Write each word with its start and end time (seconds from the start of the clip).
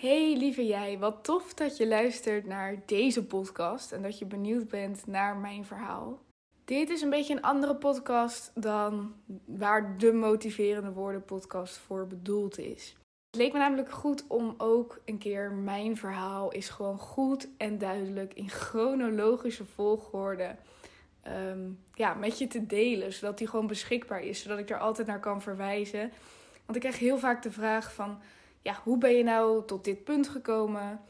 Hey 0.00 0.36
lieve 0.36 0.66
jij, 0.66 0.98
wat 0.98 1.24
tof 1.24 1.54
dat 1.54 1.76
je 1.76 1.86
luistert 1.86 2.46
naar 2.46 2.82
deze 2.86 3.24
podcast 3.24 3.92
en 3.92 4.02
dat 4.02 4.18
je 4.18 4.26
benieuwd 4.26 4.68
bent 4.68 5.06
naar 5.06 5.36
mijn 5.36 5.64
verhaal. 5.64 6.22
Dit 6.64 6.90
is 6.90 7.02
een 7.02 7.10
beetje 7.10 7.34
een 7.34 7.42
andere 7.42 7.76
podcast 7.76 8.50
dan 8.54 9.14
waar 9.44 9.98
de 9.98 10.12
motiverende 10.12 10.92
woorden 10.92 11.24
podcast 11.24 11.76
voor 11.76 12.06
bedoeld 12.06 12.58
is. 12.58 12.96
Het 13.30 13.40
leek 13.40 13.52
me 13.52 13.58
namelijk 13.58 13.90
goed 13.90 14.24
om 14.28 14.54
ook 14.58 15.00
een 15.04 15.18
keer 15.18 15.52
mijn 15.52 15.96
verhaal 15.96 16.52
is 16.52 16.68
gewoon 16.68 16.98
goed 16.98 17.48
en 17.56 17.78
duidelijk 17.78 18.34
in 18.34 18.50
chronologische 18.50 19.64
volgorde 19.64 20.56
ehm, 21.22 21.70
ja, 21.94 22.14
met 22.14 22.38
je 22.38 22.46
te 22.46 22.66
delen, 22.66 23.12
zodat 23.12 23.38
die 23.38 23.48
gewoon 23.48 23.66
beschikbaar 23.66 24.22
is, 24.22 24.42
zodat 24.42 24.58
ik 24.58 24.70
er 24.70 24.78
altijd 24.78 25.06
naar 25.06 25.20
kan 25.20 25.42
verwijzen. 25.42 26.12
Want 26.64 26.76
ik 26.76 26.80
krijg 26.80 26.98
heel 26.98 27.18
vaak 27.18 27.42
de 27.42 27.52
vraag 27.52 27.94
van 27.94 28.18
ja, 28.68 28.80
hoe 28.84 28.98
ben 28.98 29.16
je 29.16 29.22
nou 29.22 29.64
tot 29.66 29.84
dit 29.84 30.04
punt 30.04 30.28
gekomen? 30.28 31.00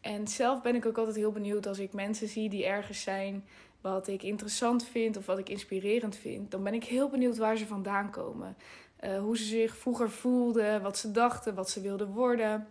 En 0.00 0.28
zelf 0.28 0.62
ben 0.62 0.74
ik 0.74 0.86
ook 0.86 0.98
altijd 0.98 1.16
heel 1.16 1.32
benieuwd 1.32 1.66
als 1.66 1.78
ik 1.78 1.92
mensen 1.92 2.28
zie 2.28 2.48
die 2.48 2.66
ergens 2.66 3.02
zijn 3.02 3.44
wat 3.80 4.08
ik 4.08 4.22
interessant 4.22 4.84
vind 4.84 5.16
of 5.16 5.26
wat 5.26 5.38
ik 5.38 5.48
inspirerend 5.48 6.16
vind. 6.16 6.50
Dan 6.50 6.62
ben 6.62 6.74
ik 6.74 6.84
heel 6.84 7.08
benieuwd 7.08 7.36
waar 7.36 7.56
ze 7.56 7.66
vandaan 7.66 8.10
komen. 8.10 8.56
Uh, 9.04 9.18
hoe 9.18 9.36
ze 9.36 9.44
zich 9.44 9.76
vroeger 9.76 10.10
voelden, 10.10 10.82
wat 10.82 10.98
ze 10.98 11.10
dachten, 11.10 11.54
wat 11.54 11.70
ze 11.70 11.80
wilden 11.80 12.08
worden. 12.08 12.66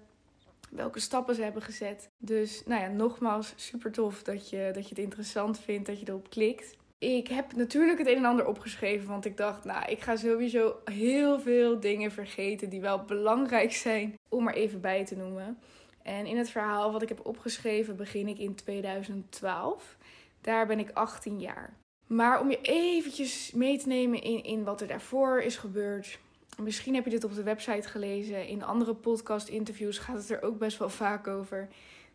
Welke 0.70 1.00
stappen 1.00 1.36
ze 1.36 1.42
hebben 1.42 1.62
gezet. 1.62 2.10
Dus 2.18 2.64
nou 2.66 2.82
ja, 2.82 2.88
nogmaals, 2.88 3.54
super 3.56 3.92
tof 3.92 4.24
dat 4.24 4.50
je, 4.50 4.72
dat 4.74 4.84
je 4.84 4.90
het 4.90 5.04
interessant 5.04 5.60
vindt, 5.60 5.88
dat 5.88 6.00
je 6.00 6.08
erop 6.08 6.30
klikt. 6.30 6.76
Ik 7.00 7.28
heb 7.28 7.56
natuurlijk 7.56 8.00
het 8.00 8.08
een 8.08 8.16
en 8.16 8.26
ander 8.26 8.48
opgeschreven, 8.48 9.08
want 9.08 9.26
ik 9.26 9.38
dacht, 9.38 9.64
nou, 9.64 9.92
ik 9.92 10.02
ga 10.02 10.16
sowieso 10.16 10.76
heel 10.86 11.40
veel 11.40 11.80
dingen 11.80 12.12
vergeten 12.12 12.70
die 12.70 12.82
wel 12.82 13.04
belangrijk 13.04 13.74
zijn 13.74 14.16
om 14.30 14.48
er 14.48 14.54
even 14.54 14.82
bij 14.82 15.06
te 15.06 15.16
noemen. 15.16 15.60
En 16.04 16.26
in 16.26 16.38
het 16.38 16.50
verhaal 16.50 16.92
wat 16.92 17.02
ik 17.02 17.10
heb 17.10 17.26
opgeschreven 17.26 17.96
begin 17.96 18.28
ik 18.28 18.38
in 18.38 18.56
2012. 18.56 19.98
Daar 20.42 20.68
ben 20.68 20.80
ik 20.80 20.92
18 20.92 21.40
jaar. 21.40 21.74
Maar 22.08 22.40
om 22.40 22.50
je 22.50 22.62
eventjes 22.62 23.52
mee 23.52 23.78
te 23.78 23.88
nemen 23.88 24.22
in, 24.22 24.44
in 24.44 24.64
wat 24.64 24.82
er 24.82 24.88
daarvoor 24.88 25.42
is 25.42 25.58
gebeurd. 25.58 26.20
Misschien 26.62 26.96
heb 26.96 27.04
je 27.04 27.10
dit 27.10 27.24
op 27.24 27.36
de 27.36 27.44
website 27.44 27.88
gelezen. 27.88 28.48
In 28.48 28.64
andere 28.64 28.96
podcast-interviews 28.96 29.98
gaat 29.98 30.18
het 30.18 30.30
er 30.30 30.42
ook 30.42 30.58
best 30.58 30.78
wel 30.78 30.90
vaak 30.90 31.28
over. 31.28 31.68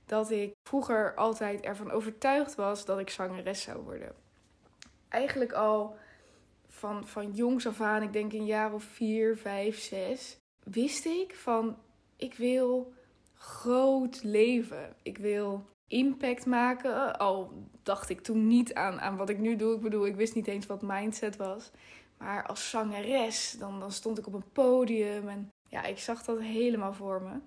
Dat 0.06 0.30
ik 0.30 0.52
vroeger 0.68 1.14
altijd 1.14 1.60
ervan 1.60 1.90
overtuigd 1.90 2.54
was 2.54 2.84
dat 2.84 2.98
ik 2.98 3.10
zangeres 3.10 3.62
zou 3.62 3.82
worden 3.82 4.30
eigenlijk 5.12 5.52
al 5.52 5.96
van, 6.68 7.06
van 7.06 7.32
jongs 7.32 7.66
af 7.66 7.80
aan, 7.80 8.02
ik 8.02 8.12
denk 8.12 8.32
een 8.32 8.46
jaar 8.46 8.72
of 8.72 8.84
vier, 8.84 9.36
vijf, 9.36 9.78
zes, 9.78 10.36
wist 10.64 11.04
ik 11.04 11.34
van 11.34 11.76
ik 12.16 12.34
wil 12.34 12.92
groot 13.34 14.22
leven. 14.22 14.96
Ik 15.02 15.18
wil 15.18 15.64
impact 15.86 16.46
maken. 16.46 17.18
Al 17.18 17.52
dacht 17.82 18.08
ik 18.08 18.20
toen 18.20 18.46
niet 18.46 18.74
aan, 18.74 19.00
aan 19.00 19.16
wat 19.16 19.28
ik 19.28 19.38
nu 19.38 19.56
doe. 19.56 19.74
Ik 19.74 19.80
bedoel, 19.80 20.06
ik 20.06 20.16
wist 20.16 20.34
niet 20.34 20.46
eens 20.46 20.66
wat 20.66 20.82
mindset 20.82 21.36
was. 21.36 21.70
Maar 22.18 22.46
als 22.46 22.70
zangeres, 22.70 23.56
dan, 23.58 23.80
dan 23.80 23.92
stond 23.92 24.18
ik 24.18 24.26
op 24.26 24.34
een 24.34 24.52
podium 24.52 25.28
en 25.28 25.50
ja, 25.68 25.84
ik 25.84 25.98
zag 25.98 26.22
dat 26.22 26.40
helemaal 26.40 26.92
voor 26.92 27.22
me. 27.22 27.40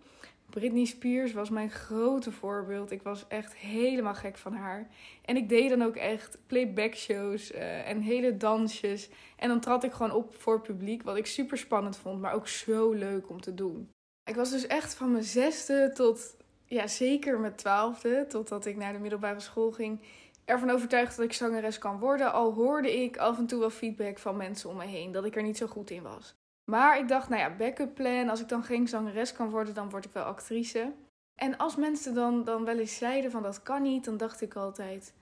Britney 0.50 0.86
Spears 0.86 1.34
was 1.34 1.50
mijn 1.50 1.70
grote 1.70 2.32
voorbeeld. 2.32 2.92
Ik 2.92 3.02
was 3.02 3.26
echt 3.28 3.56
helemaal 3.56 4.14
gek 4.14 4.38
van 4.38 4.54
haar. 4.54 4.88
En 5.22 5.36
ik 5.36 5.50
deed 5.50 5.70
dan 5.70 5.82
ook 5.82 5.96
echt 5.96 6.38
playback 6.48 6.94
shows 6.94 7.52
uh, 7.52 7.90
en 7.90 8.02
hele 8.02 8.38
dansjes. 8.38 9.10
En 9.36 9.48
dan 9.48 9.60
trad 9.60 9.84
ik 9.84 9.92
gewoon 9.92 10.12
op 10.12 10.36
voor 10.36 10.62
publiek, 10.62 11.04
wat 11.04 11.18
ik 11.18 11.26
super 11.26 11.58
spannend 11.58 11.98
vond, 11.98 12.22
maar 12.22 12.34
ook 12.34 12.48
zo 12.48 12.92
leuk 12.92 13.30
om 13.30 13.42
te 13.42 13.54
doen. 13.54 13.90
Ik 14.24 14.36
was 14.36 14.50
dus 14.52 14.68
echt 14.68 14.94
van 14.94 15.12
mijn 15.12 15.24
zesde 15.24 15.92
tot, 15.94 16.38
ja, 16.66 16.88
zeker 16.88 17.40
mijn 17.40 17.56
twaalfde, 17.56 18.26
totdat 18.28 18.66
ik 18.66 18.76
naar 18.76 18.94
de 18.94 19.00
middelbare 19.00 19.40
school 19.40 19.72
ging, 19.72 20.02
ervan 20.46 20.70
overtuigd 20.70 21.16
dat 21.16 21.26
ik 21.26 21.34
zangeres 21.34 21.78
kan 21.78 22.00
worden. 22.00 22.34
Al 22.34 22.53
hoorde 22.53 23.03
ik 23.03 23.18
af 23.18 23.38
en 23.38 23.46
toe 23.46 23.59
wel 23.59 23.69
feedback 23.69 24.19
van 24.19 24.38
mensen 24.38 24.69
om 24.69 24.78
me 24.78 24.86
heen 24.86 25.12
dat 25.12 25.25
ik 25.25 25.36
er 25.36 25.44
niet 25.44 25.58
zo 25.58 25.68
goed 25.68 25.90
in 25.90 26.03
was. 26.03 26.36
Maar 26.66 27.00
ik 27.00 27.08
dacht, 27.08 27.30
nou 27.30 27.42
ja, 27.42 27.56
backup 27.56 27.96
plan. 27.96 28.30
Als 28.30 28.42
ik 28.42 28.48
dan 28.50 28.64
geen 28.64 28.88
zangeres 28.88 29.31
kan 29.31 29.50
worden, 29.50 29.74
dan 29.74 29.90
word 29.90 30.06
ik 30.06 30.14
wel 30.14 30.24
actrice. 30.24 30.94
En 31.36 31.58
als 31.58 31.76
mensen 31.76 32.14
dan, 32.14 32.44
dan 32.44 32.66
wel 32.66 32.78
eens 32.78 32.98
zeiden 32.98 33.31
van 33.31 33.44
dat 33.44 33.64
kan 33.64 33.81
niet, 33.81 34.06
dan 34.06 34.18
dacht 34.18 34.42
ik 34.42 34.56
altijd, 34.56 35.14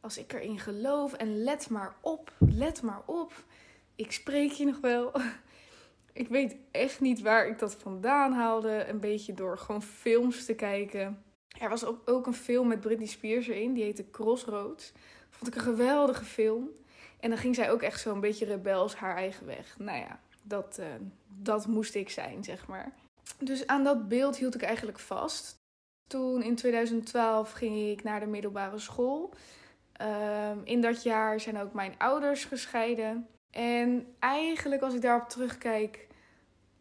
als 0.00 0.18
ik 0.18 0.32
erin 0.32 0.58
geloof 0.58 1.12
en 1.12 1.42
let 1.42 1.70
maar 1.70 1.96
op, 2.00 2.32
let 2.38 2.82
maar 2.82 3.02
op. 3.06 3.32
Ik 3.94 4.12
spreek 4.12 4.50
je 4.50 4.64
nog 4.64 4.80
wel. 4.80 5.12
Ik 6.12 6.28
weet 6.28 6.56
echt 6.70 7.00
niet 7.00 7.20
waar 7.20 7.46
ik 7.46 7.58
dat 7.58 7.74
vandaan 7.74 8.32
haalde. 8.32 8.84
Een 8.88 9.00
beetje 9.00 9.34
door 9.34 9.58
gewoon 9.58 9.82
films 9.82 10.44
te 10.44 10.54
kijken. 10.54 11.24
Er 11.58 11.68
was 11.68 11.84
ook, 12.06 12.26
een 12.26 12.34
film 12.34 12.68
met 12.68 12.80
Britney 12.80 13.06
Spears 13.06 13.46
erin, 13.46 13.72
die 13.72 13.84
heette 13.84 14.10
Crossroads. 14.10 14.92
Vond 15.30 15.46
ik 15.46 15.54
een 15.54 15.72
geweldige 15.72 16.24
film. 16.24 16.68
En 17.20 17.30
dan 17.30 17.38
ging 17.38 17.54
zij 17.54 17.70
ook 17.70 17.82
echt 17.82 18.00
zo 18.00 18.12
een 18.12 18.20
beetje 18.20 18.44
rebels 18.44 18.94
haar 18.94 19.16
eigen 19.16 19.46
weg. 19.46 19.78
Nou 19.78 19.98
ja, 19.98 20.20
dat, 20.48 20.76
uh, 20.80 20.86
dat 21.26 21.66
moest 21.66 21.94
ik 21.94 22.10
zijn, 22.10 22.44
zeg 22.44 22.66
maar. 22.66 22.92
Dus 23.38 23.66
aan 23.66 23.84
dat 23.84 24.08
beeld 24.08 24.36
hield 24.36 24.54
ik 24.54 24.62
eigenlijk 24.62 24.98
vast. 24.98 25.54
Toen 26.08 26.42
in 26.42 26.54
2012 26.54 27.52
ging 27.52 27.90
ik 27.90 28.02
naar 28.02 28.20
de 28.20 28.26
middelbare 28.26 28.78
school. 28.78 29.34
Um, 30.02 30.60
in 30.64 30.80
dat 30.80 31.02
jaar 31.02 31.40
zijn 31.40 31.58
ook 31.58 31.72
mijn 31.72 31.94
ouders 31.98 32.44
gescheiden. 32.44 33.26
En 33.50 34.14
eigenlijk, 34.18 34.82
als 34.82 34.94
ik 34.94 35.00
daarop 35.00 35.28
terugkijk, 35.28 36.06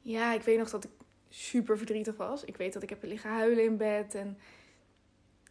ja, 0.02 0.34
ik 0.34 0.42
weet 0.42 0.58
nog 0.58 0.70
dat 0.70 0.84
ik 0.84 0.90
super 1.30 1.78
verdrietig 1.78 2.16
was. 2.16 2.44
Ik 2.44 2.58
weet 2.58 2.74
dat 2.74 2.84
ik 2.84 2.90
heb 2.90 3.04
liggen 3.04 3.30
huilen 3.30 3.64
in 3.64 3.78
bed 3.78 4.16
en 4.16 4.38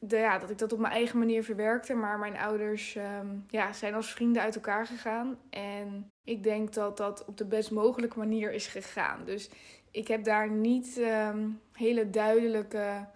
ja, 0.08 0.38
dat 0.38 0.50
ik 0.50 0.58
dat 0.58 0.72
op 0.72 0.78
mijn 0.78 0.92
eigen 0.92 1.18
manier 1.18 1.44
verwerkte. 1.44 1.94
Maar 1.94 2.18
mijn 2.18 2.36
ouders 2.36 2.96
um, 2.96 3.44
ja, 3.48 3.72
zijn 3.72 3.94
als 3.94 4.12
vrienden 4.12 4.42
uit 4.42 4.54
elkaar 4.54 4.86
gegaan. 4.86 5.38
En 5.50 6.10
ik 6.24 6.42
denk 6.42 6.72
dat 6.72 6.96
dat 6.96 7.24
op 7.24 7.36
de 7.36 7.44
best 7.44 7.70
mogelijke 7.70 8.18
manier 8.18 8.52
is 8.52 8.66
gegaan. 8.66 9.24
Dus 9.24 9.50
ik 9.90 10.08
heb 10.08 10.24
daar 10.24 10.50
niet 10.50 10.96
um, 10.98 11.60
hele 11.72 12.10
duidelijke 12.10 13.06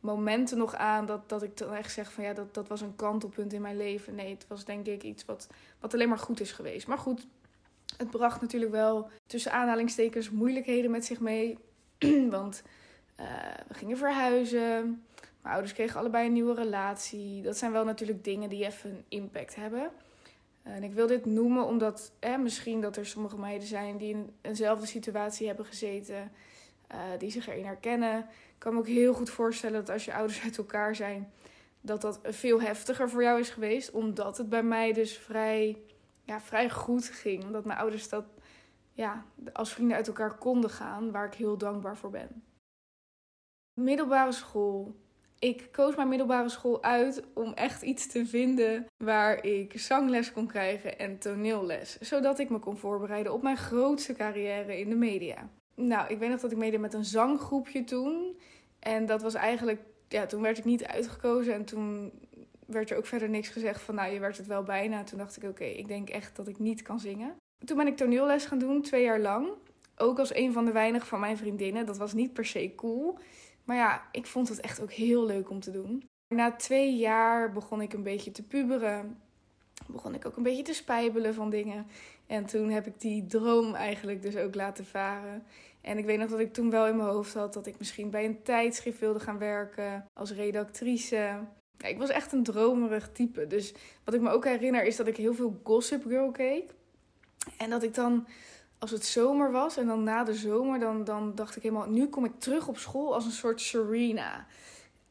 momenten 0.00 0.58
nog 0.58 0.74
aan 0.74 1.06
dat, 1.06 1.28
dat 1.28 1.42
ik 1.42 1.56
dan 1.56 1.74
echt 1.74 1.92
zeg 1.92 2.12
van 2.12 2.24
ja, 2.24 2.32
dat, 2.32 2.54
dat 2.54 2.68
was 2.68 2.80
een 2.80 2.96
kantelpunt 2.96 3.52
in 3.52 3.62
mijn 3.62 3.76
leven. 3.76 4.14
Nee, 4.14 4.30
het 4.30 4.46
was 4.48 4.64
denk 4.64 4.86
ik 4.86 5.02
iets 5.02 5.24
wat, 5.24 5.48
wat 5.80 5.94
alleen 5.94 6.08
maar 6.08 6.18
goed 6.18 6.40
is 6.40 6.52
geweest. 6.52 6.86
Maar 6.86 6.98
goed, 6.98 7.26
het 7.96 8.10
bracht 8.10 8.40
natuurlijk 8.40 8.72
wel 8.72 9.10
tussen 9.26 9.52
aanhalingstekens 9.52 10.30
moeilijkheden 10.30 10.90
met 10.90 11.04
zich 11.04 11.20
mee. 11.20 11.58
Want 12.30 12.62
uh, 13.20 13.26
we 13.68 13.74
gingen 13.74 13.96
verhuizen. 13.96 15.04
Mijn 15.44 15.56
ouders 15.56 15.74
kregen 15.74 16.00
allebei 16.00 16.26
een 16.26 16.32
nieuwe 16.32 16.54
relatie. 16.54 17.42
Dat 17.42 17.56
zijn 17.56 17.72
wel 17.72 17.84
natuurlijk 17.84 18.24
dingen 18.24 18.48
die 18.48 18.64
even 18.64 18.90
een 18.90 19.04
impact 19.08 19.54
hebben. 19.54 19.90
En 20.62 20.82
ik 20.82 20.92
wil 20.92 21.06
dit 21.06 21.24
noemen 21.26 21.66
omdat 21.66 22.12
misschien 22.40 22.80
dat 22.80 22.96
er 22.96 23.06
sommige 23.06 23.38
meiden 23.38 23.68
zijn 23.68 23.96
die 23.96 24.10
in 24.10 24.36
eenzelfde 24.40 24.86
situatie 24.86 25.46
hebben 25.46 25.64
gezeten, 25.64 26.32
uh, 26.92 26.98
die 27.18 27.30
zich 27.30 27.48
erin 27.48 27.64
herkennen. 27.64 28.18
Ik 28.18 28.58
kan 28.58 28.72
me 28.72 28.78
ook 28.78 28.86
heel 28.86 29.14
goed 29.14 29.30
voorstellen 29.30 29.84
dat 29.84 29.90
als 29.90 30.04
je 30.04 30.14
ouders 30.14 30.42
uit 30.42 30.58
elkaar 30.58 30.94
zijn, 30.94 31.32
dat 31.80 32.00
dat 32.00 32.20
veel 32.22 32.60
heftiger 32.60 33.10
voor 33.10 33.22
jou 33.22 33.40
is 33.40 33.50
geweest. 33.50 33.90
Omdat 33.90 34.38
het 34.38 34.48
bij 34.48 34.62
mij 34.62 34.92
dus 34.92 35.18
vrij, 35.18 35.82
ja, 36.22 36.40
vrij 36.40 36.70
goed 36.70 37.04
ging. 37.04 37.44
Omdat 37.44 37.64
mijn 37.64 37.78
ouders 37.78 38.08
dat 38.08 38.24
ja, 38.92 39.24
als 39.52 39.72
vrienden 39.72 39.96
uit 39.96 40.06
elkaar 40.06 40.38
konden 40.38 40.70
gaan, 40.70 41.10
waar 41.10 41.26
ik 41.26 41.34
heel 41.34 41.58
dankbaar 41.58 41.96
voor 41.96 42.10
ben. 42.10 42.44
Middelbare 43.80 44.32
school 44.32 45.02
ik 45.38 45.68
koos 45.72 45.96
mijn 45.96 46.08
middelbare 46.08 46.48
school 46.48 46.82
uit 46.82 47.22
om 47.34 47.52
echt 47.52 47.82
iets 47.82 48.06
te 48.06 48.26
vinden 48.26 48.86
waar 49.04 49.44
ik 49.44 49.78
zangles 49.78 50.32
kon 50.32 50.46
krijgen 50.46 50.98
en 50.98 51.18
toneelles. 51.18 51.98
Zodat 52.00 52.38
ik 52.38 52.50
me 52.50 52.58
kon 52.58 52.76
voorbereiden 52.76 53.32
op 53.32 53.42
mijn 53.42 53.56
grootste 53.56 54.12
carrière 54.12 54.78
in 54.78 54.88
de 54.88 54.94
media. 54.94 55.48
Nou, 55.74 56.08
ik 56.08 56.18
weet 56.18 56.30
nog 56.30 56.40
dat 56.40 56.52
ik 56.52 56.58
meedeed 56.58 56.80
met 56.80 56.94
een 56.94 57.04
zanggroepje 57.04 57.84
toen. 57.84 58.38
En 58.78 59.06
dat 59.06 59.22
was 59.22 59.34
eigenlijk, 59.34 59.80
ja, 60.08 60.26
toen 60.26 60.42
werd 60.42 60.58
ik 60.58 60.64
niet 60.64 60.84
uitgekozen. 60.84 61.54
En 61.54 61.64
toen 61.64 62.12
werd 62.66 62.90
er 62.90 62.96
ook 62.96 63.06
verder 63.06 63.28
niks 63.28 63.48
gezegd 63.48 63.80
van, 63.80 63.94
nou, 63.94 64.12
je 64.12 64.20
werd 64.20 64.36
het 64.36 64.46
wel 64.46 64.62
bijna. 64.62 65.04
Toen 65.04 65.18
dacht 65.18 65.36
ik, 65.36 65.48
oké, 65.48 65.64
ik 65.64 65.88
denk 65.88 66.08
echt 66.08 66.36
dat 66.36 66.48
ik 66.48 66.58
niet 66.58 66.82
kan 66.82 67.00
zingen. 67.00 67.36
Toen 67.64 67.76
ben 67.76 67.86
ik 67.86 67.96
toneelles 67.96 68.44
gaan 68.44 68.58
doen, 68.58 68.82
twee 68.82 69.02
jaar 69.02 69.20
lang. 69.20 69.48
Ook 69.96 70.18
als 70.18 70.34
een 70.34 70.52
van 70.52 70.64
de 70.64 70.72
weinigen 70.72 71.08
van 71.08 71.20
mijn 71.20 71.36
vriendinnen. 71.36 71.86
Dat 71.86 71.96
was 71.96 72.12
niet 72.12 72.32
per 72.32 72.46
se 72.46 72.72
cool. 72.76 73.18
Maar 73.64 73.76
ja, 73.76 74.08
ik 74.12 74.26
vond 74.26 74.48
het 74.48 74.60
echt 74.60 74.80
ook 74.80 74.92
heel 74.92 75.26
leuk 75.26 75.50
om 75.50 75.60
te 75.60 75.70
doen. 75.70 76.08
Na 76.34 76.52
twee 76.52 76.96
jaar 76.96 77.52
begon 77.52 77.80
ik 77.80 77.92
een 77.92 78.02
beetje 78.02 78.30
te 78.30 78.42
puberen. 78.42 79.20
Begon 79.86 80.14
ik 80.14 80.26
ook 80.26 80.36
een 80.36 80.42
beetje 80.42 80.62
te 80.62 80.72
spijbelen 80.72 81.34
van 81.34 81.50
dingen. 81.50 81.86
En 82.26 82.46
toen 82.46 82.70
heb 82.70 82.86
ik 82.86 83.00
die 83.00 83.26
droom 83.26 83.74
eigenlijk 83.74 84.22
dus 84.22 84.36
ook 84.36 84.54
laten 84.54 84.86
varen. 84.86 85.42
En 85.80 85.98
ik 85.98 86.04
weet 86.04 86.18
nog 86.18 86.30
dat 86.30 86.38
ik 86.38 86.52
toen 86.52 86.70
wel 86.70 86.86
in 86.86 86.96
mijn 86.96 87.08
hoofd 87.08 87.34
had 87.34 87.52
dat 87.52 87.66
ik 87.66 87.78
misschien 87.78 88.10
bij 88.10 88.24
een 88.24 88.42
tijdschrift 88.42 89.00
wilde 89.00 89.20
gaan 89.20 89.38
werken 89.38 90.04
als 90.12 90.32
redactrice. 90.32 91.16
Ja, 91.78 91.88
ik 91.88 91.98
was 91.98 92.08
echt 92.10 92.32
een 92.32 92.42
dromerig 92.42 93.12
type. 93.12 93.46
Dus 93.46 93.74
wat 94.04 94.14
ik 94.14 94.20
me 94.20 94.30
ook 94.30 94.44
herinner 94.44 94.84
is 94.84 94.96
dat 94.96 95.06
ik 95.06 95.16
heel 95.16 95.34
veel 95.34 95.60
Gossip 95.64 96.02
Girl 96.06 96.30
keek. 96.30 96.74
En 97.58 97.70
dat 97.70 97.82
ik 97.82 97.94
dan 97.94 98.26
als 98.84 98.92
het 98.92 99.04
zomer 99.04 99.52
was 99.52 99.76
en 99.76 99.86
dan 99.86 100.02
na 100.02 100.24
de 100.24 100.34
zomer, 100.34 100.78
dan, 100.78 101.04
dan 101.04 101.34
dacht 101.34 101.56
ik 101.56 101.62
helemaal, 101.62 101.88
nu 101.88 102.06
kom 102.06 102.24
ik 102.24 102.38
terug 102.38 102.68
op 102.68 102.78
school 102.78 103.14
als 103.14 103.24
een 103.24 103.30
soort 103.30 103.60
Serena. 103.60 104.46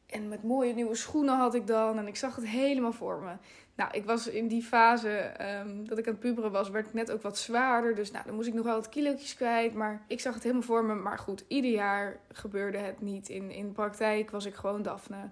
En 0.06 0.28
met 0.28 0.42
mooie 0.42 0.74
nieuwe 0.74 0.94
schoenen 0.94 1.36
had 1.36 1.54
ik 1.54 1.66
dan 1.66 1.98
en 1.98 2.06
ik 2.06 2.16
zag 2.16 2.36
het 2.36 2.46
helemaal 2.46 2.92
voor 2.92 3.22
me. 3.22 3.32
Nou, 3.74 3.90
ik 3.92 4.04
was 4.04 4.26
in 4.26 4.48
die 4.48 4.62
fase 4.62 5.10
ehm, 5.10 5.84
dat 5.84 5.98
ik 5.98 6.06
aan 6.06 6.12
het 6.12 6.22
puberen 6.22 6.50
was, 6.50 6.70
werd 6.70 6.86
ik 6.86 6.92
net 6.94 7.10
ook 7.10 7.22
wat 7.22 7.38
zwaarder. 7.38 7.94
Dus 7.94 8.10
nou, 8.10 8.24
dan 8.24 8.34
moest 8.34 8.48
ik 8.48 8.54
nog 8.54 8.64
wel 8.64 8.74
wat 8.74 8.88
kilootjes 8.88 9.34
kwijt. 9.34 9.74
Maar 9.74 10.04
ik 10.06 10.20
zag 10.20 10.34
het 10.34 10.42
helemaal 10.42 10.62
voor 10.62 10.84
me. 10.84 10.94
Maar 10.94 11.18
goed, 11.18 11.44
ieder 11.48 11.70
jaar 11.70 12.20
gebeurde 12.32 12.78
het 12.78 13.00
niet. 13.00 13.28
In, 13.28 13.50
in 13.50 13.72
praktijk 13.72 14.30
was 14.30 14.44
ik 14.44 14.54
gewoon 14.54 14.82
Daphne. 14.82 15.30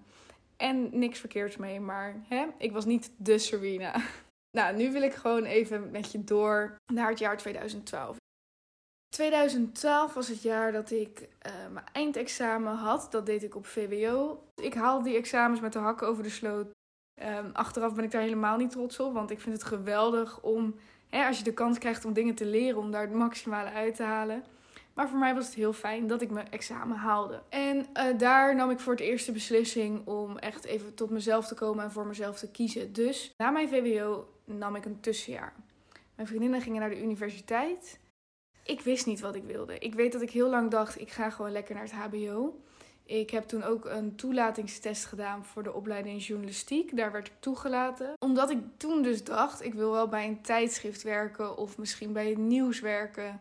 En 0.57 0.99
niks 0.99 1.19
verkeerds 1.19 1.57
mee, 1.57 1.81
maar 1.81 2.17
hè, 2.29 2.47
ik 2.59 2.73
was 2.73 2.85
niet 2.85 3.11
de 3.17 3.39
Serena. 3.39 3.95
Nou, 4.57 4.77
nu 4.77 4.93
wil 4.93 5.03
ik 5.03 5.15
gewoon 5.15 5.45
even 5.45 5.91
met 5.91 6.13
je 6.13 6.25
door 6.25 6.77
naar 6.93 7.09
het 7.09 7.19
jaar 7.19 7.37
2012. 7.37 8.17
2012 9.13 10.15
was 10.15 10.29
het 10.29 10.43
jaar 10.43 10.73
dat 10.73 10.91
ik 10.91 11.21
uh, 11.21 11.53
mijn 11.73 11.87
eindexamen 11.93 12.75
had. 12.75 13.09
Dat 13.11 13.27
deed 13.27 13.43
ik 13.43 13.57
op 13.57 13.67
VWO. 13.67 14.43
Ik 14.55 14.75
haalde 14.75 15.05
die 15.05 15.17
examens 15.17 15.61
met 15.61 15.73
de 15.73 15.79
hakken 15.79 16.07
over 16.07 16.23
de 16.23 16.31
sloot. 16.31 16.67
Um, 17.23 17.51
achteraf 17.53 17.95
ben 17.95 18.05
ik 18.05 18.11
daar 18.11 18.23
helemaal 18.23 18.57
niet 18.57 18.71
trots 18.71 19.01
op, 19.01 19.13
want 19.13 19.31
ik 19.31 19.41
vind 19.41 19.55
het 19.55 19.65
geweldig 19.65 20.41
om, 20.41 20.75
hè, 21.09 21.27
als 21.27 21.39
je 21.39 21.45
de 21.45 21.53
kans 21.53 21.79
krijgt 21.79 22.05
om 22.05 22.13
dingen 22.13 22.35
te 22.35 22.47
leren, 22.47 22.79
om 22.79 22.91
daar 22.91 23.03
het 23.03 23.13
maximale 23.13 23.71
uit 23.71 23.95
te 23.95 24.03
halen. 24.03 24.45
Maar 24.95 25.09
voor 25.09 25.19
mij 25.19 25.35
was 25.35 25.47
het 25.47 25.55
heel 25.55 25.73
fijn 25.73 26.07
dat 26.07 26.23
ik 26.23 26.31
mijn 26.31 26.51
examen 26.51 26.97
haalde. 26.97 27.43
En 27.49 27.77
uh, 27.79 28.19
daar 28.19 28.55
nam 28.55 28.71
ik 28.71 28.81
voor 28.81 28.93
het 28.93 29.03
eerst 29.03 29.27
de 29.27 29.33
beslissing 29.33 30.07
om 30.07 30.39
echt 30.39 30.65
even 30.65 30.95
tot 30.95 31.11
mezelf 31.11 31.47
te 31.47 31.55
komen 31.55 31.85
en 31.85 31.91
voor 31.91 32.07
mezelf 32.07 32.39
te 32.39 32.51
kiezen. 32.51 32.93
Dus 32.93 33.35
na 33.37 33.51
mijn 33.51 33.69
VWO 33.69 34.29
nam 34.45 34.77
ik 34.77 34.85
een 34.85 35.01
tussenjaar. 35.01 35.53
Mijn 36.15 36.29
vriendinnen 36.29 36.61
gingen 36.61 36.81
naar 36.81 36.91
de 36.91 37.03
universiteit. 37.03 38.01
Ik 38.65 38.81
wist 38.81 39.07
niet 39.07 39.21
wat 39.21 39.35
ik 39.35 39.45
wilde. 39.45 39.79
Ik 39.79 39.95
weet 39.95 40.13
dat 40.13 40.23
ik 40.23 40.31
heel 40.31 40.49
lang 40.49 40.71
dacht, 40.71 41.01
ik 41.01 41.11
ga 41.11 41.31
gewoon 41.31 41.53
lekker 41.53 41.75
naar 41.75 41.83
het 41.83 41.93
HBO. 41.93 42.61
Ik 43.05 43.31
heb 43.31 43.45
toen 43.45 43.63
ook 43.63 43.85
een 43.85 44.17
toelatingstest 44.17 45.05
gedaan 45.05 45.45
voor 45.45 45.63
de 45.63 45.73
opleiding 45.73 46.25
journalistiek. 46.25 46.97
Daar 46.97 47.13
werd 47.13 47.27
ik 47.27 47.35
toegelaten. 47.41 48.13
Omdat 48.19 48.51
ik 48.51 48.59
toen 48.77 49.03
dus 49.03 49.25
dacht, 49.25 49.65
ik 49.65 49.75
wil 49.75 49.91
wel 49.91 50.09
bij 50.09 50.27
een 50.27 50.43
tijdschrift 50.43 51.03
werken 51.03 51.57
of 51.57 51.79
misschien 51.79 52.13
bij 52.13 52.29
het 52.29 52.39
nieuws 52.39 52.81
werken. 52.81 53.41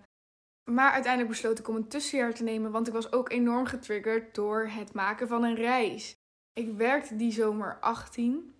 Maar 0.71 0.91
uiteindelijk 0.91 1.31
besloot 1.33 1.59
ik 1.59 1.67
om 1.67 1.75
een 1.75 1.87
tussenjaar 1.87 2.33
te 2.33 2.43
nemen, 2.43 2.71
want 2.71 2.87
ik 2.87 2.93
was 2.93 3.11
ook 3.11 3.31
enorm 3.31 3.65
getriggerd 3.65 4.35
door 4.35 4.67
het 4.67 4.93
maken 4.93 5.27
van 5.27 5.43
een 5.43 5.55
reis. 5.55 6.15
Ik 6.53 6.71
werkte 6.71 7.15
die 7.15 7.31
zomer 7.31 7.77
18 7.79 8.55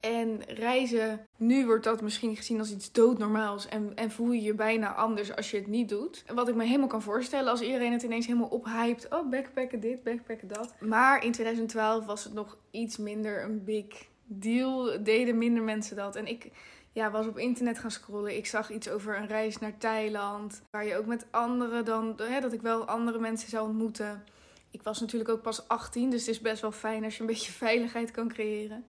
en 0.00 0.42
reizen, 0.44 1.26
nu 1.36 1.66
wordt 1.66 1.84
dat 1.84 2.02
misschien 2.02 2.36
gezien 2.36 2.58
als 2.58 2.72
iets 2.72 2.92
doodnormaals. 2.92 3.68
En, 3.68 3.92
en 3.94 4.10
voel 4.10 4.30
je 4.30 4.42
je 4.42 4.54
bijna 4.54 4.94
anders 4.94 5.36
als 5.36 5.50
je 5.50 5.56
het 5.56 5.66
niet 5.66 5.88
doet. 5.88 6.24
Wat 6.34 6.48
ik 6.48 6.54
me 6.54 6.64
helemaal 6.64 6.88
kan 6.88 7.02
voorstellen 7.02 7.50
als 7.50 7.60
iedereen 7.60 7.92
het 7.92 8.02
ineens 8.02 8.26
helemaal 8.26 8.48
ophypt. 8.48 9.08
Oh, 9.10 9.30
backpacken 9.30 9.80
dit, 9.80 10.02
backpacken 10.02 10.48
dat. 10.48 10.74
Maar 10.80 11.24
in 11.24 11.32
2012 11.32 12.04
was 12.04 12.24
het 12.24 12.32
nog 12.32 12.58
iets 12.70 12.96
minder 12.96 13.42
een 13.42 13.64
big 13.64 13.86
deal. 14.24 15.02
Deden 15.02 15.38
minder 15.38 15.62
mensen 15.62 15.96
dat. 15.96 16.16
En 16.16 16.26
ik 16.26 16.50
ja, 16.92 17.10
was 17.10 17.26
op 17.26 17.38
internet 17.38 17.78
gaan 17.78 17.90
scrollen. 17.90 18.36
Ik 18.36 18.46
zag 18.46 18.70
iets 18.70 18.88
over 18.88 19.16
een 19.16 19.26
reis 19.26 19.58
naar 19.58 19.78
Thailand. 19.78 20.62
Waar 20.70 20.86
je 20.86 20.96
ook 20.96 21.06
met 21.06 21.26
anderen 21.30 21.84
dan, 21.84 22.14
hè, 22.22 22.40
dat 22.40 22.52
ik 22.52 22.62
wel 22.62 22.86
andere 22.86 23.18
mensen 23.18 23.48
zou 23.48 23.68
ontmoeten. 23.68 24.24
Ik 24.70 24.82
was 24.82 25.00
natuurlijk 25.00 25.30
ook 25.30 25.42
pas 25.42 25.68
18, 25.68 26.10
dus 26.10 26.20
het 26.20 26.28
is 26.28 26.40
best 26.40 26.60
wel 26.62 26.72
fijn 26.72 27.04
als 27.04 27.14
je 27.14 27.20
een 27.20 27.26
beetje 27.26 27.52
veiligheid 27.52 28.10
kan 28.10 28.28
creëren. 28.28 28.84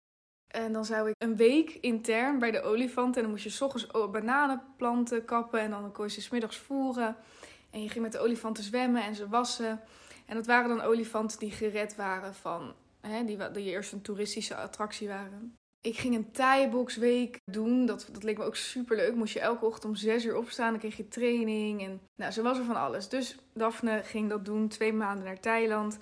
En 0.55 0.73
dan 0.73 0.85
zou 0.85 1.09
ik 1.09 1.15
een 1.19 1.37
week 1.37 1.71
intern 1.81 2.39
bij 2.39 2.51
de 2.51 2.62
olifant. 2.62 3.17
En 3.17 3.23
dan 3.23 3.31
moest 3.31 3.45
je 3.45 3.65
ochtends 3.65 4.11
bananenplanten 4.11 5.25
kappen. 5.25 5.61
En 5.61 5.71
dan 5.71 5.93
kon 5.93 6.05
je 6.05 6.11
ze 6.11 6.21
smiddags 6.21 6.56
voeren. 6.56 7.17
En 7.71 7.83
je 7.83 7.89
ging 7.89 8.05
met 8.05 8.12
de 8.12 8.19
olifanten 8.19 8.65
zwemmen 8.65 9.03
en 9.03 9.15
ze 9.15 9.29
wassen. 9.29 9.81
En 10.27 10.35
dat 10.35 10.47
waren 10.47 10.69
dan 10.69 10.81
olifanten 10.81 11.39
die 11.39 11.51
gered 11.51 11.97
waren 11.97 12.35
van... 12.35 12.75
Hè, 13.01 13.25
die, 13.25 13.51
die 13.51 13.65
eerst 13.65 13.93
een 13.93 14.03
toeristische 14.03 14.56
attractie 14.56 15.09
waren. 15.09 15.56
Ik 15.81 15.97
ging 15.97 16.15
een 16.15 16.31
thai 16.31 16.87
week 16.99 17.41
doen. 17.45 17.87
Dat, 17.87 18.09
dat 18.12 18.23
leek 18.23 18.39
me 18.39 18.45
ook 18.45 18.56
super 18.56 18.97
leuk. 18.97 19.15
Moest 19.15 19.35
je 19.35 19.41
elke 19.41 19.65
ochtend 19.65 19.85
om 19.85 19.95
zes 19.95 20.25
uur 20.25 20.37
opstaan. 20.37 20.71
Dan 20.71 20.79
kreeg 20.79 20.97
je 20.97 21.09
training. 21.09 21.83
En 21.83 22.01
nou, 22.15 22.33
zo 22.33 22.43
was 22.43 22.59
er 22.59 22.65
van 22.65 22.77
alles. 22.77 23.09
Dus 23.09 23.37
Daphne 23.55 24.03
ging 24.05 24.29
dat 24.29 24.45
doen. 24.45 24.69
Twee 24.69 24.93
maanden 24.93 25.25
naar 25.25 25.41
Thailand. 25.41 25.99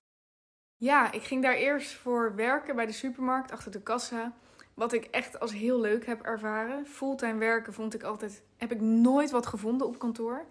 Ja, 0.82 1.12
ik 1.12 1.22
ging 1.22 1.42
daar 1.42 1.54
eerst 1.54 1.92
voor 1.92 2.34
werken 2.34 2.76
bij 2.76 2.86
de 2.86 2.92
supermarkt 2.92 3.50
achter 3.50 3.70
de 3.70 3.82
kassa. 3.82 4.32
Wat 4.74 4.92
ik 4.92 5.04
echt 5.04 5.40
als 5.40 5.52
heel 5.52 5.80
leuk 5.80 6.06
heb 6.06 6.22
ervaren. 6.22 6.86
Fulltime 6.86 7.38
werken 7.38 7.72
vond 7.72 7.94
ik 7.94 8.02
altijd. 8.02 8.42
Heb 8.56 8.72
ik 8.72 8.80
nooit 8.80 9.30
wat 9.30 9.46
gevonden 9.46 9.86
op 9.86 9.98
kantoor. 9.98 10.44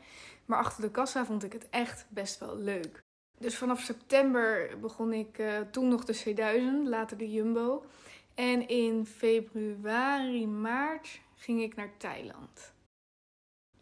Maar 0.46 0.60
achter 0.60 0.82
de 0.82 0.92
kassa 0.92 1.26
vond 1.26 1.44
ik 1.44 1.54
het 1.54 1.70
echt 1.70 2.06
best 2.10 2.40
wel 2.40 2.58
leuk. 2.58 3.04
Dus 3.38 3.58
vanaf 3.58 3.80
september 3.80 4.80
begon 4.80 5.14
ik 5.14 5.38
uh, 5.38 5.60
toen 5.72 5.88
nog 5.88 6.06
de 6.06 6.20
C1000, 6.24 6.90
later 6.90 7.18
de 7.18 7.32
Jumbo. 7.32 7.86
En 8.36 8.68
in 8.68 9.06
februari, 9.06 10.48
maart 10.48 11.20
ging 11.36 11.62
ik 11.62 11.76
naar 11.76 11.92
Thailand. 11.98 12.74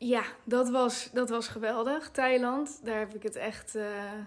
Ja, 0.01 0.24
dat 0.44 0.69
was, 0.69 1.10
dat 1.13 1.30
was 1.30 1.48
geweldig. 1.48 2.10
Thailand, 2.12 2.80
daar 2.84 3.00
heb 3.00 3.16
ik 3.16 3.24
het 3.24 3.36
echt. 3.36 3.75
Uh, 3.75 3.84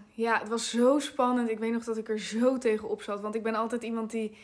ja, 0.08 0.38
het 0.38 0.48
was 0.48 0.70
zo 0.70 0.98
spannend. 0.98 1.50
Ik 1.50 1.58
weet 1.58 1.72
nog 1.72 1.84
dat 1.84 1.96
ik 1.96 2.08
er 2.08 2.18
zo 2.18 2.58
tegenop 2.58 3.02
zat. 3.02 3.20
Want 3.20 3.34
ik 3.34 3.42
ben 3.42 3.54
altijd 3.54 3.82
iemand 3.82 4.10
die. 4.10 4.36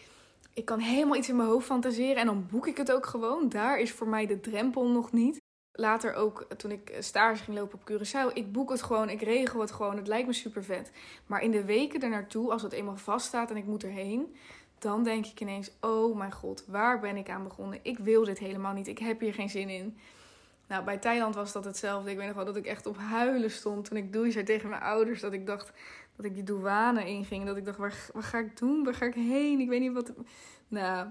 Ik 0.54 0.64
kan 0.64 0.78
helemaal 0.78 1.16
iets 1.16 1.28
in 1.28 1.36
mijn 1.36 1.48
hoofd 1.48 1.66
fantaseren 1.66 2.16
en 2.16 2.26
dan 2.26 2.46
boek 2.50 2.66
ik 2.66 2.76
het 2.76 2.92
ook 2.92 3.06
gewoon. 3.06 3.48
Daar 3.48 3.78
is 3.78 3.92
voor 3.92 4.08
mij 4.08 4.26
de 4.26 4.40
drempel 4.40 4.88
nog 4.88 5.12
niet. 5.12 5.40
Later 5.72 6.14
ook 6.14 6.46
toen 6.56 6.70
ik 6.70 6.96
stage 6.98 7.42
ging 7.42 7.56
lopen 7.56 7.78
op 7.80 7.90
Curaçao. 7.90 8.32
Ik 8.32 8.52
boek 8.52 8.70
het 8.70 8.82
gewoon, 8.82 9.08
ik 9.08 9.22
regel 9.22 9.60
het 9.60 9.72
gewoon. 9.72 9.96
Het 9.96 10.06
lijkt 10.06 10.26
me 10.26 10.32
super 10.32 10.64
vet. 10.64 10.92
Maar 11.26 11.42
in 11.42 11.50
de 11.50 11.64
weken 11.64 12.00
ernaartoe, 12.00 12.50
als 12.50 12.62
het 12.62 12.72
eenmaal 12.72 12.96
vaststaat 12.96 13.50
en 13.50 13.56
ik 13.56 13.66
moet 13.66 13.84
erheen, 13.84 14.36
dan 14.78 15.02
denk 15.04 15.26
ik 15.26 15.40
ineens: 15.40 15.70
oh 15.80 16.16
mijn 16.16 16.32
god, 16.32 16.64
waar 16.66 17.00
ben 17.00 17.16
ik 17.16 17.30
aan 17.30 17.44
begonnen? 17.44 17.78
Ik 17.82 17.98
wil 17.98 18.24
dit 18.24 18.38
helemaal 18.38 18.74
niet. 18.74 18.88
Ik 18.88 18.98
heb 18.98 19.20
hier 19.20 19.34
geen 19.34 19.50
zin 19.50 19.68
in. 19.68 19.98
Nou, 20.68 20.84
bij 20.84 20.98
Thailand 20.98 21.34
was 21.34 21.52
dat 21.52 21.64
hetzelfde. 21.64 22.10
Ik 22.10 22.16
weet 22.16 22.26
nog 22.26 22.36
wel 22.36 22.44
dat 22.44 22.56
ik 22.56 22.66
echt 22.66 22.86
op 22.86 22.96
huilen 22.96 23.50
stond 23.50 23.84
toen 23.84 23.96
ik 23.96 24.12
doei 24.12 24.30
zei 24.30 24.44
tegen 24.44 24.68
mijn 24.68 24.82
ouders. 24.82 25.20
Dat 25.20 25.32
ik 25.32 25.46
dacht 25.46 25.72
dat 26.16 26.24
ik 26.24 26.34
die 26.34 26.42
douane 26.42 27.06
inging. 27.06 27.46
Dat 27.46 27.56
ik 27.56 27.64
dacht, 27.64 27.78
waar, 27.78 28.10
wat 28.12 28.24
ga 28.24 28.38
ik 28.38 28.56
doen? 28.56 28.84
Waar 28.84 28.94
ga 28.94 29.04
ik 29.04 29.14
heen? 29.14 29.60
Ik 29.60 29.68
weet 29.68 29.80
niet 29.80 29.92
wat... 29.92 30.12
Nou... 30.68 31.08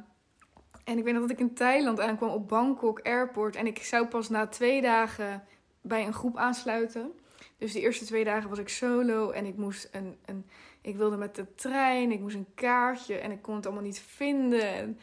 En 0.83 0.98
ik 0.98 1.04
weet 1.04 1.13
nog 1.13 1.21
dat 1.21 1.31
ik 1.31 1.39
in 1.39 1.54
Thailand 1.54 2.00
aankwam 2.00 2.30
op 2.30 2.48
Bangkok 2.48 3.00
Airport. 3.00 3.56
En 3.56 3.68
ik 3.68 3.77
zou 3.77 4.07
pas 4.07 4.30
na 4.30 4.48
twee 4.48 4.81
dagen 4.81 5.44
bij 5.81 6.06
een 6.06 6.13
groep 6.13 6.38
aansluiten. 6.38 7.12
Dus 7.57 7.74
de 7.74 7.81
eerste 7.81 8.06
twee 8.06 8.24
dagen 8.24 8.50
was 8.50 8.60
ik 8.60 8.69
solo. 8.69 9.30
En 9.30 9.45
ik 9.45 9.57
moest 9.57 9.89
een... 9.92 10.18
een 10.25 10.50
ik 10.81 10.95
wilde 10.95 11.18
met 11.18 11.36
de 11.36 11.53
trein. 11.56 12.12
Ik 12.12 12.19
moest 12.19 12.36
een 12.36 12.53
kaartje. 12.55 13.17
En 13.17 13.32
ik 13.32 13.41
kon 13.41 13.55
het 13.55 13.65
allemaal 13.65 13.84
niet 13.84 14.00
vinden. 14.00 14.74
En 14.74 15.00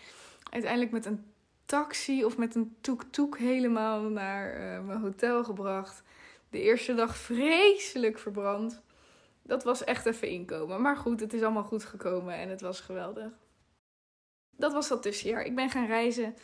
uiteindelijk 0.50 0.92
met 0.92 1.06
een 1.06 1.24
taxi 1.66 2.24
of 2.24 2.36
met 2.36 2.54
een 2.54 2.76
tuk-tuk 2.80 3.38
helemaal 3.38 4.00
naar 4.00 4.60
uh, 4.60 4.86
mijn 4.86 5.00
hotel 5.00 5.44
gebracht. 5.44 6.02
De 6.50 6.60
eerste 6.60 6.94
dag 6.94 7.16
vreselijk 7.16 8.18
verbrand. 8.18 8.82
Dat 9.42 9.64
was 9.64 9.84
echt 9.84 10.06
even 10.06 10.28
inkomen. 10.28 10.80
Maar 10.80 10.96
goed, 10.96 11.20
het 11.20 11.32
is 11.32 11.42
allemaal 11.42 11.64
goed 11.64 11.84
gekomen 11.84 12.34
en 12.34 12.48
het 12.48 12.60
was 12.60 12.80
geweldig. 12.80 13.32
Dat 14.56 14.72
was 14.72 14.88
dat 14.88 15.02
tussenjaar. 15.02 15.44
Ik 15.44 15.54
ben 15.54 15.70
gaan 15.70 15.86
reizen. 15.86 16.34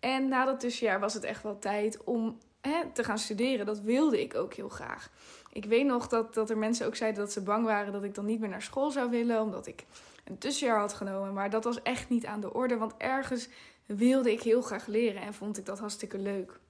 En 0.00 0.28
na 0.28 0.44
dat 0.44 0.60
tussenjaar 0.60 1.00
was 1.00 1.14
het 1.14 1.24
echt 1.24 1.42
wel 1.42 1.58
tijd 1.58 2.04
om 2.04 2.38
hè, 2.60 2.92
te 2.92 3.04
gaan 3.04 3.18
studeren. 3.18 3.66
Dat 3.66 3.80
wilde 3.80 4.20
ik 4.22 4.34
ook 4.34 4.54
heel 4.54 4.68
graag. 4.68 5.10
Ik 5.52 5.64
weet 5.64 5.86
nog 5.86 6.08
dat, 6.08 6.34
dat 6.34 6.50
er 6.50 6.58
mensen 6.58 6.86
ook 6.86 6.96
zeiden 6.96 7.20
dat 7.20 7.32
ze 7.32 7.42
bang 7.42 7.64
waren 7.64 7.92
dat 7.92 8.04
ik 8.04 8.14
dan 8.14 8.24
niet 8.24 8.40
meer 8.40 8.48
naar 8.48 8.62
school 8.62 8.90
zou 8.90 9.10
willen. 9.10 9.40
Omdat 9.40 9.66
ik 9.66 9.84
een 10.24 10.38
tussenjaar 10.38 10.78
had 10.78 10.92
genomen. 10.92 11.32
Maar 11.32 11.50
dat 11.50 11.64
was 11.64 11.82
echt 11.82 12.08
niet 12.08 12.26
aan 12.26 12.40
de 12.40 12.54
orde. 12.54 12.76
Want 12.76 12.94
ergens 12.96 13.48
wilde 13.96 14.32
ik 14.32 14.42
heel 14.42 14.62
graag 14.62 14.86
leren 14.86 15.22
en 15.22 15.34
vond 15.34 15.58
ik 15.58 15.66
dat 15.66 15.78
hartstikke 15.78 16.18
leuk. 16.18 16.60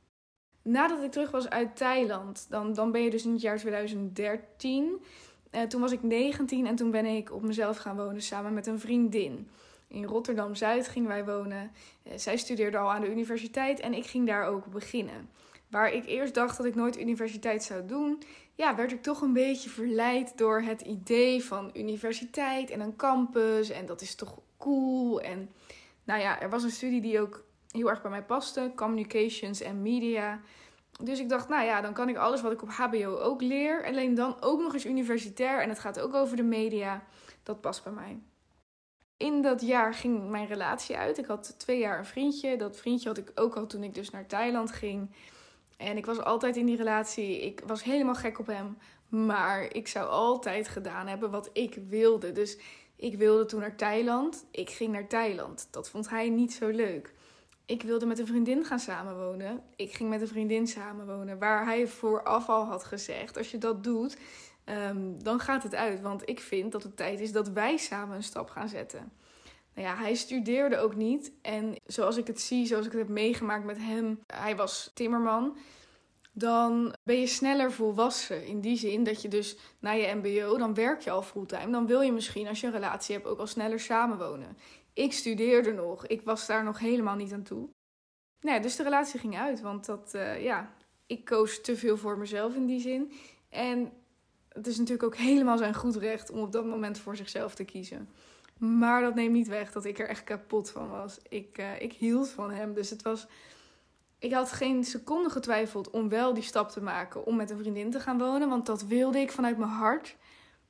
Nadat 0.62 1.02
ik 1.02 1.10
terug 1.10 1.30
was 1.30 1.48
uit 1.48 1.76
Thailand, 1.76 2.46
dan, 2.50 2.72
dan 2.72 2.92
ben 2.92 3.02
je 3.02 3.10
dus 3.10 3.24
in 3.24 3.32
het 3.32 3.40
jaar 3.40 3.58
2013. 3.58 5.02
Uh, 5.50 5.62
toen 5.62 5.80
was 5.80 5.92
ik 5.92 6.02
19 6.02 6.66
en 6.66 6.74
toen 6.74 6.90
ben 6.90 7.06
ik 7.06 7.32
op 7.32 7.42
mezelf 7.42 7.76
gaan 7.76 7.96
wonen 7.96 8.22
samen 8.22 8.54
met 8.54 8.66
een 8.66 8.80
vriendin. 8.80 9.48
In 9.86 10.04
Rotterdam 10.04 10.54
Zuid 10.54 10.88
gingen 10.88 11.08
wij 11.08 11.24
wonen. 11.24 11.70
Uh, 12.06 12.12
zij 12.16 12.36
studeerde 12.36 12.78
al 12.78 12.92
aan 12.92 13.00
de 13.00 13.10
universiteit 13.10 13.80
en 13.80 13.94
ik 13.94 14.06
ging 14.06 14.26
daar 14.26 14.46
ook 14.46 14.66
beginnen. 14.66 15.30
Waar 15.70 15.92
ik 15.92 16.06
eerst 16.06 16.34
dacht 16.34 16.56
dat 16.56 16.66
ik 16.66 16.74
nooit 16.74 16.98
universiteit 16.98 17.62
zou 17.62 17.86
doen, 17.86 18.22
ja, 18.54 18.76
werd 18.76 18.92
ik 18.92 19.02
toch 19.02 19.20
een 19.20 19.32
beetje 19.32 19.70
verleid 19.70 20.38
door 20.38 20.60
het 20.60 20.80
idee 20.80 21.44
van 21.44 21.70
universiteit 21.74 22.70
en 22.70 22.80
een 22.80 22.96
campus. 22.96 23.70
En 23.70 23.86
dat 23.86 24.00
is 24.00 24.14
toch 24.14 24.38
cool. 24.58 25.20
En 25.20 25.50
nou 26.08 26.20
ja, 26.20 26.40
er 26.40 26.50
was 26.50 26.62
een 26.62 26.70
studie 26.70 27.00
die 27.00 27.20
ook 27.20 27.44
heel 27.70 27.88
erg 27.88 28.02
bij 28.02 28.10
mij 28.10 28.22
paste: 28.22 28.72
communications 28.74 29.60
en 29.60 29.82
media. 29.82 30.40
Dus 31.02 31.20
ik 31.20 31.28
dacht, 31.28 31.48
nou 31.48 31.64
ja, 31.64 31.80
dan 31.80 31.92
kan 31.92 32.08
ik 32.08 32.16
alles 32.16 32.40
wat 32.40 32.52
ik 32.52 32.62
op 32.62 32.68
HBO 32.68 33.16
ook 33.16 33.42
leer. 33.42 33.86
Alleen 33.86 34.14
dan 34.14 34.36
ook 34.40 34.60
nog 34.60 34.74
eens 34.74 34.86
universitair. 34.86 35.62
En 35.62 35.68
het 35.68 35.78
gaat 35.78 36.00
ook 36.00 36.14
over 36.14 36.36
de 36.36 36.42
media. 36.42 37.02
Dat 37.42 37.60
past 37.60 37.84
bij 37.84 37.92
mij. 37.92 38.18
In 39.16 39.42
dat 39.42 39.60
jaar 39.60 39.94
ging 39.94 40.30
mijn 40.30 40.46
relatie 40.46 40.96
uit. 40.96 41.18
Ik 41.18 41.26
had 41.26 41.58
twee 41.58 41.78
jaar 41.78 41.98
een 41.98 42.06
vriendje. 42.06 42.56
Dat 42.56 42.76
vriendje 42.76 43.08
had 43.08 43.18
ik 43.18 43.32
ook 43.34 43.56
al 43.56 43.66
toen 43.66 43.82
ik 43.82 43.94
dus 43.94 44.10
naar 44.10 44.26
Thailand 44.26 44.72
ging. 44.72 45.10
En 45.76 45.96
ik 45.96 46.06
was 46.06 46.20
altijd 46.20 46.56
in 46.56 46.66
die 46.66 46.76
relatie. 46.76 47.40
Ik 47.40 47.62
was 47.66 47.82
helemaal 47.84 48.14
gek 48.14 48.38
op 48.38 48.46
hem. 48.46 48.78
Maar 49.08 49.74
ik 49.74 49.88
zou 49.88 50.08
altijd 50.08 50.68
gedaan 50.68 51.06
hebben 51.06 51.30
wat 51.30 51.50
ik 51.52 51.78
wilde. 51.88 52.32
Dus 52.32 52.58
ik 52.96 53.16
wilde 53.16 53.44
toen 53.44 53.60
naar 53.60 53.76
Thailand. 53.76 54.44
Ik 54.50 54.70
ging 54.70 54.92
naar 54.92 55.06
Thailand. 55.06 55.68
Dat 55.70 55.90
vond 55.90 56.08
hij 56.08 56.28
niet 56.28 56.52
zo 56.52 56.68
leuk. 56.68 57.14
Ik 57.66 57.82
wilde 57.82 58.06
met 58.06 58.18
een 58.18 58.26
vriendin 58.26 58.64
gaan 58.64 58.78
samenwonen. 58.78 59.62
Ik 59.76 59.92
ging 59.92 60.08
met 60.08 60.20
een 60.20 60.28
vriendin 60.28 60.66
samenwonen. 60.66 61.38
Waar 61.38 61.64
hij 61.64 61.86
vooraf 61.86 62.48
al 62.48 62.64
had 62.64 62.84
gezegd: 62.84 63.36
als 63.36 63.50
je 63.50 63.58
dat 63.58 63.84
doet, 63.84 64.16
ehm, 64.64 65.18
dan 65.18 65.40
gaat 65.40 65.62
het 65.62 65.74
uit. 65.74 66.00
Want 66.00 66.28
ik 66.28 66.40
vind 66.40 66.72
dat 66.72 66.82
het 66.82 66.96
tijd 66.96 67.20
is 67.20 67.32
dat 67.32 67.48
wij 67.48 67.76
samen 67.76 68.16
een 68.16 68.22
stap 68.22 68.50
gaan 68.50 68.68
zetten. 68.68 69.12
Nou 69.74 69.88
ja, 69.88 69.96
hij 69.96 70.14
studeerde 70.14 70.78
ook 70.78 70.94
niet. 70.94 71.32
En 71.42 71.76
zoals 71.86 72.16
ik 72.16 72.26
het 72.26 72.40
zie, 72.40 72.66
zoals 72.66 72.86
ik 72.86 72.92
het 72.92 73.00
heb 73.00 73.10
meegemaakt 73.10 73.64
met 73.64 73.78
hem, 73.78 74.20
hij 74.26 74.56
was 74.56 74.90
timmerman. 74.94 75.56
Dan 76.38 76.94
ben 77.02 77.20
je 77.20 77.26
sneller 77.26 77.72
volwassen. 77.72 78.46
In 78.46 78.60
die 78.60 78.76
zin 78.76 79.04
dat 79.04 79.22
je 79.22 79.28
dus 79.28 79.56
na 79.78 79.90
je 79.90 80.14
MBO, 80.14 80.58
dan 80.58 80.74
werk 80.74 81.00
je 81.00 81.10
al 81.10 81.22
fulltime. 81.22 81.70
Dan 81.70 81.86
wil 81.86 82.00
je 82.00 82.12
misschien, 82.12 82.46
als 82.46 82.60
je 82.60 82.66
een 82.66 82.72
relatie 82.72 83.14
hebt, 83.14 83.26
ook 83.26 83.38
al 83.38 83.46
sneller 83.46 83.80
samenwonen. 83.80 84.56
Ik 84.92 85.12
studeerde 85.12 85.72
nog. 85.72 86.06
Ik 86.06 86.22
was 86.22 86.46
daar 86.46 86.64
nog 86.64 86.78
helemaal 86.78 87.16
niet 87.16 87.32
aan 87.32 87.42
toe. 87.42 87.68
Nee, 88.40 88.60
dus 88.60 88.76
de 88.76 88.82
relatie 88.82 89.20
ging 89.20 89.38
uit. 89.38 89.60
Want 89.60 89.86
dat, 89.86 90.12
uh, 90.14 90.42
ja, 90.42 90.72
ik 91.06 91.24
koos 91.24 91.60
te 91.60 91.76
veel 91.76 91.96
voor 91.96 92.18
mezelf 92.18 92.54
in 92.54 92.66
die 92.66 92.80
zin. 92.80 93.12
En 93.48 93.92
het 94.48 94.66
is 94.66 94.78
natuurlijk 94.78 95.02
ook 95.02 95.16
helemaal 95.16 95.58
zijn 95.58 95.74
goed 95.74 95.96
recht 95.96 96.30
om 96.30 96.38
op 96.38 96.52
dat 96.52 96.66
moment 96.66 96.98
voor 96.98 97.16
zichzelf 97.16 97.54
te 97.54 97.64
kiezen. 97.64 98.08
Maar 98.58 99.00
dat 99.00 99.14
neemt 99.14 99.32
niet 99.32 99.48
weg 99.48 99.72
dat 99.72 99.84
ik 99.84 99.98
er 99.98 100.08
echt 100.08 100.24
kapot 100.24 100.70
van 100.70 100.88
was. 100.88 101.18
Ik, 101.28 101.58
uh, 101.58 101.80
ik 101.80 101.92
hield 101.92 102.28
van 102.28 102.50
hem. 102.50 102.74
Dus 102.74 102.90
het 102.90 103.02
was. 103.02 103.26
Ik 104.18 104.32
had 104.32 104.52
geen 104.52 104.84
seconde 104.84 105.30
getwijfeld 105.30 105.90
om 105.90 106.08
wel 106.08 106.34
die 106.34 106.42
stap 106.42 106.70
te 106.70 106.82
maken 106.82 107.26
om 107.26 107.36
met 107.36 107.50
een 107.50 107.58
vriendin 107.58 107.90
te 107.90 108.00
gaan 108.00 108.18
wonen. 108.18 108.48
Want 108.48 108.66
dat 108.66 108.82
wilde 108.82 109.18
ik 109.18 109.32
vanuit 109.32 109.58
mijn 109.58 109.70
hart. 109.70 110.16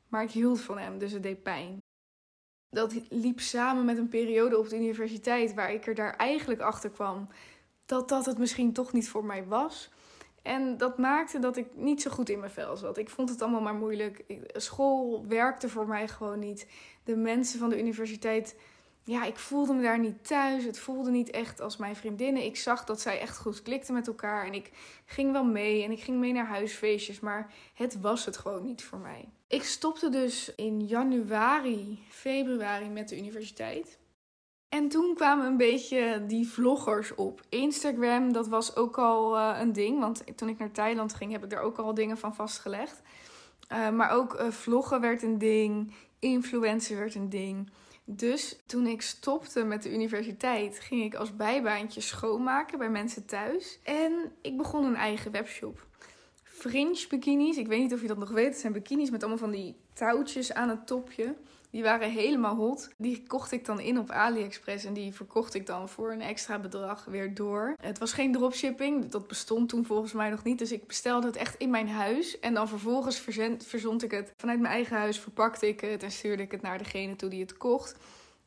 Maar 0.09 0.23
ik 0.23 0.31
hield 0.31 0.61
van 0.61 0.78
hem, 0.78 0.99
dus 0.99 1.12
het 1.12 1.23
deed 1.23 1.43
pijn. 1.43 1.83
Dat 2.71 2.95
liep 3.09 3.40
samen 3.40 3.85
met 3.85 3.99
een 3.99 4.09
periode 4.09 4.59
op 4.59 4.69
de 4.69 4.76
universiteit 4.76 5.55
waar 5.55 5.73
ik 5.73 5.87
er 5.87 5.95
daar 5.95 6.17
eigenlijk 6.17 6.61
achter 6.61 6.90
kwam 6.90 7.28
dat 7.87 8.09
dat 8.09 8.26
het 8.26 8.38
misschien 8.38 8.73
toch 8.73 8.93
niet 8.93 9.09
voor 9.09 9.25
mij 9.25 9.45
was. 9.47 9.90
En 10.43 10.76
dat 10.76 10.99
maakte 10.99 11.38
dat 11.38 11.57
ik 11.57 11.67
niet 11.75 12.02
zo 12.02 12.11
goed 12.11 12.28
in 12.28 12.38
mijn 12.38 12.50
vel 12.50 12.76
zat. 12.76 12.99
Ik 12.99 13.11
vond 13.11 13.28
het 13.28 13.43
allemaal 13.43 13.61
maar 13.61 13.75
moeilijk. 13.75 14.25
School 14.52 15.26
werkte 15.26 15.69
voor 15.69 15.87
mij 15.87 16.09
gewoon 16.09 16.38
niet. 16.38 16.67
De 17.05 17.17
mensen 17.17 17.59
van 17.59 17.69
de 17.69 17.78
universiteit, 17.78 18.57
ja, 19.09 19.25
ik 19.25 19.38
voelde 19.38 19.73
me 19.73 19.83
daar 19.83 19.99
niet 19.99 20.27
thuis. 20.27 20.65
Het 20.65 20.79
voelde 20.79 21.11
niet 21.11 21.31
echt 21.31 21.61
als 21.61 21.77
mijn 21.77 21.97
vriendinnen. 21.97 22.45
Ik 22.45 22.57
zag 22.57 22.85
dat 22.85 23.00
zij 23.00 23.21
echt 23.21 23.38
goed 23.38 23.62
klikten 23.62 23.95
met 23.95 24.07
elkaar. 24.07 24.47
En 24.47 24.55
ik 24.55 24.71
ging 25.05 25.33
wel 25.33 25.45
mee 25.45 25.85
en 25.85 25.91
ik 25.91 26.00
ging 26.00 26.19
mee 26.19 26.33
naar 26.33 26.47
huisfeestjes. 26.47 27.21
Maar 27.21 27.53
het 27.75 28.00
was 28.00 28.25
het 28.25 28.37
gewoon 28.37 28.65
niet 28.65 28.85
voor 28.85 28.99
mij. 28.99 29.29
Ik 29.47 29.62
stopte 29.62 30.09
dus 30.09 30.55
in 30.55 30.87
januari, 30.87 32.03
februari 32.09 32.88
met 32.88 33.09
de 33.09 33.19
universiteit. 33.19 33.99
En 34.69 34.88
toen 34.88 35.15
kwamen 35.15 35.47
een 35.47 35.57
beetje 35.57 36.25
die 36.27 36.49
vloggers 36.49 37.15
op. 37.15 37.41
Instagram, 37.49 38.33
dat 38.33 38.49
was 38.49 38.77
ook 38.77 38.99
al 38.99 39.37
uh, 39.37 39.59
een 39.61 39.73
ding. 39.73 40.00
Want 40.00 40.37
toen 40.37 40.49
ik 40.49 40.59
naar 40.59 40.73
Thailand 40.73 41.15
ging, 41.15 41.33
heb 41.33 41.45
ik 41.45 41.50
daar 41.50 41.62
ook 41.62 41.79
al 41.79 41.95
dingen 41.95 42.19
van 42.19 42.35
vastgelegd. 42.35 43.03
Uh, 43.73 43.91
maar 43.91 44.11
ook 44.11 44.41
uh, 44.41 44.50
vloggen 44.50 45.00
werd 45.00 45.23
een 45.23 45.38
ding. 45.38 45.95
Influencer 46.19 46.97
werd 46.97 47.15
een 47.15 47.29
ding. 47.29 47.71
Dus 48.11 48.57
toen 48.67 48.87
ik 48.87 49.03
stopte 49.03 49.65
met 49.65 49.83
de 49.83 49.93
universiteit, 49.93 50.81
ging 50.81 51.03
ik 51.03 51.15
als 51.15 51.37
bijbaantje 51.37 52.00
schoonmaken 52.00 52.79
bij 52.79 52.91
mensen 52.91 53.27
thuis. 53.27 53.79
En 53.83 54.33
ik 54.41 54.57
begon 54.57 54.85
een 54.85 54.97
eigen 54.97 55.33
webshop. 55.33 55.87
Fringe 56.43 57.07
bikinis, 57.09 57.57
ik 57.57 57.67
weet 57.67 57.81
niet 57.81 57.93
of 57.93 58.00
je 58.00 58.07
dat 58.07 58.19
nog 58.19 58.31
weet. 58.31 58.47
Het 58.47 58.59
zijn 58.59 58.73
bikinis 58.73 59.11
met 59.11 59.21
allemaal 59.21 59.38
van 59.38 59.50
die 59.50 59.77
touwtjes 59.93 60.53
aan 60.53 60.69
het 60.69 60.87
topje. 60.87 61.35
Die 61.71 61.83
waren 61.83 62.11
helemaal 62.11 62.55
hot. 62.55 62.89
Die 62.97 63.23
kocht 63.27 63.53
ik 63.53 63.65
dan 63.65 63.81
in 63.81 63.99
op 63.99 64.11
AliExpress 64.11 64.85
en 64.85 64.93
die 64.93 65.15
verkocht 65.15 65.55
ik 65.55 65.67
dan 65.67 65.89
voor 65.89 66.13
een 66.13 66.21
extra 66.21 66.59
bedrag 66.59 67.05
weer 67.05 67.35
door. 67.35 67.75
Het 67.81 67.99
was 67.99 68.13
geen 68.13 68.33
dropshipping, 68.33 69.11
dat 69.11 69.27
bestond 69.27 69.69
toen 69.69 69.85
volgens 69.85 70.13
mij 70.13 70.31
nog 70.31 70.45
niet. 70.45 70.59
Dus 70.59 70.73
ik 70.73 70.87
bestelde 70.87 71.27
het 71.27 71.37
echt 71.37 71.55
in 71.57 71.71
mijn 71.71 71.89
huis 71.89 72.41
en 72.41 72.55
dan 72.55 72.69
vervolgens 72.69 73.19
verzond 73.59 74.03
ik 74.03 74.11
het 74.11 74.33
vanuit 74.37 74.61
mijn 74.61 74.75
eigen 74.75 74.97
huis, 74.97 75.21
verpakte 75.21 75.69
ik 75.69 75.81
het 75.81 76.03
en 76.03 76.11
stuurde 76.11 76.43
ik 76.43 76.51
het 76.51 76.63
naar 76.63 76.79
degene 76.79 77.17
toe 77.17 77.29
die 77.29 77.41
het 77.41 77.57
kocht. 77.57 77.97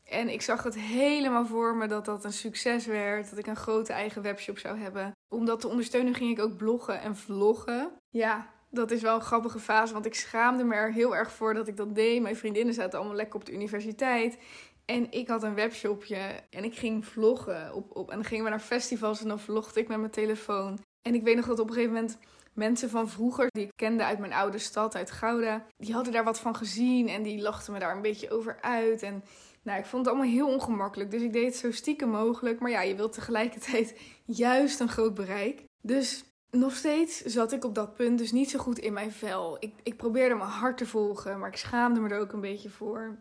En 0.04 0.30
ik 0.30 0.42
zag 0.42 0.64
het 0.64 0.76
helemaal 0.76 1.46
voor 1.46 1.76
me 1.76 1.88
dat 1.88 2.06
dat 2.06 2.26
een 2.26 2.34
succes 2.34 2.86
werd. 2.86 3.30
Dat 3.30 3.40
ik 3.40 3.48
een 3.48 3.56
grote 3.56 3.94
eigen 3.94 4.22
webshop 4.22 4.58
zou 4.58 4.78
hebben. 4.78 5.12
Om 5.30 5.46
dat 5.46 5.60
te 5.60 5.68
ondersteunen 5.68 6.16
ging 6.16 6.38
ik 6.38 6.44
ook 6.44 6.58
bloggen 6.58 7.02
en 7.02 7.16
vloggen. 7.16 7.92
Ja, 8.10 8.48
dat 8.72 8.92
is 8.92 9.02
wel 9.02 9.16
een 9.16 9.22
grappige 9.22 9.60
fase, 9.60 9.94
want 9.94 10.06
ik 10.06 10.16
schaamde 10.16 10.64
me 10.64 10.76
er 10.76 10.94
heel 10.94 11.16
erg 11.16 11.32
voor 11.32 11.54
dat 11.54 11.68
ik 11.68 11.78
dat 11.78 11.96
deed. 11.96 12.22
Mijn 12.22 12.36
vriendinnen 12.36 12.74
zaten 12.74 13.00
allemaal 13.00 13.18
lekker 13.18 13.36
op 13.36 13.46
de 13.46 13.54
universiteit. 13.54 14.38
En 14.86 15.12
ik 15.12 15.28
had 15.28 15.44
een 15.44 15.56
webshopje 15.56 16.44
en 16.50 16.64
ik 16.64 16.76
ging 16.76 17.06
vloggen. 17.06 17.74
Op, 17.74 17.96
op, 17.96 18.10
en 18.10 18.16
dan 18.16 18.26
gingen 18.26 18.44
we 18.44 18.50
naar 18.50 18.60
festivals 18.60 19.22
en 19.22 19.28
dan 19.28 19.40
vlogde 19.40 19.80
ik 19.80 19.88
met 19.88 20.00
mijn 20.00 20.12
telefoon. 20.12 20.80
En 21.02 21.16
ik 21.16 21.24
weet 21.24 21.36
nog 21.36 21.46
dat 21.46 21.60
op 21.60 21.68
een 21.68 21.74
gegeven 21.74 21.94
moment 21.94 22.18
mensen 22.54 22.90
van 22.90 23.10
vroeger, 23.10 23.48
die 23.50 23.64
ik 23.64 23.72
kende 23.76 24.04
uit 24.04 24.20
mijn 24.20 24.34
oude 24.34 24.58
stad, 24.58 24.96
uit 24.96 25.12
Gouda, 25.12 25.66
die 25.78 25.94
hadden 25.94 26.14
daar 26.14 26.24
wat 26.24 26.40
van 26.40 26.56
gezien 26.56 27.08
en 27.08 27.24
die 27.24 27.42
lachten 27.42 27.74
me 27.74 27.80
daar 27.80 27.96
een 27.96 28.02
beetje 28.02 28.32
over 28.32 28.58
uit. 28.62 29.04
En 29.04 29.24
nou, 29.64 29.80
ik 29.80 29.86
vond 29.86 30.06
het 30.06 30.16
allemaal 30.16 30.34
heel 30.34 30.48
ongemakkelijk, 30.48 31.12
dus 31.12 31.22
ik 31.22 31.34
deed 31.34 31.46
het 31.46 31.56
zo 31.56 31.72
stiekem 31.72 32.10
mogelijk. 32.10 32.60
Maar 32.60 32.72
ja, 32.72 32.82
je 32.82 32.96
wilt 32.96 33.14
tegelijkertijd 33.14 34.00
juist 34.26 34.80
een 34.80 34.90
groot 34.90 35.14
bereik. 35.14 35.64
Dus 35.82 36.24
nog 36.52 36.76
steeds 36.76 37.22
zat 37.22 37.52
ik 37.52 37.66
op 37.66 37.76
dat 37.76 37.96
punt 37.96 38.18
dus 38.18 38.32
niet 38.32 38.50
zo 38.50 38.60
goed 38.60 38.80
in 38.80 38.94
mijn 38.94 39.12
vel. 39.12 39.58
Ik, 39.60 39.74
ik 39.84 39.98
probeerde 39.98 40.36
mijn 40.36 40.50
hart 40.50 40.78
te 40.78 40.86
volgen, 40.86 41.40
maar 41.40 41.50
ik 41.50 41.58
schaamde 41.58 42.00
me 42.00 42.10
er 42.10 42.20
ook 42.20 42.32
een 42.32 42.42
beetje 42.42 42.70
voor. 42.70 43.20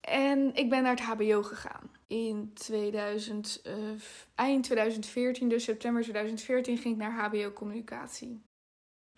En 0.00 0.54
ik 0.54 0.70
ben 0.70 0.82
naar 0.82 0.96
het 0.96 1.00
HBO 1.00 1.42
gegaan. 1.42 1.90
In 2.06 2.50
2000, 2.54 3.60
uh, 3.66 3.74
eind 4.34 4.64
2014, 4.64 5.48
dus 5.48 5.64
september 5.64 6.02
2014, 6.02 6.78
ging 6.78 6.94
ik 6.94 7.00
naar 7.00 7.12
HBO 7.12 7.52
Communicatie. 7.52 8.42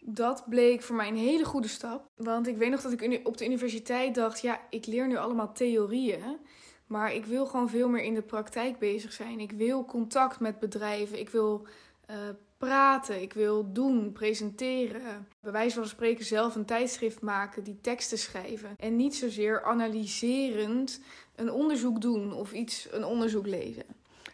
Dat 0.05 0.45
bleek 0.49 0.83
voor 0.83 0.97
mij 0.97 1.09
een 1.09 1.17
hele 1.17 1.45
goede 1.45 1.69
stap. 1.69 2.07
Want 2.14 2.47
ik 2.47 2.57
weet 2.57 2.71
nog 2.71 2.81
dat 2.81 2.93
ik 2.93 3.21
op 3.26 3.37
de 3.37 3.45
universiteit 3.45 4.14
dacht: 4.14 4.40
ja, 4.40 4.61
ik 4.71 4.87
leer 4.87 5.07
nu 5.07 5.17
allemaal 5.17 5.52
theorieën. 5.52 6.38
Maar 6.87 7.14
ik 7.14 7.25
wil 7.25 7.47
gewoon 7.47 7.69
veel 7.69 7.88
meer 7.88 8.02
in 8.02 8.14
de 8.14 8.23
praktijk 8.23 8.79
bezig 8.79 9.12
zijn. 9.12 9.40
Ik 9.40 9.52
wil 9.52 9.85
contact 9.85 10.40
met 10.40 10.59
bedrijven. 10.59 11.19
Ik 11.19 11.29
wil 11.29 11.67
uh, 12.11 12.17
praten, 12.61 13.23
ik 13.23 13.33
wil 13.33 13.73
doen, 13.73 14.12
presenteren. 14.12 15.29
Bij 15.40 15.52
wijze 15.52 15.75
van 15.75 15.87
spreken 15.87 16.25
zelf 16.25 16.55
een 16.55 16.64
tijdschrift 16.64 17.21
maken, 17.21 17.64
die 17.64 17.81
teksten 17.81 18.19
schrijven. 18.19 18.75
En 18.76 18.97
niet 18.97 19.14
zozeer 19.14 19.64
analyserend 19.64 21.00
een 21.37 21.50
onderzoek 21.50 22.00
doen 22.00 22.33
of 22.33 22.52
iets, 22.52 22.88
een 22.90 23.05
onderzoek 23.05 23.47
lezen. 23.47 23.85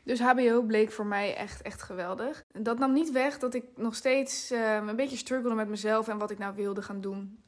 Dus 0.02 0.20
HBO 0.20 0.62
bleek 0.62 0.92
voor 0.92 1.06
mij 1.06 1.36
echt, 1.36 1.62
echt 1.62 1.82
geweldig. 1.82 2.44
Dat 2.52 2.78
nam 2.78 2.92
niet 2.92 3.12
weg 3.12 3.38
dat 3.38 3.54
ik 3.54 3.64
nog 3.76 3.94
steeds 3.94 4.52
uh, 4.52 4.74
een 4.74 4.96
beetje 4.96 5.16
struggelde 5.16 5.56
met 5.56 5.68
mezelf 5.68 6.08
en 6.08 6.18
wat 6.18 6.30
ik 6.30 6.38
nou 6.38 6.54
wilde 6.54 6.82
gaan 6.82 7.00
doen. 7.00 7.38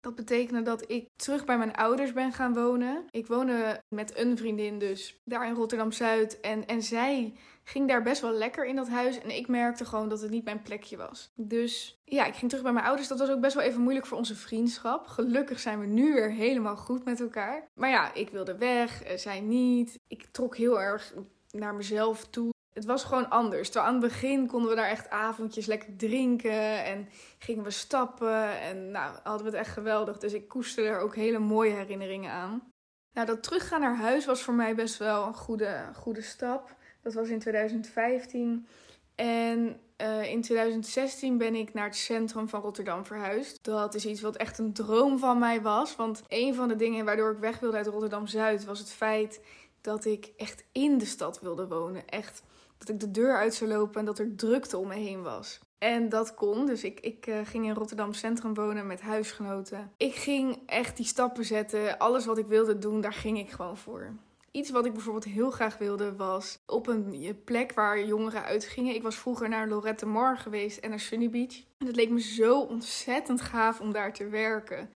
Dat 0.00 0.14
betekende 0.14 0.62
dat 0.62 0.90
ik 0.90 1.08
terug 1.16 1.44
bij 1.44 1.58
mijn 1.58 1.74
ouders 1.74 2.12
ben 2.12 2.32
gaan 2.32 2.54
wonen. 2.54 3.04
Ik 3.10 3.26
woonde 3.26 3.82
met 3.88 4.18
een 4.18 4.36
vriendin 4.36 4.78
dus 4.78 5.20
daar 5.24 5.46
in 5.46 5.54
Rotterdam 5.54 5.92
Zuid. 5.92 6.40
En, 6.40 6.66
en 6.66 6.82
zij 6.82 7.34
ging 7.64 7.88
daar 7.88 8.02
best 8.02 8.20
wel 8.20 8.32
lekker 8.32 8.66
in 8.66 8.76
dat 8.76 8.88
huis. 8.88 9.20
En 9.20 9.36
ik 9.36 9.48
merkte 9.48 9.84
gewoon 9.84 10.08
dat 10.08 10.20
het 10.20 10.30
niet 10.30 10.44
mijn 10.44 10.62
plekje 10.62 10.96
was. 10.96 11.32
Dus 11.34 12.00
ja, 12.04 12.26
ik 12.26 12.34
ging 12.34 12.48
terug 12.50 12.64
bij 12.64 12.72
mijn 12.72 12.86
ouders. 12.86 13.08
Dat 13.08 13.18
was 13.18 13.30
ook 13.30 13.40
best 13.40 13.54
wel 13.54 13.64
even 13.64 13.80
moeilijk 13.80 14.06
voor 14.06 14.18
onze 14.18 14.34
vriendschap. 14.34 15.06
Gelukkig 15.06 15.60
zijn 15.60 15.80
we 15.80 15.86
nu 15.86 16.12
weer 16.12 16.30
helemaal 16.30 16.76
goed 16.76 17.04
met 17.04 17.20
elkaar. 17.20 17.68
Maar 17.74 17.90
ja, 17.90 18.14
ik 18.14 18.30
wilde 18.30 18.58
weg, 18.58 19.02
eh, 19.02 19.16
zij 19.16 19.40
niet. 19.40 19.98
Ik 20.06 20.26
trok 20.30 20.56
heel 20.56 20.80
erg 20.80 21.14
naar 21.50 21.74
mezelf 21.74 22.26
toe. 22.26 22.50
Het 22.72 22.84
was 22.84 23.04
gewoon 23.04 23.30
anders. 23.30 23.70
Terwijl 23.70 23.92
aan 23.92 24.00
het 24.00 24.12
begin 24.12 24.46
konden 24.46 24.70
we 24.70 24.76
daar 24.76 24.88
echt 24.88 25.10
avondjes 25.10 25.66
lekker 25.66 25.96
drinken 25.96 26.84
en 26.84 27.08
gingen 27.38 27.64
we 27.64 27.70
stappen. 27.70 28.60
En 28.60 28.90
nou, 28.90 29.18
hadden 29.22 29.44
we 29.46 29.56
het 29.56 29.66
echt 29.66 29.72
geweldig. 29.72 30.18
Dus 30.18 30.32
ik 30.32 30.48
koesterde 30.48 30.90
er 30.90 31.00
ook 31.00 31.14
hele 31.14 31.38
mooie 31.38 31.72
herinneringen 31.72 32.30
aan. 32.30 32.72
Nou, 33.12 33.26
dat 33.26 33.42
teruggaan 33.42 33.80
naar 33.80 33.96
huis 33.96 34.26
was 34.26 34.42
voor 34.42 34.54
mij 34.54 34.74
best 34.74 34.96
wel 34.96 35.26
een 35.26 35.34
goede, 35.34 35.90
goede 35.94 36.22
stap. 36.22 36.74
Dat 37.02 37.14
was 37.14 37.28
in 37.28 37.38
2015. 37.38 38.66
En 39.14 39.80
uh, 40.00 40.30
in 40.30 40.40
2016 40.40 41.38
ben 41.38 41.54
ik 41.54 41.74
naar 41.74 41.84
het 41.84 41.96
centrum 41.96 42.48
van 42.48 42.60
Rotterdam 42.60 43.04
verhuisd. 43.04 43.64
Dat 43.64 43.94
is 43.94 44.06
iets 44.06 44.20
wat 44.20 44.36
echt 44.36 44.58
een 44.58 44.72
droom 44.72 45.18
van 45.18 45.38
mij 45.38 45.62
was. 45.62 45.96
Want 45.96 46.22
een 46.28 46.54
van 46.54 46.68
de 46.68 46.76
dingen 46.76 47.04
waardoor 47.04 47.32
ik 47.32 47.38
weg 47.38 47.58
wilde 47.58 47.76
uit 47.76 47.86
Rotterdam 47.86 48.26
Zuid 48.26 48.64
was 48.64 48.78
het 48.78 48.90
feit 48.90 49.40
dat 49.80 50.04
ik 50.04 50.32
echt 50.36 50.64
in 50.72 50.98
de 50.98 51.04
stad 51.04 51.40
wilde 51.40 51.68
wonen. 51.68 52.08
Echt 52.08 52.42
dat 52.80 52.88
ik 52.88 53.00
de 53.00 53.10
deur 53.10 53.36
uit 53.36 53.54
zou 53.54 53.70
lopen 53.70 54.00
en 54.00 54.06
dat 54.06 54.18
er 54.18 54.36
drukte 54.36 54.78
om 54.78 54.88
me 54.88 54.94
heen 54.94 55.22
was. 55.22 55.60
En 55.78 56.08
dat 56.08 56.34
kon. 56.34 56.66
Dus 56.66 56.84
ik, 56.84 57.00
ik 57.00 57.26
uh, 57.26 57.38
ging 57.44 57.64
in 57.64 57.74
Rotterdam 57.74 58.12
Centrum 58.12 58.54
wonen 58.54 58.86
met 58.86 59.00
huisgenoten. 59.00 59.92
Ik 59.96 60.14
ging 60.14 60.58
echt 60.66 60.96
die 60.96 61.06
stappen 61.06 61.44
zetten. 61.44 61.98
Alles 61.98 62.26
wat 62.26 62.38
ik 62.38 62.46
wilde 62.46 62.78
doen, 62.78 63.00
daar 63.00 63.12
ging 63.12 63.38
ik 63.38 63.50
gewoon 63.50 63.76
voor. 63.76 64.12
Iets 64.50 64.70
wat 64.70 64.84
ik 64.84 64.92
bijvoorbeeld 64.92 65.24
heel 65.24 65.50
graag 65.50 65.78
wilde 65.78 66.16
was 66.16 66.58
op 66.66 66.86
een 66.86 67.40
plek 67.44 67.72
waar 67.72 68.04
jongeren 68.04 68.44
uitgingen. 68.44 68.94
Ik 68.94 69.02
was 69.02 69.16
vroeger 69.16 69.48
naar 69.48 69.68
Lorette 69.68 70.06
Mar 70.06 70.36
geweest 70.36 70.78
en 70.78 70.90
naar 70.90 71.00
Sunny 71.00 71.30
Beach. 71.30 71.56
En 71.78 71.86
het 71.86 71.96
leek 71.96 72.10
me 72.10 72.20
zo 72.20 72.60
ontzettend 72.60 73.40
gaaf 73.40 73.80
om 73.80 73.92
daar 73.92 74.12
te 74.12 74.28
werken. 74.28 74.90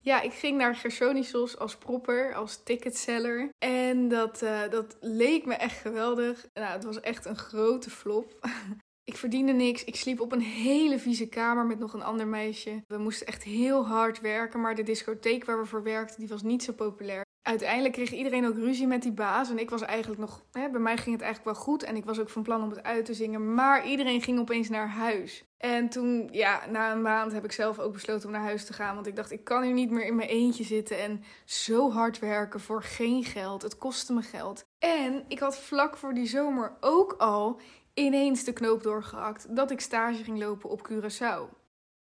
Ja, 0.00 0.20
ik 0.20 0.32
ging 0.32 0.56
naar 0.56 0.76
Gersonisos 0.76 1.58
als 1.58 1.76
propper, 1.76 2.34
als 2.34 2.62
ticketseller. 2.62 3.48
En 3.58 4.08
dat, 4.08 4.42
uh, 4.42 4.68
dat 4.70 4.96
leek 5.00 5.46
me 5.46 5.54
echt 5.54 5.80
geweldig. 5.80 6.46
Nou, 6.54 6.72
het 6.72 6.84
was 6.84 7.00
echt 7.00 7.24
een 7.24 7.36
grote 7.36 7.90
flop. 7.90 8.32
Ik 9.08 9.16
verdiende 9.16 9.52
niks. 9.52 9.84
Ik 9.84 9.96
sliep 9.96 10.20
op 10.20 10.32
een 10.32 10.40
hele 10.40 10.98
vieze 10.98 11.28
kamer 11.28 11.66
met 11.66 11.78
nog 11.78 11.92
een 11.92 12.02
ander 12.02 12.26
meisje. 12.26 12.82
We 12.86 12.98
moesten 12.98 13.26
echt 13.26 13.42
heel 13.42 13.86
hard 13.86 14.20
werken, 14.20 14.60
maar 14.60 14.74
de 14.74 14.82
discotheek 14.82 15.44
waar 15.44 15.58
we 15.58 15.66
voor 15.66 15.82
werkten, 15.82 16.18
die 16.18 16.28
was 16.28 16.42
niet 16.42 16.62
zo 16.62 16.72
populair. 16.72 17.24
Uiteindelijk 17.42 17.94
kreeg 17.94 18.12
iedereen 18.12 18.46
ook 18.46 18.56
ruzie 18.56 18.86
met 18.86 19.02
die 19.02 19.12
baas. 19.12 19.50
En 19.50 19.58
ik 19.58 19.70
was 19.70 19.82
eigenlijk 19.82 20.20
nog. 20.20 20.44
Hè, 20.52 20.70
bij 20.70 20.80
mij 20.80 20.96
ging 20.96 21.14
het 21.14 21.24
eigenlijk 21.24 21.56
wel 21.56 21.64
goed. 21.64 21.82
En 21.82 21.96
ik 21.96 22.04
was 22.04 22.20
ook 22.20 22.28
van 22.28 22.42
plan 22.42 22.62
om 22.62 22.70
het 22.70 22.82
uit 22.82 23.04
te 23.04 23.14
zingen. 23.14 23.54
Maar 23.54 23.86
iedereen 23.86 24.22
ging 24.22 24.38
opeens 24.38 24.68
naar 24.68 24.88
huis. 24.88 25.44
En 25.58 25.88
toen, 25.88 26.28
ja, 26.32 26.66
na 26.70 26.92
een 26.92 27.02
maand 27.02 27.32
heb 27.32 27.44
ik 27.44 27.52
zelf 27.52 27.78
ook 27.78 27.92
besloten 27.92 28.26
om 28.26 28.32
naar 28.32 28.42
huis 28.42 28.64
te 28.64 28.72
gaan. 28.72 28.94
Want 28.94 29.06
ik 29.06 29.16
dacht, 29.16 29.30
ik 29.30 29.44
kan 29.44 29.62
hier 29.62 29.72
niet 29.72 29.90
meer 29.90 30.06
in 30.06 30.16
mijn 30.16 30.28
eentje 30.28 30.64
zitten. 30.64 30.98
En 30.98 31.22
zo 31.44 31.90
hard 31.90 32.18
werken 32.18 32.60
voor 32.60 32.82
geen 32.82 33.24
geld. 33.24 33.62
Het 33.62 33.78
kostte 33.78 34.12
me 34.12 34.22
geld. 34.22 34.64
En 34.78 35.24
ik 35.28 35.38
had 35.38 35.58
vlak 35.58 35.96
voor 35.96 36.14
die 36.14 36.26
zomer 36.26 36.76
ook 36.80 37.12
al 37.12 37.60
ineens 37.94 38.44
de 38.44 38.52
knoop 38.52 38.82
doorgehakt 38.82 39.56
dat 39.56 39.70
ik 39.70 39.80
stage 39.80 40.24
ging 40.24 40.38
lopen 40.38 40.70
op 40.70 40.88
Curaçao. 40.90 41.56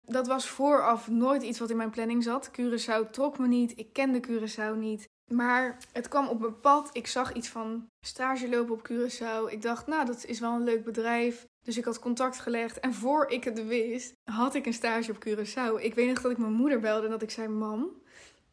Dat 0.05 0.27
was 0.27 0.49
vooraf 0.49 1.09
nooit 1.09 1.43
iets 1.43 1.59
wat 1.59 1.71
in 1.71 1.77
mijn 1.77 1.91
planning 1.91 2.23
zat. 2.23 2.51
Curaçao 2.51 3.11
trok 3.11 3.39
me 3.39 3.49
niet, 3.49 3.79
ik 3.79 3.93
kende 3.93 4.21
Curaçao 4.21 4.77
niet. 4.77 5.09
Maar 5.33 5.79
het 5.93 6.09
kwam 6.09 6.29
op 6.29 6.41
mijn 6.41 6.61
pad. 6.61 6.91
Ik 6.93 7.07
zag 7.07 7.33
iets 7.33 7.49
van 7.49 7.89
stage 8.01 8.49
lopen 8.49 8.75
op 8.75 8.91
Curaçao. 8.91 9.53
Ik 9.53 9.63
dacht, 9.63 9.87
nou, 9.87 10.07
dat 10.07 10.25
is 10.25 10.41
wel 10.41 10.53
een 10.53 10.65
leuk 10.65 10.85
bedrijf. 10.85 11.47
Dus 11.63 11.77
ik 11.77 11.85
had 11.85 11.99
contact 11.99 12.39
gelegd. 12.39 12.81
En 12.81 12.95
voor 12.95 13.31
ik 13.31 13.45
het 13.45 13.67
wist, 13.67 14.15
had 14.25 14.55
ik 14.55 14.67
een 14.67 14.73
stage 14.73 15.11
op 15.11 15.25
Curaçao. 15.29 15.83
Ik 15.83 15.95
weet 15.95 16.09
nog 16.09 16.21
dat 16.21 16.31
ik 16.31 16.39
mijn 16.39 16.53
moeder 16.53 16.81
belde 16.81 17.05
en 17.05 17.11
dat 17.11 17.23
ik 17.23 17.31
zei: 17.31 17.49
Mam, 17.49 18.03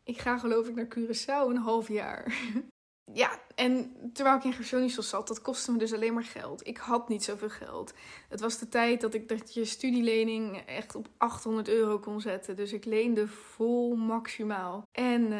ik 0.03 0.17
ga 0.17 0.37
geloof 0.37 0.67
ik 0.67 0.75
naar 0.75 0.97
Curaçao 0.97 1.49
een 1.49 1.57
half 1.57 1.87
jaar. 1.87 2.33
ja, 3.21 3.39
en 3.55 3.95
terwijl 4.13 4.37
ik 4.37 4.43
in 4.43 4.53
Gersonisos 4.53 5.09
zat, 5.09 5.27
dat 5.27 5.41
kostte 5.41 5.71
me 5.71 5.77
dus 5.77 5.93
alleen 5.93 6.13
maar 6.13 6.23
geld. 6.23 6.67
Ik 6.67 6.77
had 6.77 7.09
niet 7.09 7.23
zoveel 7.23 7.49
geld. 7.49 7.93
Het 8.29 8.39
was 8.39 8.59
de 8.59 8.67
tijd 8.67 9.01
dat 9.01 9.13
ik 9.13 9.27
dat 9.29 9.53
je 9.53 9.65
studielening 9.65 10.57
echt 10.57 10.95
op 10.95 11.07
800 11.17 11.67
euro 11.67 11.99
kon 11.99 12.21
zetten. 12.21 12.55
Dus 12.55 12.73
ik 12.73 12.85
leende 12.85 13.27
vol 13.27 13.95
maximaal. 13.95 14.83
En 14.91 15.31
uh, 15.31 15.39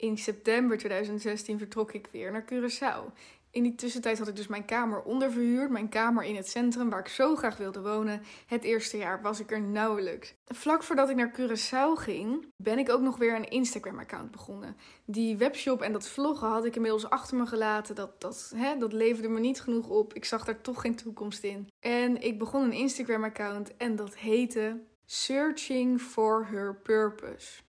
in 0.00 0.18
september 0.18 0.78
2016 0.78 1.58
vertrok 1.58 1.92
ik 1.92 2.08
weer 2.12 2.32
naar 2.32 2.44
Curaçao. 2.44 3.12
In 3.52 3.62
die 3.62 3.74
tussentijd 3.74 4.18
had 4.18 4.28
ik 4.28 4.36
dus 4.36 4.46
mijn 4.46 4.64
kamer 4.64 5.02
onderverhuurd. 5.02 5.70
Mijn 5.70 5.88
kamer 5.88 6.24
in 6.24 6.36
het 6.36 6.48
centrum 6.48 6.90
waar 6.90 7.00
ik 7.00 7.08
zo 7.08 7.36
graag 7.36 7.56
wilde 7.56 7.80
wonen. 7.80 8.22
Het 8.46 8.64
eerste 8.64 8.96
jaar 8.96 9.22
was 9.22 9.40
ik 9.40 9.50
er 9.50 9.60
nauwelijks. 9.60 10.34
Vlak 10.46 10.82
voordat 10.82 11.10
ik 11.10 11.16
naar 11.16 11.34
Curaçao 11.40 12.00
ging, 12.00 12.46
ben 12.56 12.78
ik 12.78 12.90
ook 12.90 13.00
nog 13.00 13.16
weer 13.16 13.34
een 13.34 13.48
Instagram-account 13.48 14.30
begonnen. 14.30 14.76
Die 15.04 15.36
webshop 15.36 15.82
en 15.82 15.92
dat 15.92 16.08
vloggen 16.08 16.48
had 16.48 16.64
ik 16.64 16.74
inmiddels 16.76 17.10
achter 17.10 17.36
me 17.36 17.46
gelaten. 17.46 17.94
Dat, 17.94 18.20
dat, 18.20 18.52
hè, 18.56 18.76
dat 18.76 18.92
leverde 18.92 19.28
me 19.28 19.40
niet 19.40 19.60
genoeg 19.60 19.88
op. 19.88 20.14
Ik 20.14 20.24
zag 20.24 20.44
daar 20.44 20.60
toch 20.60 20.80
geen 20.80 20.96
toekomst 20.96 21.44
in. 21.44 21.68
En 21.80 22.22
ik 22.22 22.38
begon 22.38 22.62
een 22.62 22.72
Instagram-account 22.72 23.76
en 23.76 23.96
dat 23.96 24.16
heette 24.16 24.80
Searching 25.06 26.00
for 26.00 26.46
Her 26.46 26.76
Purpose. 26.76 27.60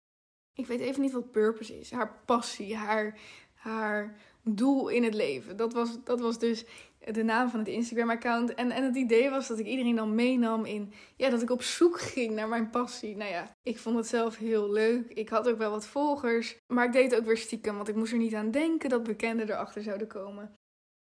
Ik 0.60 0.66
weet 0.66 0.80
even 0.80 1.02
niet 1.02 1.12
wat 1.12 1.30
purpose 1.30 1.78
is. 1.78 1.90
Haar 1.90 2.22
passie, 2.24 2.76
haar, 2.76 3.18
haar 3.54 4.16
doel 4.42 4.88
in 4.88 5.04
het 5.04 5.14
leven. 5.14 5.56
Dat 5.56 5.72
was, 5.72 6.04
dat 6.04 6.20
was 6.20 6.38
dus 6.38 6.64
de 6.98 7.22
naam 7.22 7.50
van 7.50 7.58
het 7.58 7.68
Instagram-account. 7.68 8.54
En, 8.54 8.70
en 8.70 8.84
het 8.84 8.96
idee 8.96 9.30
was 9.30 9.48
dat 9.48 9.58
ik 9.58 9.66
iedereen 9.66 9.96
dan 9.96 10.14
meenam 10.14 10.64
in... 10.64 10.92
Ja, 11.16 11.30
dat 11.30 11.42
ik 11.42 11.50
op 11.50 11.62
zoek 11.62 12.00
ging 12.00 12.34
naar 12.34 12.48
mijn 12.48 12.70
passie. 12.70 13.16
Nou 13.16 13.30
ja, 13.30 13.50
ik 13.62 13.78
vond 13.78 13.96
het 13.96 14.06
zelf 14.06 14.36
heel 14.36 14.70
leuk. 14.70 15.08
Ik 15.08 15.28
had 15.28 15.48
ook 15.48 15.58
wel 15.58 15.70
wat 15.70 15.86
volgers. 15.86 16.56
Maar 16.66 16.84
ik 16.84 16.92
deed 16.92 17.10
het 17.10 17.20
ook 17.20 17.26
weer 17.26 17.36
stiekem, 17.36 17.76
want 17.76 17.88
ik 17.88 17.94
moest 17.94 18.12
er 18.12 18.18
niet 18.18 18.34
aan 18.34 18.50
denken 18.50 18.88
dat 18.88 19.02
bekenden 19.02 19.50
erachter 19.50 19.82
zouden 19.82 20.06
komen. 20.06 20.54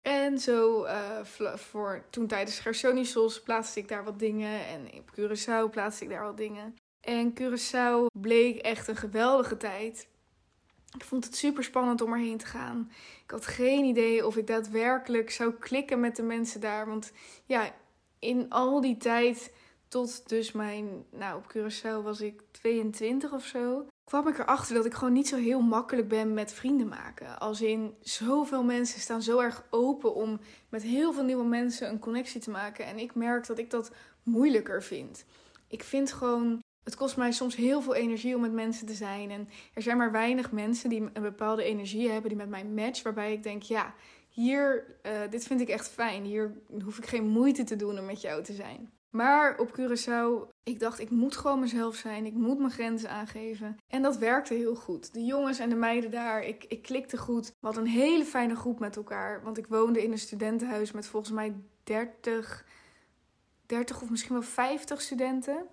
En 0.02 0.38
zo, 0.38 0.84
uh, 0.84 1.24
voor, 1.54 2.04
toen 2.10 2.26
tijdens 2.26 2.58
Gersonisos 2.58 3.42
plaatste 3.42 3.80
ik 3.80 3.88
daar 3.88 4.04
wat 4.04 4.18
dingen. 4.18 4.66
En 4.66 4.88
op 4.98 5.10
Curaçao 5.10 5.70
plaatste 5.70 6.04
ik 6.04 6.10
daar 6.10 6.24
wat 6.24 6.36
dingen. 6.36 6.74
En 7.10 7.32
Curaçao 7.34 8.06
bleek 8.20 8.58
echt 8.58 8.88
een 8.88 8.96
geweldige 8.96 9.56
tijd. 9.56 10.08
Ik 10.96 11.04
vond 11.04 11.24
het 11.24 11.36
super 11.36 11.64
spannend 11.64 12.00
om 12.00 12.12
erheen 12.12 12.38
te 12.38 12.46
gaan. 12.46 12.92
Ik 13.24 13.30
had 13.30 13.46
geen 13.46 13.84
idee 13.84 14.26
of 14.26 14.36
ik 14.36 14.46
daadwerkelijk 14.46 15.30
zou 15.30 15.52
klikken 15.52 16.00
met 16.00 16.16
de 16.16 16.22
mensen 16.22 16.60
daar. 16.60 16.86
Want 16.86 17.12
ja, 17.46 17.74
in 18.18 18.50
al 18.50 18.80
die 18.80 18.96
tijd 18.96 19.54
tot 19.88 20.28
dus 20.28 20.52
mijn, 20.52 21.04
nou 21.10 21.38
op 21.38 21.52
Curaçao 21.56 22.02
was 22.02 22.20
ik 22.20 22.42
22 22.50 23.32
of 23.32 23.44
zo, 23.44 23.86
kwam 24.04 24.28
ik 24.28 24.38
erachter 24.38 24.74
dat 24.74 24.84
ik 24.84 24.94
gewoon 24.94 25.12
niet 25.12 25.28
zo 25.28 25.36
heel 25.36 25.60
makkelijk 25.60 26.08
ben 26.08 26.34
met 26.34 26.52
vrienden 26.52 26.88
maken. 26.88 27.38
Als 27.38 27.60
in 27.60 27.94
zoveel 28.00 28.64
mensen 28.64 29.00
staan 29.00 29.22
zo 29.22 29.38
erg 29.38 29.66
open 29.70 30.14
om 30.14 30.40
met 30.68 30.82
heel 30.82 31.12
veel 31.12 31.24
nieuwe 31.24 31.44
mensen 31.44 31.88
een 31.88 31.98
connectie 31.98 32.40
te 32.40 32.50
maken. 32.50 32.86
En 32.86 32.98
ik 32.98 33.14
merk 33.14 33.46
dat 33.46 33.58
ik 33.58 33.70
dat 33.70 33.90
moeilijker 34.22 34.82
vind. 34.82 35.24
Ik 35.68 35.82
vind 35.82 36.12
gewoon 36.12 36.59
het 36.84 36.96
kost 36.96 37.16
mij 37.16 37.32
soms 37.32 37.56
heel 37.56 37.82
veel 37.82 37.94
energie 37.94 38.34
om 38.34 38.40
met 38.40 38.52
mensen 38.52 38.86
te 38.86 38.94
zijn. 38.94 39.30
En 39.30 39.48
er 39.74 39.82
zijn 39.82 39.96
maar 39.96 40.12
weinig 40.12 40.52
mensen 40.52 40.88
die 40.88 41.08
een 41.12 41.22
bepaalde 41.22 41.62
energie 41.62 42.10
hebben, 42.10 42.28
die 42.28 42.38
met 42.38 42.48
mij 42.48 42.64
matchen. 42.64 43.04
Waarbij 43.04 43.32
ik 43.32 43.42
denk, 43.42 43.62
ja, 43.62 43.94
hier, 44.28 44.84
uh, 45.06 45.12
dit 45.30 45.44
vind 45.44 45.60
ik 45.60 45.68
echt 45.68 45.88
fijn. 45.88 46.24
Hier 46.24 46.52
hoef 46.84 46.98
ik 46.98 47.06
geen 47.06 47.28
moeite 47.28 47.64
te 47.64 47.76
doen 47.76 47.98
om 47.98 48.04
met 48.04 48.20
jou 48.20 48.42
te 48.42 48.52
zijn. 48.52 48.90
Maar 49.10 49.58
op 49.58 49.80
Curaçao, 49.80 50.48
ik 50.62 50.80
dacht, 50.80 50.98
ik 50.98 51.10
moet 51.10 51.36
gewoon 51.36 51.60
mezelf 51.60 51.96
zijn. 51.96 52.26
Ik 52.26 52.34
moet 52.34 52.58
mijn 52.58 52.70
grenzen 52.70 53.10
aangeven. 53.10 53.76
En 53.88 54.02
dat 54.02 54.18
werkte 54.18 54.54
heel 54.54 54.74
goed. 54.74 55.12
De 55.12 55.24
jongens 55.24 55.58
en 55.58 55.68
de 55.68 55.74
meiden 55.74 56.10
daar, 56.10 56.42
ik, 56.42 56.64
ik 56.68 56.82
klikte 56.82 57.16
goed. 57.16 57.46
We 57.46 57.66
hadden 57.66 57.84
een 57.84 57.90
hele 57.90 58.24
fijne 58.24 58.56
groep 58.56 58.78
met 58.78 58.96
elkaar. 58.96 59.42
Want 59.42 59.58
ik 59.58 59.66
woonde 59.66 60.02
in 60.02 60.12
een 60.12 60.18
studentenhuis 60.18 60.92
met 60.92 61.06
volgens 61.06 61.32
mij 61.32 61.54
30, 61.82 62.64
30 63.66 64.02
of 64.02 64.10
misschien 64.10 64.32
wel 64.32 64.42
50 64.42 65.00
studenten. 65.00 65.66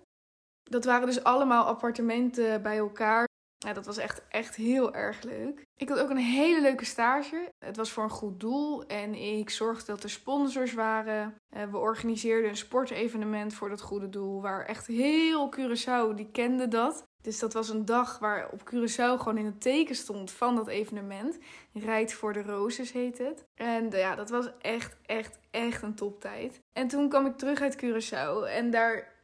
Dat 0.68 0.84
waren 0.84 1.06
dus 1.06 1.24
allemaal 1.24 1.64
appartementen 1.64 2.62
bij 2.62 2.76
elkaar. 2.76 3.26
Ja, 3.58 3.72
dat 3.72 3.86
was 3.86 3.96
echt, 3.96 4.22
echt 4.28 4.56
heel 4.56 4.94
erg 4.94 5.22
leuk. 5.22 5.66
Ik 5.76 5.88
had 5.88 5.98
ook 5.98 6.10
een 6.10 6.16
hele 6.16 6.60
leuke 6.60 6.84
stage. 6.84 7.52
Het 7.58 7.76
was 7.76 7.90
voor 7.90 8.02
een 8.02 8.10
goed 8.10 8.40
doel 8.40 8.86
en 8.86 9.14
ik 9.14 9.50
zorgde 9.50 9.92
dat 9.92 10.02
er 10.02 10.10
sponsors 10.10 10.74
waren. 10.74 11.34
Eh, 11.48 11.64
we 11.70 11.76
organiseerden 11.76 12.50
een 12.50 12.56
sportevenement 12.56 13.54
voor 13.54 13.68
dat 13.68 13.80
goede 13.80 14.08
doel, 14.08 14.42
waar 14.42 14.64
echt 14.64 14.86
heel 14.86 15.54
Curaçao, 15.56 16.14
die 16.14 16.30
kende 16.32 16.68
dat. 16.68 17.06
Dus 17.22 17.38
dat 17.38 17.52
was 17.52 17.68
een 17.68 17.84
dag 17.84 18.18
waar 18.18 18.48
op 18.50 18.60
Curaçao 18.60 19.18
gewoon 19.18 19.38
in 19.38 19.44
het 19.44 19.60
teken 19.60 19.94
stond 19.94 20.30
van 20.30 20.56
dat 20.56 20.68
evenement. 20.68 21.38
Rijd 21.72 22.12
voor 22.12 22.32
de 22.32 22.42
Roses 22.42 22.92
heet 22.92 23.18
het. 23.18 23.44
En 23.54 23.90
ja, 23.90 24.14
dat 24.14 24.30
was 24.30 24.50
echt, 24.58 24.96
echt, 25.06 25.38
echt 25.50 25.82
een 25.82 25.94
toptijd. 25.94 26.60
En 26.72 26.88
toen 26.88 27.08
kwam 27.08 27.26
ik 27.26 27.36
terug 27.36 27.60
uit 27.60 27.84
Curaçao 27.84 28.48
en 28.48 28.70
daar 28.70 29.16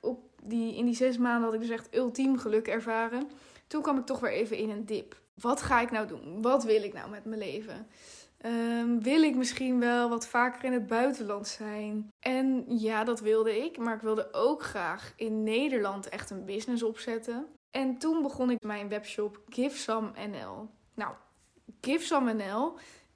die, 0.44 0.76
in 0.76 0.84
die 0.84 0.94
zes 0.94 1.18
maanden 1.18 1.44
had 1.44 1.54
ik 1.54 1.60
dus 1.60 1.68
echt 1.68 1.94
ultiem 1.94 2.38
geluk 2.38 2.68
ervaren. 2.68 3.28
Toen 3.66 3.82
kwam 3.82 3.98
ik 3.98 4.06
toch 4.06 4.20
weer 4.20 4.32
even 4.32 4.56
in 4.56 4.70
een 4.70 4.86
dip. 4.86 5.20
Wat 5.34 5.62
ga 5.62 5.80
ik 5.80 5.90
nou 5.90 6.06
doen? 6.06 6.42
Wat 6.42 6.64
wil 6.64 6.82
ik 6.82 6.92
nou 6.92 7.10
met 7.10 7.24
mijn 7.24 7.40
leven? 7.40 7.86
Um, 8.46 9.02
wil 9.02 9.22
ik 9.22 9.36
misschien 9.36 9.80
wel 9.80 10.08
wat 10.08 10.26
vaker 10.26 10.64
in 10.64 10.72
het 10.72 10.86
buitenland 10.86 11.48
zijn? 11.48 12.08
En 12.20 12.64
ja, 12.68 13.04
dat 13.04 13.20
wilde 13.20 13.64
ik. 13.64 13.78
Maar 13.78 13.94
ik 13.94 14.00
wilde 14.00 14.28
ook 14.32 14.62
graag 14.62 15.12
in 15.16 15.42
Nederland 15.42 16.08
echt 16.08 16.30
een 16.30 16.44
business 16.44 16.82
opzetten. 16.82 17.46
En 17.70 17.98
toen 17.98 18.22
begon 18.22 18.50
ik 18.50 18.62
mijn 18.62 18.88
webshop 18.88 19.40
GiveSome 19.48 20.10
NL. 20.28 20.68
Nou, 20.94 21.14
GiveSome 21.80 22.32
NL 22.32 22.74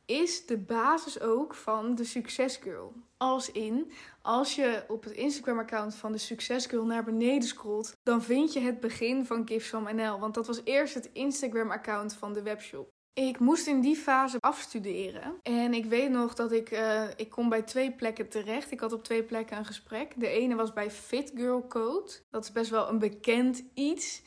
is 0.08 0.46
de 0.46 0.58
basis 0.58 1.20
ook 1.20 1.54
van 1.54 1.94
de 1.94 2.04
Success 2.04 2.56
Girl. 2.56 2.92
Als 3.16 3.52
in, 3.52 3.90
als 4.22 4.54
je 4.54 4.84
op 4.88 5.04
het 5.04 5.12
Instagram-account 5.12 5.94
van 5.94 6.12
de 6.12 6.18
Success 6.18 6.66
Girl 6.66 6.84
naar 6.84 7.04
beneden 7.04 7.48
scrolt, 7.48 7.96
dan 8.02 8.22
vind 8.22 8.52
je 8.52 8.60
het 8.60 8.80
begin 8.80 9.26
van 9.26 9.48
Give 9.48 9.92
NL. 9.92 10.18
Want 10.18 10.34
dat 10.34 10.46
was 10.46 10.60
eerst 10.64 10.94
het 10.94 11.10
Instagram-account 11.12 12.14
van 12.14 12.32
de 12.32 12.42
webshop. 12.42 12.88
Ik 13.12 13.38
moest 13.38 13.66
in 13.66 13.80
die 13.80 13.96
fase 13.96 14.36
afstuderen. 14.40 15.34
En 15.42 15.74
ik 15.74 15.84
weet 15.84 16.10
nog 16.10 16.34
dat 16.34 16.52
ik, 16.52 16.70
uh, 16.70 17.02
ik 17.16 17.30
kom 17.30 17.48
bij 17.48 17.62
twee 17.62 17.92
plekken 17.92 18.28
terecht. 18.28 18.70
Ik 18.70 18.80
had 18.80 18.92
op 18.92 19.04
twee 19.04 19.22
plekken 19.22 19.56
een 19.56 19.64
gesprek. 19.64 20.12
De 20.16 20.28
ene 20.28 20.54
was 20.54 20.72
bij 20.72 20.90
Fit 20.90 21.32
Girl 21.34 21.66
Code. 21.66 22.12
Dat 22.30 22.44
is 22.44 22.52
best 22.52 22.70
wel 22.70 22.88
een 22.88 22.98
bekend 22.98 23.64
iets. 23.74 24.22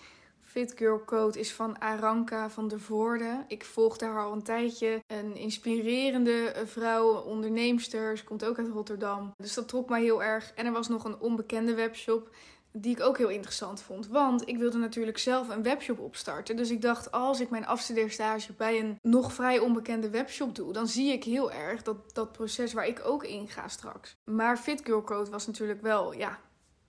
Fit 0.52 0.74
Girl 0.76 1.02
Code 1.06 1.40
is 1.40 1.54
van 1.54 1.80
Aranka 1.80 2.50
van 2.50 2.68
der 2.68 2.80
Voorde. 2.80 3.44
Ik 3.48 3.66
volgde 3.66 4.06
haar 4.06 4.24
al 4.24 4.32
een 4.32 4.44
tijdje. 4.44 5.04
Een 5.08 5.36
inspirerende 5.36 6.54
vrouw, 6.66 7.22
onderneemster. 7.22 8.18
Ze 8.18 8.24
komt 8.24 8.46
ook 8.46 8.58
uit 8.58 8.68
Rotterdam. 8.68 9.34
Dus 9.38 9.54
dat 9.54 9.68
trok 9.68 9.90
mij 9.90 10.02
heel 10.02 10.24
erg. 10.24 10.52
En 10.56 10.66
er 10.66 10.72
was 10.72 10.88
nog 10.88 11.04
een 11.04 11.20
onbekende 11.20 11.74
webshop. 11.74 12.30
die 12.74 12.96
ik 12.96 13.02
ook 13.02 13.18
heel 13.18 13.30
interessant 13.30 13.82
vond. 13.82 14.08
Want 14.08 14.48
ik 14.48 14.58
wilde 14.58 14.78
natuurlijk 14.78 15.18
zelf 15.18 15.50
een 15.50 15.64
webshop 15.64 16.00
opstarten. 16.00 16.56
Dus 16.56 16.70
ik 16.70 16.82
dacht, 16.82 17.12
als 17.12 17.40
ik 17.40 17.50
mijn 17.50 17.66
afstudeerstage 17.66 18.54
bij 18.54 18.80
een 18.80 19.00
nog 19.02 19.34
vrij 19.34 19.60
onbekende 19.60 20.10
webshop 20.10 20.56
doe, 20.56 20.74
dan 20.74 20.88
zie 20.88 21.12
ik 21.12 21.24
heel 21.24 21.52
erg 21.52 21.84
dat, 21.84 22.14
dat 22.14 22.32
proces 22.32 22.74
waar 22.74 22.88
ik 22.88 23.02
ook 23.06 23.24
in 23.24 23.48
ga 23.48 23.68
straks. 23.68 24.16
Maar 24.32 24.58
Fit 24.58 24.82
Girl 24.84 25.04
Code 25.04 25.30
was 25.30 25.48
natuurlijk 25.48 25.82
wel, 25.82 26.14
ja, 26.14 26.40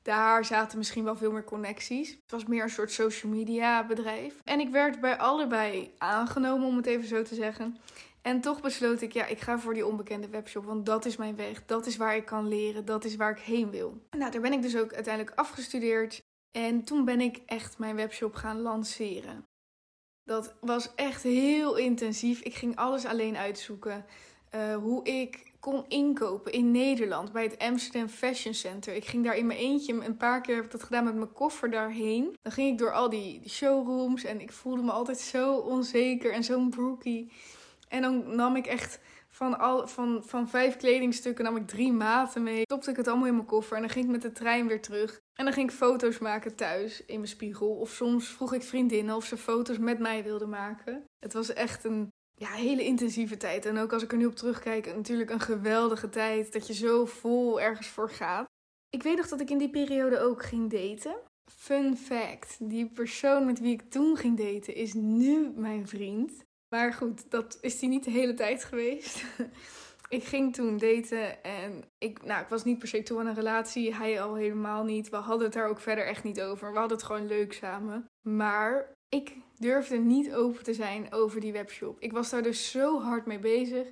daar 0.03 0.45
zaten 0.45 0.79
misschien 0.79 1.05
wel 1.05 1.17
veel 1.17 1.33
meer 1.33 1.45
connecties. 1.45 2.11
Het 2.11 2.31
was 2.31 2.45
meer 2.45 2.63
een 2.63 2.71
soort 2.71 2.93
social 2.93 3.33
media 3.33 3.87
bedrijf. 3.87 4.41
En 4.45 4.61
ik 4.61 4.69
werd 4.69 5.01
bij 5.01 5.19
allebei 5.19 5.95
aangenomen, 5.99 6.67
om 6.67 6.77
het 6.77 6.87
even 6.87 7.09
zo 7.09 7.23
te 7.23 7.35
zeggen. 7.35 7.77
En 8.23 8.41
toch 8.41 8.61
besloot 8.61 9.01
ik, 9.01 9.13
ja, 9.13 9.27
ik 9.27 9.41
ga 9.41 9.59
voor 9.59 9.75
die 9.75 9.87
onbekende 9.87 10.29
webshop. 10.29 10.65
Want 10.65 10.87
dat 10.87 11.05
is 11.05 11.17
mijn 11.17 11.37
weg. 11.37 11.65
Dat 11.67 11.87
is 11.87 11.97
waar 11.97 12.17
ik 12.17 12.25
kan 12.25 12.49
leren. 12.49 12.85
Dat 12.85 13.05
is 13.05 13.17
waar 13.17 13.31
ik 13.31 13.39
heen 13.39 13.71
wil. 13.71 14.07
Nou, 14.11 14.31
daar 14.31 14.41
ben 14.41 14.53
ik 14.53 14.63
dus 14.63 14.77
ook 14.77 14.93
uiteindelijk 14.93 15.37
afgestudeerd. 15.37 16.23
En 16.51 16.85
toen 16.85 17.05
ben 17.05 17.21
ik 17.21 17.41
echt 17.47 17.79
mijn 17.79 17.97
webshop 17.97 18.35
gaan 18.35 18.61
lanceren. 18.61 19.45
Dat 20.25 20.55
was 20.61 20.95
echt 20.95 21.23
heel 21.23 21.77
intensief. 21.77 22.41
Ik 22.41 22.55
ging 22.55 22.77
alles 22.77 23.05
alleen 23.05 23.37
uitzoeken. 23.37 24.05
Uh, 24.55 24.77
hoe 24.77 25.05
ik 25.05 25.52
kon 25.63 25.85
inkopen 25.89 26.53
in 26.53 26.71
Nederland 26.71 27.33
bij 27.33 27.43
het 27.43 27.59
Amsterdam 27.59 28.09
Fashion 28.09 28.55
Center. 28.55 28.95
Ik 28.95 29.05
ging 29.05 29.25
daar 29.25 29.37
in 29.37 29.47
mijn 29.47 29.59
eentje, 29.59 30.05
een 30.05 30.17
paar 30.17 30.41
keer 30.41 30.55
heb 30.55 30.65
ik 30.65 30.71
dat 30.71 30.83
gedaan 30.83 31.05
met 31.05 31.15
mijn 31.15 31.33
koffer 31.33 31.71
daarheen. 31.71 32.37
Dan 32.43 32.53
ging 32.53 32.73
ik 32.73 32.79
door 32.79 32.93
al 32.93 33.09
die, 33.09 33.49
showrooms 33.49 34.25
en 34.25 34.41
ik 34.41 34.53
voelde 34.53 34.83
me 34.83 34.91
altijd 34.91 35.19
zo 35.19 35.55
onzeker 35.55 36.33
en 36.33 36.45
zo'n 36.45 36.71
brookie. 36.71 37.33
En 37.89 38.03
dan 38.03 38.37
nam 38.37 38.57
ik 38.57 38.67
echt 38.67 39.01
van, 39.29 39.59
al, 39.59 39.89
van, 39.89 40.23
van 40.25 40.49
vijf 40.49 40.77
kledingstukken 40.77 41.45
nam 41.45 41.57
ik 41.57 41.67
drie 41.67 41.93
maten 41.93 42.43
mee. 42.43 42.63
Stopte 42.63 42.91
ik 42.91 42.97
het 42.97 43.09
allemaal 43.09 43.27
in 43.27 43.35
mijn 43.35 43.47
koffer 43.47 43.77
en 43.77 43.83
dan 43.83 43.91
ging 43.91 44.05
ik 44.05 44.11
met 44.11 44.23
de 44.23 44.33
trein 44.33 44.67
weer 44.67 44.83
terug. 44.83 45.21
En 45.35 45.45
dan 45.45 45.55
ging 45.55 45.71
ik 45.71 45.77
foto's 45.77 46.19
maken 46.19 46.57
thuis 46.57 47.05
in 47.05 47.17
mijn 47.17 47.29
spiegel. 47.29 47.75
Of 47.75 47.91
soms 47.91 48.29
vroeg 48.29 48.55
ik 48.55 48.63
vriendinnen 48.63 49.17
of 49.17 49.25
ze 49.25 49.37
foto's 49.37 49.79
met 49.79 49.99
mij 49.99 50.23
wilden 50.23 50.49
maken. 50.49 51.05
Het 51.19 51.33
was 51.33 51.53
echt 51.53 51.85
een 51.85 52.11
ja, 52.35 52.49
hele 52.49 52.85
intensieve 52.85 53.37
tijd. 53.37 53.67
En 53.67 53.79
ook 53.79 53.93
als 53.93 54.03
ik 54.03 54.13
er 54.13 54.19
nu 54.19 54.27
op 54.27 54.37
terugkijk, 54.37 54.95
natuurlijk 54.95 55.31
een 55.31 55.41
geweldige 55.41 56.09
tijd. 56.09 56.53
Dat 56.53 56.67
je 56.67 56.75
zo 56.75 57.05
vol 57.05 57.61
ergens 57.61 57.89
voor 57.89 58.11
gaat. 58.11 58.47
Ik 58.91 59.03
weet 59.03 59.17
nog 59.17 59.29
dat 59.29 59.41
ik 59.41 59.51
in 59.51 59.59
die 59.59 59.71
periode 59.71 60.21
ook 60.21 60.43
ging 60.43 60.71
daten. 60.71 61.17
Fun 61.51 61.97
fact: 61.97 62.57
die 62.61 62.89
persoon 62.89 63.47
met 63.47 63.61
wie 63.61 63.73
ik 63.73 63.91
toen 63.91 64.17
ging 64.17 64.39
daten 64.39 64.75
is 64.75 64.93
nu 64.93 65.53
mijn 65.55 65.89
vriend. 65.89 66.45
Maar 66.69 66.93
goed, 66.93 67.31
dat 67.31 67.59
is 67.61 67.79
die 67.79 67.89
niet 67.89 68.05
de 68.05 68.11
hele 68.11 68.35
tijd 68.35 68.65
geweest. 68.65 69.25
ik 70.09 70.25
ging 70.25 70.55
toen 70.55 70.79
daten 70.79 71.43
en 71.43 71.85
ik, 71.99 72.25
nou, 72.25 72.43
ik 72.43 72.49
was 72.49 72.65
niet 72.65 72.79
per 72.79 72.89
se 72.89 73.03
toe 73.03 73.21
aan 73.21 73.27
een 73.27 73.35
relatie. 73.35 73.95
Hij 73.95 74.23
al 74.23 74.35
helemaal 74.35 74.85
niet. 74.85 75.09
We 75.09 75.17
hadden 75.17 75.45
het 75.45 75.55
daar 75.55 75.69
ook 75.69 75.81
verder 75.81 76.07
echt 76.07 76.25
niet 76.25 76.41
over. 76.41 76.73
We 76.73 76.79
hadden 76.79 76.97
het 76.97 77.07
gewoon 77.07 77.27
leuk 77.27 77.53
samen. 77.53 78.07
Maar 78.29 78.93
ik 79.15 79.37
durfde 79.59 79.97
niet 79.97 80.33
open 80.33 80.63
te 80.63 80.75
zijn 80.75 81.13
over 81.13 81.41
die 81.41 81.53
webshop. 81.53 82.01
Ik 82.01 82.13
was 82.13 82.31
daar 82.31 82.43
dus 82.43 82.71
zo 82.71 83.01
hard 83.01 83.27
mee 83.27 83.39
bezig. 83.39 83.89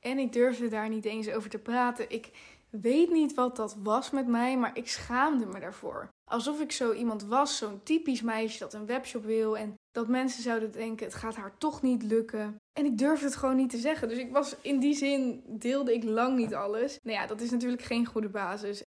En 0.00 0.18
ik 0.18 0.32
durfde 0.32 0.68
daar 0.68 0.88
niet 0.88 1.04
eens 1.04 1.30
over 1.30 1.50
te 1.50 1.58
praten. 1.58 2.10
Ik 2.10 2.30
weet 2.70 3.10
niet 3.10 3.34
wat 3.34 3.56
dat 3.56 3.76
was 3.82 4.10
met 4.10 4.26
mij, 4.26 4.58
maar 4.58 4.76
ik 4.76 4.88
schaamde 4.88 5.46
me 5.46 5.60
daarvoor. 5.60 6.08
Alsof 6.30 6.60
ik 6.60 6.72
zo 6.72 6.92
iemand 6.92 7.24
was, 7.24 7.56
zo'n 7.56 7.82
typisch 7.82 8.22
meisje 8.22 8.58
dat 8.58 8.74
een 8.74 8.86
webshop 8.86 9.24
wil 9.24 9.56
en 9.56 9.74
dat 9.90 10.08
mensen 10.08 10.42
zouden 10.42 10.72
denken: 10.72 11.06
het 11.06 11.14
gaat 11.14 11.36
haar 11.36 11.58
toch 11.58 11.82
niet 11.82 12.02
lukken. 12.02 12.56
En 12.74 12.84
ik 12.84 12.98
durfde 12.98 13.24
het 13.24 13.36
gewoon 13.36 13.56
niet 13.56 13.70
te 13.70 13.78
zeggen. 13.78 14.08
Dus 14.08 14.18
ik 14.18 14.32
was 14.32 14.56
in 14.60 14.78
die 14.78 14.94
zin 14.94 15.42
deelde 15.46 15.94
ik 15.94 16.04
lang 16.04 16.36
niet 16.36 16.54
alles. 16.54 16.98
Nou 17.02 17.18
ja, 17.18 17.26
dat 17.26 17.40
is 17.40 17.50
natuurlijk 17.50 17.82
geen 17.82 18.06
goede 18.06 18.28
basis. 18.28 18.82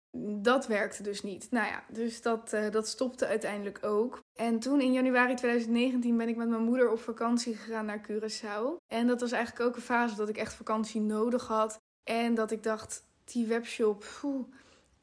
Dat 0.41 0.67
werkte 0.67 1.03
dus 1.03 1.23
niet. 1.23 1.47
Nou 1.51 1.67
ja, 1.67 1.83
dus 1.91 2.21
dat, 2.21 2.53
uh, 2.53 2.69
dat 2.71 2.87
stopte 2.87 3.27
uiteindelijk 3.27 3.85
ook. 3.85 4.23
En 4.33 4.59
toen 4.59 4.81
in 4.81 4.91
januari 4.91 5.33
2019 5.33 6.17
ben 6.17 6.27
ik 6.27 6.35
met 6.35 6.49
mijn 6.49 6.63
moeder 6.63 6.91
op 6.91 6.99
vakantie 6.99 7.55
gegaan 7.55 7.85
naar 7.85 8.05
Curaçao. 8.11 8.75
En 8.87 9.07
dat 9.07 9.21
was 9.21 9.31
eigenlijk 9.31 9.65
ook 9.69 9.75
een 9.75 9.81
fase 9.81 10.15
dat 10.15 10.29
ik 10.29 10.37
echt 10.37 10.53
vakantie 10.53 11.01
nodig 11.01 11.47
had. 11.47 11.79
En 12.03 12.33
dat 12.33 12.51
ik 12.51 12.63
dacht, 12.63 13.03
die 13.23 13.47
webshop, 13.47 14.05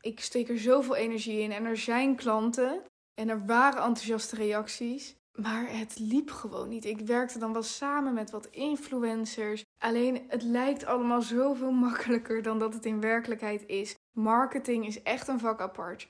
ik 0.00 0.20
steek 0.20 0.48
er 0.48 0.58
zoveel 0.58 0.96
energie 0.96 1.40
in. 1.40 1.52
En 1.52 1.64
er 1.64 1.76
zijn 1.76 2.16
klanten. 2.16 2.82
En 3.14 3.28
er 3.28 3.46
waren 3.46 3.82
enthousiaste 3.82 4.36
reacties. 4.36 5.16
Maar 5.34 5.76
het 5.78 5.98
liep 5.98 6.30
gewoon 6.30 6.68
niet. 6.68 6.84
Ik 6.84 7.00
werkte 7.00 7.38
dan 7.38 7.52
wel 7.52 7.62
samen 7.62 8.14
met 8.14 8.30
wat 8.30 8.46
influencers. 8.46 9.64
Alleen 9.78 10.24
het 10.28 10.42
lijkt 10.42 10.84
allemaal 10.84 11.22
zoveel 11.22 11.72
makkelijker 11.88 12.42
dan 12.42 12.58
dat 12.58 12.74
het 12.74 12.86
in 12.86 13.00
werkelijkheid 13.00 13.66
is. 13.66 13.94
Marketing 14.12 14.86
is 14.86 15.02
echt 15.02 15.28
een 15.28 15.38
vak 15.38 15.60
apart. 15.60 16.08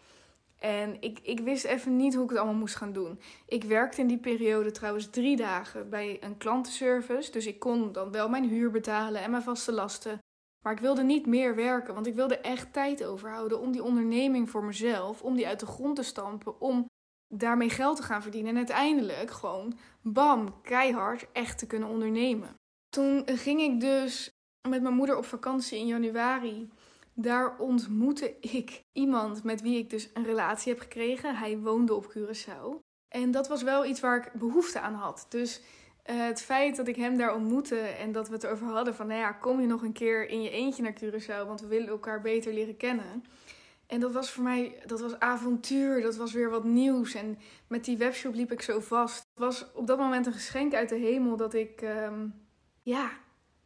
En 0.59 0.97
ik, 1.01 1.19
ik 1.23 1.41
wist 1.41 1.65
even 1.65 1.97
niet 1.97 2.15
hoe 2.15 2.25
ik 2.25 2.31
het 2.31 2.39
allemaal 2.39 2.59
moest 2.59 2.77
gaan 2.77 2.93
doen. 2.93 3.21
Ik 3.47 3.65
werkte 3.65 4.01
in 4.01 4.07
die 4.07 4.19
periode 4.19 4.71
trouwens 4.71 5.11
drie 5.11 5.37
dagen 5.37 5.91
bij 5.91 6.17
een 6.21 6.37
klantenservice. 6.37 7.31
Dus 7.31 7.47
ik 7.47 7.59
kon 7.59 7.93
dan 7.93 8.13
wel 8.13 8.29
mijn 8.29 8.49
huur 8.49 8.71
betalen 8.71 9.23
en 9.23 9.31
mijn 9.31 9.43
vaste 9.43 9.73
lasten. 9.73 10.19
Maar 10.63 10.73
ik 10.73 10.79
wilde 10.79 11.03
niet 11.03 11.27
meer 11.27 11.55
werken, 11.55 11.95
want 11.95 12.07
ik 12.07 12.15
wilde 12.15 12.39
echt 12.39 12.73
tijd 12.73 13.05
overhouden 13.05 13.61
om 13.61 13.73
die 13.73 13.83
onderneming 13.83 14.51
voor 14.51 14.65
mezelf, 14.65 15.23
om 15.23 15.35
die 15.35 15.47
uit 15.47 15.61
de 15.61 15.67
grond 15.67 15.97
te 15.97 16.03
stampen, 16.03 16.61
om 16.61 16.90
daarmee 17.35 17.71
geld 17.71 17.97
te 17.97 18.03
gaan 18.03 18.23
verdienen 18.23 18.51
en 18.51 18.57
uiteindelijk 18.57 19.31
gewoon, 19.31 19.79
bam, 20.03 20.61
keihard 20.63 21.27
echt 21.33 21.59
te 21.59 21.67
kunnen 21.67 21.89
ondernemen. 21.89 22.55
Toen 22.89 23.23
ging 23.27 23.61
ik 23.61 23.81
dus 23.81 24.31
met 24.69 24.83
mijn 24.83 24.95
moeder 24.95 25.17
op 25.17 25.25
vakantie 25.25 25.79
in 25.79 25.87
januari. 25.87 26.69
Daar 27.15 27.59
ontmoette 27.59 28.37
ik 28.41 28.83
iemand 28.93 29.45
met 29.45 29.63
wie 29.63 29.79
ik 29.79 29.91
dus 29.91 30.11
een 30.15 30.25
relatie 30.25 30.73
heb 30.73 30.83
gekregen. 30.83 31.37
Hij 31.37 31.59
woonde 31.59 31.95
op 31.95 32.15
Curaçao. 32.17 32.79
En 33.09 33.31
dat 33.31 33.49
was 33.49 33.63
wel 33.63 33.85
iets 33.85 34.01
waar 34.01 34.17
ik 34.17 34.33
behoefte 34.33 34.81
aan 34.81 34.95
had. 34.95 35.27
Dus 35.29 35.61
uh, 36.11 36.25
het 36.25 36.43
feit 36.43 36.77
dat 36.77 36.89
ik 36.89 36.97
hem 36.97 37.17
daar 37.17 37.35
ontmoette 37.35 37.79
en 37.79 38.13
dat 38.13 38.29
we 38.29 38.35
het 38.35 38.47
over 38.47 38.67
hadden 38.67 38.95
van, 38.95 39.07
nou 39.07 39.21
ja, 39.21 39.33
kom 39.33 39.61
je 39.61 39.67
nog 39.67 39.83
een 39.83 39.93
keer 39.93 40.29
in 40.29 40.43
je 40.43 40.51
eentje 40.51 40.83
naar 40.83 41.01
Curaçao, 41.05 41.47
want 41.47 41.61
we 41.61 41.67
willen 41.67 41.89
elkaar 41.89 42.21
beter 42.21 42.53
leren 42.53 42.77
kennen. 42.77 43.25
En 43.91 44.01
dat 44.01 44.13
was 44.13 44.31
voor 44.31 44.43
mij, 44.43 44.83
dat 44.87 45.01
was 45.01 45.19
avontuur, 45.19 46.03
dat 46.03 46.17
was 46.17 46.33
weer 46.33 46.51
wat 46.51 46.65
nieuws. 46.65 47.15
En 47.15 47.39
met 47.67 47.85
die 47.85 47.97
webshop 47.97 48.35
liep 48.35 48.53
ik 48.53 48.63
zo 48.63 48.81
vast. 48.81 49.19
Het 49.19 49.39
was 49.39 49.67
op 49.75 49.87
dat 49.87 49.99
moment 49.99 50.27
een 50.27 50.33
geschenk 50.33 50.75
uit 50.75 50.89
de 50.89 50.97
hemel 50.97 51.37
dat 51.37 51.55
ik, 51.55 51.83
um, 51.83 52.35
ja, 52.83 53.11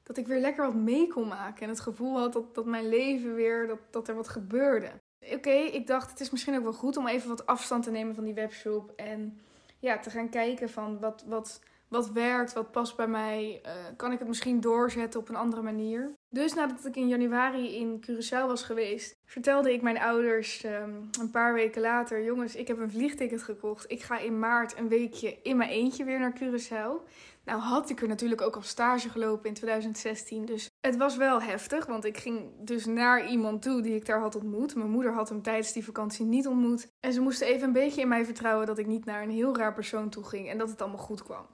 dat 0.02 0.16
ik 0.16 0.26
weer 0.26 0.40
lekker 0.40 0.64
wat 0.64 0.74
mee 0.74 1.08
kon 1.08 1.28
maken. 1.28 1.62
En 1.62 1.68
het 1.68 1.80
gevoel 1.80 2.18
had 2.18 2.32
dat, 2.32 2.54
dat 2.54 2.64
mijn 2.64 2.88
leven 2.88 3.34
weer, 3.34 3.66
dat, 3.66 3.78
dat 3.90 4.08
er 4.08 4.14
wat 4.14 4.28
gebeurde. 4.28 4.90
Oké, 5.32 5.50
ik 5.50 5.87
dacht 5.87 6.10
het 6.10 6.20
is 6.20 6.30
misschien 6.30 6.56
ook 6.56 6.62
wel 6.62 6.72
goed 6.72 6.96
om 6.96 7.06
even 7.06 7.28
wat 7.28 7.46
afstand 7.46 7.82
te 7.82 7.90
nemen 7.90 8.14
van 8.14 8.24
die 8.24 8.34
webshop. 8.34 8.92
En 8.96 9.40
ja, 9.78 9.98
te 9.98 10.10
gaan 10.10 10.28
kijken 10.28 10.70
van 10.70 11.00
wat, 11.00 11.24
wat, 11.26 11.60
wat 11.94 12.11
werkt, 12.11 12.52
wat 12.52 12.70
past 12.70 12.96
bij 12.96 13.07
mij. 13.07 13.61
Uh, 13.66 13.72
kan 13.96 14.12
ik 14.12 14.18
het 14.18 14.28
misschien 14.28 14.61
doorzetten 14.61 15.20
op 15.20 15.28
een 15.28 15.37
andere 15.37 15.62
manier? 15.62 16.14
Dus 16.28 16.54
nadat 16.54 16.87
ik 16.87 16.96
in 16.96 17.09
januari 17.09 17.76
in 17.76 18.04
Curaçao 18.07 18.46
was 18.46 18.62
geweest, 18.62 19.16
vertelde 19.24 19.72
ik 19.72 19.83
mijn 19.83 19.98
ouders 19.98 20.64
um, 20.64 21.09
een 21.20 21.30
paar 21.30 21.54
weken 21.54 21.80
later: 21.80 22.24
Jongens, 22.24 22.54
ik 22.54 22.68
heb 22.68 22.78
een 22.78 22.90
vliegticket 22.90 23.42
gekocht. 23.42 23.90
Ik 23.90 24.02
ga 24.02 24.18
in 24.18 24.38
maart 24.38 24.78
een 24.78 24.88
weekje 24.88 25.38
in 25.42 25.57
mijn 25.57 25.70
eentje 25.70 26.04
weer 26.04 26.18
naar 26.18 26.38
Curaçao. 26.42 27.09
Nou 27.44 27.61
had 27.61 27.90
ik 27.90 28.00
er 28.00 28.09
natuurlijk 28.09 28.40
ook 28.40 28.57
al 28.57 28.62
stage 28.62 29.09
gelopen 29.09 29.48
in 29.48 29.54
2016. 29.54 30.44
Dus 30.44 30.70
het 30.80 30.96
was 30.96 31.16
wel 31.16 31.42
heftig, 31.42 31.87
want 31.87 32.04
ik 32.04 32.16
ging 32.16 32.50
dus 32.61 32.87
naar 32.87 33.28
iemand 33.28 33.62
toe 33.62 33.83
die 33.83 33.94
ik 33.94 34.07
daar 34.07 34.20
had 34.20 34.35
ontmoet. 34.35 34.74
Mijn 34.74 34.90
moeder 34.90 35.12
had 35.12 35.28
hem 35.28 35.42
tijdens 35.42 35.72
die 35.72 35.85
vakantie 35.85 36.24
niet 36.24 36.46
ontmoet. 36.46 36.92
En 37.00 37.12
ze 37.12 37.20
moesten 37.20 37.46
even 37.46 37.66
een 37.66 37.72
beetje 37.72 38.00
in 38.00 38.09
mij 38.09 38.24
vertrouwen 38.24 38.66
dat 38.66 38.78
ik 38.78 38.87
niet 38.87 39.04
naar 39.04 39.22
een 39.22 39.30
heel 39.30 39.57
raar 39.57 39.74
persoon 39.74 40.09
toe 40.09 40.24
ging 40.24 40.48
en 40.48 40.59
dat 40.59 40.70
het 40.70 40.83
allemaal 40.83 40.98
goed 40.98 41.22
kwam. 41.22 41.46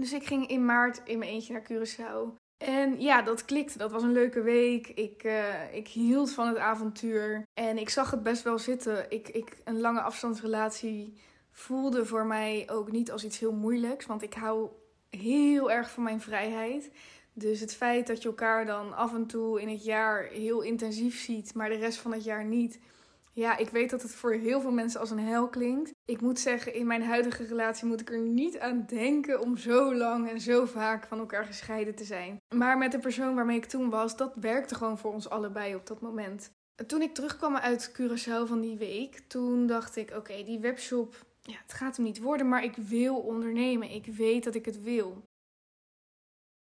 Dus 0.00 0.12
ik 0.12 0.26
ging 0.26 0.46
in 0.46 0.64
maart 0.64 1.00
in 1.04 1.18
mijn 1.18 1.30
eentje 1.30 1.52
naar 1.52 1.68
Curaçao. 1.72 2.38
En 2.58 3.00
ja, 3.00 3.22
dat 3.22 3.44
klikte. 3.44 3.78
Dat 3.78 3.90
was 3.90 4.02
een 4.02 4.12
leuke 4.12 4.42
week. 4.42 4.88
Ik, 4.88 5.24
uh, 5.24 5.74
ik 5.74 5.88
hield 5.88 6.32
van 6.32 6.46
het 6.46 6.56
avontuur. 6.56 7.42
En 7.54 7.78
ik 7.78 7.88
zag 7.88 8.10
het 8.10 8.22
best 8.22 8.42
wel 8.42 8.58
zitten. 8.58 9.10
Ik, 9.10 9.28
ik, 9.28 9.60
een 9.64 9.80
lange 9.80 10.00
afstandsrelatie 10.00 11.20
voelde 11.50 12.06
voor 12.06 12.26
mij 12.26 12.68
ook 12.70 12.92
niet 12.92 13.10
als 13.10 13.24
iets 13.24 13.38
heel 13.38 13.52
moeilijks. 13.52 14.06
Want 14.06 14.22
ik 14.22 14.34
hou 14.34 14.68
heel 15.10 15.70
erg 15.70 15.90
van 15.90 16.02
mijn 16.02 16.20
vrijheid. 16.20 16.90
Dus 17.32 17.60
het 17.60 17.74
feit 17.74 18.06
dat 18.06 18.22
je 18.22 18.28
elkaar 18.28 18.66
dan 18.66 18.96
af 18.96 19.14
en 19.14 19.26
toe 19.26 19.60
in 19.60 19.68
het 19.68 19.84
jaar 19.84 20.24
heel 20.24 20.60
intensief 20.60 21.20
ziet, 21.20 21.54
maar 21.54 21.68
de 21.68 21.76
rest 21.76 21.98
van 21.98 22.12
het 22.12 22.24
jaar 22.24 22.44
niet 22.44 22.80
ja, 23.32 23.56
ik 23.56 23.68
weet 23.68 23.90
dat 23.90 24.02
het 24.02 24.14
voor 24.14 24.32
heel 24.32 24.60
veel 24.60 24.70
mensen 24.70 25.00
als 25.00 25.10
een 25.10 25.18
hel 25.18 25.48
klinkt. 25.48 25.90
Ik 26.04 26.20
moet 26.20 26.38
zeggen, 26.38 26.74
in 26.74 26.86
mijn 26.86 27.02
huidige 27.02 27.44
relatie 27.44 27.86
moet 27.86 28.00
ik 28.00 28.10
er 28.10 28.18
niet 28.18 28.58
aan 28.58 28.84
denken 28.86 29.40
om 29.40 29.56
zo 29.56 29.94
lang 29.94 30.28
en 30.28 30.40
zo 30.40 30.64
vaak 30.64 31.06
van 31.06 31.18
elkaar 31.18 31.44
gescheiden 31.44 31.94
te 31.94 32.04
zijn. 32.04 32.36
Maar 32.54 32.78
met 32.78 32.92
de 32.92 32.98
persoon 32.98 33.34
waarmee 33.34 33.56
ik 33.56 33.64
toen 33.64 33.90
was, 33.90 34.16
dat 34.16 34.34
werkte 34.34 34.74
gewoon 34.74 34.98
voor 34.98 35.12
ons 35.12 35.28
allebei 35.28 35.74
op 35.74 35.86
dat 35.86 36.00
moment. 36.00 36.50
Toen 36.86 37.02
ik 37.02 37.14
terugkwam 37.14 37.56
uit 37.56 37.92
Curaçao 37.92 38.46
van 38.46 38.60
die 38.60 38.76
week, 38.76 39.18
toen 39.18 39.66
dacht 39.66 39.96
ik: 39.96 40.10
oké, 40.16 40.42
die 40.44 40.58
webshop, 40.58 41.26
ja, 41.42 41.56
het 41.62 41.72
gaat 41.72 41.96
hem 41.96 42.04
niet 42.04 42.20
worden, 42.20 42.48
maar 42.48 42.64
ik 42.64 42.76
wil 42.76 43.16
ondernemen. 43.16 43.90
Ik 43.90 44.06
weet 44.06 44.44
dat 44.44 44.54
ik 44.54 44.64
het 44.64 44.82
wil. 44.82 45.22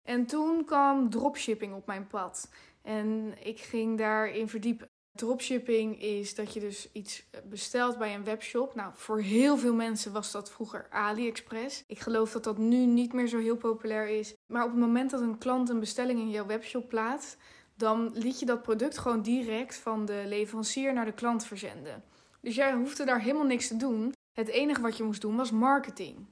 En 0.04 0.26
toen 0.26 0.66
kwam 0.66 1.10
dropshipping 1.10 1.74
op 1.74 1.86
mijn 1.86 2.08
pad. 2.08 2.50
En 2.82 3.34
ik 3.44 3.60
ging 3.60 3.98
daarin 3.98 4.50
verdiepen. 4.50 4.88
Dropshipping 5.16 6.02
is 6.02 6.36
dat 6.36 6.54
je 6.54 6.60
dus 6.60 6.90
iets 6.92 7.26
bestelt 7.50 7.98
bij 7.98 8.16
een 8.16 8.24
webshop. 8.24 8.76
Nou, 8.76 8.92
voor 8.96 9.20
heel 9.20 9.58
veel 9.58 9.74
mensen 9.74 10.12
was 10.12 10.32
dat 10.32 10.52
vroeger 10.52 10.88
AliExpress. 10.90 11.84
Ik 11.88 12.00
geloof 12.00 12.32
dat 12.32 12.44
dat 12.44 12.58
nu 12.58 12.86
niet 12.86 13.14
meer 13.14 13.28
zo 13.28 13.38
heel 13.38 13.58
populair 13.58 14.08
is. 14.08 14.34
Maar 14.54 14.64
op 14.64 14.72
het 14.72 14.80
moment 14.80 15.10
dat 15.10 15.22
een 15.22 15.38
klant 15.38 15.70
een 15.70 15.80
bestelling 15.80 16.20
in 16.20 16.30
jouw 16.30 16.46
webshop 16.46 16.90
plaatst, 16.90 17.38
dan 17.76 18.12
liet 18.14 18.40
je 18.40 18.46
dat 18.46 18.62
product 18.62 18.98
gewoon 18.98 19.22
direct 19.22 19.76
van 19.76 20.06
de 20.06 20.24
leverancier 20.28 20.94
naar 20.94 21.06
de 21.06 21.14
klant 21.14 21.46
verzenden. 21.46 22.04
Dus 22.42 22.56
jij 22.56 22.74
hoefde 22.74 23.06
daar 23.06 23.22
helemaal 23.22 23.46
niks 23.46 23.68
te 23.68 23.78
doen. 23.78 24.14
Het 24.34 24.48
enige 24.48 24.82
wat 24.82 24.98
je 24.98 25.04
moest 25.04 25.22
doen 25.22 25.36
was 25.36 25.52
marketing. 25.52 26.28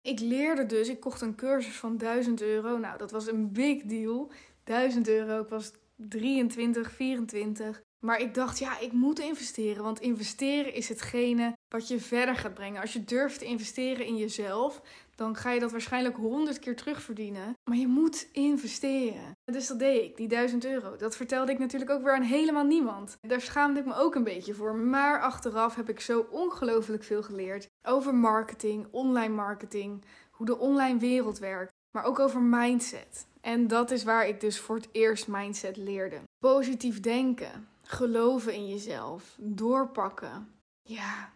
Ik 0.00 0.20
leerde 0.20 0.66
dus, 0.66 0.88
ik 0.88 1.00
kocht 1.00 1.20
een 1.20 1.34
cursus 1.34 1.76
van 1.76 1.96
1000 1.96 2.42
euro. 2.42 2.78
Nou, 2.78 2.98
dat 2.98 3.10
was 3.10 3.26
een 3.26 3.52
big 3.52 3.82
deal. 3.82 4.30
1000 4.64 5.08
euro, 5.08 5.40
ik 5.40 5.48
was 5.48 5.72
23, 5.96 6.92
24. 6.92 7.82
Maar 8.04 8.20
ik 8.20 8.34
dacht, 8.34 8.58
ja, 8.58 8.78
ik 8.78 8.92
moet 8.92 9.18
investeren. 9.18 9.82
Want 9.82 10.00
investeren 10.00 10.74
is 10.74 10.88
hetgene 10.88 11.56
wat 11.68 11.88
je 11.88 12.00
verder 12.00 12.36
gaat 12.36 12.54
brengen. 12.54 12.80
Als 12.80 12.92
je 12.92 13.04
durft 13.04 13.38
te 13.38 13.44
investeren 13.44 14.06
in 14.06 14.16
jezelf, 14.16 14.82
dan 15.14 15.36
ga 15.36 15.50
je 15.50 15.60
dat 15.60 15.70
waarschijnlijk 15.70 16.16
honderd 16.16 16.58
keer 16.58 16.76
terugverdienen. 16.76 17.56
Maar 17.70 17.78
je 17.78 17.86
moet 17.86 18.28
investeren. 18.32 19.36
Dus 19.44 19.66
dat 19.66 19.78
deed 19.78 20.02
ik, 20.02 20.16
die 20.16 20.28
1000 20.28 20.64
euro. 20.64 20.96
Dat 20.96 21.16
vertelde 21.16 21.52
ik 21.52 21.58
natuurlijk 21.58 21.90
ook 21.90 22.02
weer 22.02 22.14
aan 22.14 22.22
helemaal 22.22 22.64
niemand. 22.64 23.16
Daar 23.20 23.40
schaamde 23.40 23.80
ik 23.80 23.86
me 23.86 23.94
ook 23.94 24.14
een 24.14 24.24
beetje 24.24 24.54
voor. 24.54 24.74
Maar 24.74 25.20
achteraf 25.20 25.74
heb 25.74 25.88
ik 25.88 26.00
zo 26.00 26.26
ongelooflijk 26.30 27.04
veel 27.04 27.22
geleerd 27.22 27.66
over 27.82 28.14
marketing, 28.14 28.86
online 28.90 29.34
marketing, 29.34 30.04
hoe 30.30 30.46
de 30.46 30.58
online 30.58 30.98
wereld 30.98 31.38
werkt, 31.38 31.72
maar 31.90 32.04
ook 32.04 32.18
over 32.18 32.40
mindset. 32.40 33.26
En 33.40 33.66
dat 33.68 33.90
is 33.90 34.04
waar 34.04 34.28
ik 34.28 34.40
dus 34.40 34.58
voor 34.58 34.76
het 34.76 34.88
eerst 34.92 35.28
mindset 35.28 35.76
leerde. 35.76 36.20
Positief 36.38 37.00
denken, 37.00 37.68
geloven 37.84 38.54
in 38.54 38.68
jezelf, 38.68 39.36
doorpakken. 39.40 40.48
Ja, 40.82 41.32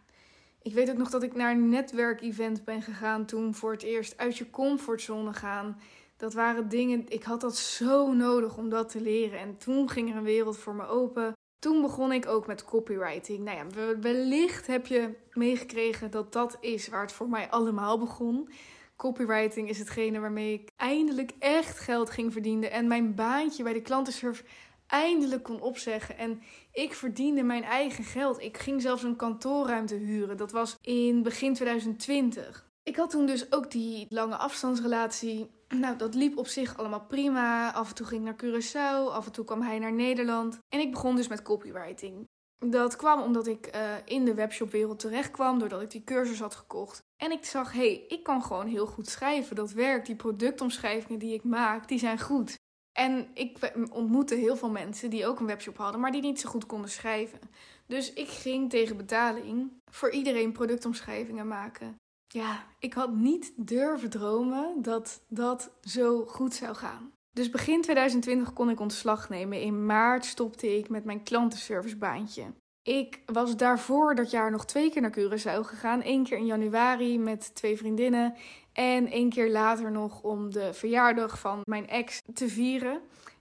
ik 0.62 0.74
weet 0.74 0.90
ook 0.90 0.96
nog 0.96 1.10
dat 1.10 1.22
ik 1.22 1.34
naar 1.34 1.50
een 1.50 1.68
netwerkevent 1.68 2.64
ben 2.64 2.82
gegaan 2.82 3.24
toen 3.24 3.54
voor 3.54 3.72
het 3.72 3.82
eerst 3.82 4.16
uit 4.16 4.36
je 4.36 4.50
comfortzone 4.50 5.32
gaan. 5.32 5.80
Dat 6.16 6.34
waren 6.34 6.68
dingen, 6.68 7.04
ik 7.08 7.22
had 7.22 7.40
dat 7.40 7.56
zo 7.56 8.12
nodig 8.12 8.56
om 8.56 8.68
dat 8.68 8.88
te 8.88 9.00
leren. 9.00 9.38
En 9.38 9.56
toen 9.56 9.90
ging 9.90 10.10
er 10.10 10.16
een 10.16 10.22
wereld 10.22 10.58
voor 10.58 10.74
me 10.74 10.86
open. 10.86 11.32
Toen 11.58 11.80
begon 11.82 12.12
ik 12.12 12.26
ook 12.26 12.46
met 12.46 12.64
copywriting. 12.64 13.44
Nou 13.44 13.56
ja, 13.56 13.98
wellicht 13.98 14.66
heb 14.66 14.86
je 14.86 15.14
meegekregen 15.32 16.10
dat 16.10 16.32
dat 16.32 16.56
is 16.60 16.88
waar 16.88 17.00
het 17.00 17.12
voor 17.12 17.28
mij 17.28 17.50
allemaal 17.50 17.98
begon. 17.98 18.48
Copywriting 18.96 19.68
is 19.68 19.78
hetgene 19.78 20.20
waarmee 20.20 20.52
ik 20.52 20.70
eindelijk 20.76 21.32
echt 21.38 21.78
geld 21.78 22.10
ging 22.10 22.32
verdienen. 22.32 22.70
En 22.70 22.86
mijn 22.86 23.14
baantje 23.14 23.62
bij 23.62 23.72
de 23.72 23.82
klantenservice 23.82 24.44
eindelijk 24.88 25.42
kon 25.42 25.60
opzeggen. 25.60 26.16
En 26.16 26.42
ik 26.72 26.94
verdiende 26.94 27.42
mijn 27.42 27.64
eigen 27.64 28.04
geld. 28.04 28.40
Ik 28.40 28.58
ging 28.58 28.82
zelfs 28.82 29.02
een 29.02 29.16
kantoorruimte 29.16 29.94
huren. 29.94 30.36
Dat 30.36 30.52
was 30.52 30.76
in 30.80 31.22
begin 31.22 31.54
2020. 31.54 32.66
Ik 32.82 32.96
had 32.96 33.10
toen 33.10 33.26
dus 33.26 33.52
ook 33.52 33.70
die 33.70 34.06
lange 34.08 34.36
afstandsrelatie. 34.36 35.50
Nou, 35.68 35.96
dat 35.96 36.14
liep 36.14 36.38
op 36.38 36.46
zich 36.46 36.76
allemaal 36.76 37.06
prima. 37.06 37.72
Af 37.72 37.88
en 37.88 37.94
toe 37.94 38.06
ging 38.06 38.20
ik 38.20 38.26
naar 38.26 38.44
Curaçao, 38.44 39.12
af 39.12 39.26
en 39.26 39.32
toe 39.32 39.44
kwam 39.44 39.62
hij 39.62 39.78
naar 39.78 39.92
Nederland. 39.92 40.58
En 40.68 40.80
ik 40.80 40.90
begon 40.90 41.16
dus 41.16 41.28
met 41.28 41.42
copywriting. 41.42 42.26
Dat 42.58 42.96
kwam 42.96 43.22
omdat 43.22 43.46
ik 43.46 43.76
uh, 43.76 43.94
in 44.04 44.24
de 44.24 44.34
webshopwereld 44.34 44.98
terecht 44.98 45.30
kwam, 45.30 45.58
doordat 45.58 45.82
ik 45.82 45.90
die 45.90 46.04
cursus 46.04 46.40
had 46.40 46.54
gekocht. 46.54 47.02
En 47.16 47.32
ik 47.32 47.44
zag, 47.44 47.72
hé, 47.72 47.78
hey, 47.78 48.04
ik 48.08 48.22
kan 48.22 48.42
gewoon 48.42 48.66
heel 48.66 48.86
goed 48.86 49.08
schrijven. 49.08 49.56
Dat 49.56 49.72
werkt, 49.72 50.06
die 50.06 50.16
productomschrijvingen 50.16 51.18
die 51.18 51.34
ik 51.34 51.44
maak, 51.44 51.88
die 51.88 51.98
zijn 51.98 52.20
goed. 52.20 52.58
En 52.98 53.28
ik 53.34 53.72
ontmoette 53.92 54.34
heel 54.34 54.56
veel 54.56 54.70
mensen 54.70 55.10
die 55.10 55.26
ook 55.26 55.40
een 55.40 55.46
webshop 55.46 55.76
hadden, 55.76 56.00
maar 56.00 56.10
die 56.10 56.22
niet 56.22 56.40
zo 56.40 56.48
goed 56.48 56.66
konden 56.66 56.90
schrijven. 56.90 57.38
Dus 57.86 58.12
ik 58.12 58.28
ging 58.28 58.70
tegen 58.70 58.96
betaling 58.96 59.72
voor 59.90 60.10
iedereen 60.10 60.52
productomschrijvingen 60.52 61.48
maken. 61.48 61.96
Ja, 62.28 62.64
ik 62.78 62.92
had 62.92 63.14
niet 63.14 63.52
durven 63.56 64.10
dromen 64.10 64.82
dat 64.82 65.22
dat 65.28 65.70
zo 65.82 66.24
goed 66.24 66.54
zou 66.54 66.74
gaan. 66.74 67.12
Dus 67.30 67.50
begin 67.50 67.82
2020 67.82 68.52
kon 68.52 68.70
ik 68.70 68.80
ontslag 68.80 69.28
nemen. 69.28 69.60
In 69.60 69.86
maart 69.86 70.24
stopte 70.24 70.76
ik 70.78 70.88
met 70.88 71.04
mijn 71.04 71.22
klantenservicebaantje. 71.22 72.44
Ik 72.82 73.22
was 73.26 73.56
daarvoor 73.56 74.14
dat 74.14 74.30
jaar 74.30 74.50
nog 74.50 74.64
twee 74.64 74.90
keer 74.90 75.02
naar 75.02 75.18
Curaçao 75.18 75.60
gegaan. 75.60 76.00
Eén 76.04 76.24
keer 76.24 76.38
in 76.38 76.46
januari 76.46 77.18
met 77.18 77.54
twee 77.54 77.76
vriendinnen. 77.76 78.34
En 78.78 79.10
één 79.10 79.30
keer 79.30 79.50
later 79.50 79.90
nog 79.90 80.22
om 80.22 80.52
de 80.52 80.72
verjaardag 80.74 81.38
van 81.38 81.60
mijn 81.64 81.88
ex 81.88 82.22
te 82.34 82.48
vieren. 82.48 83.00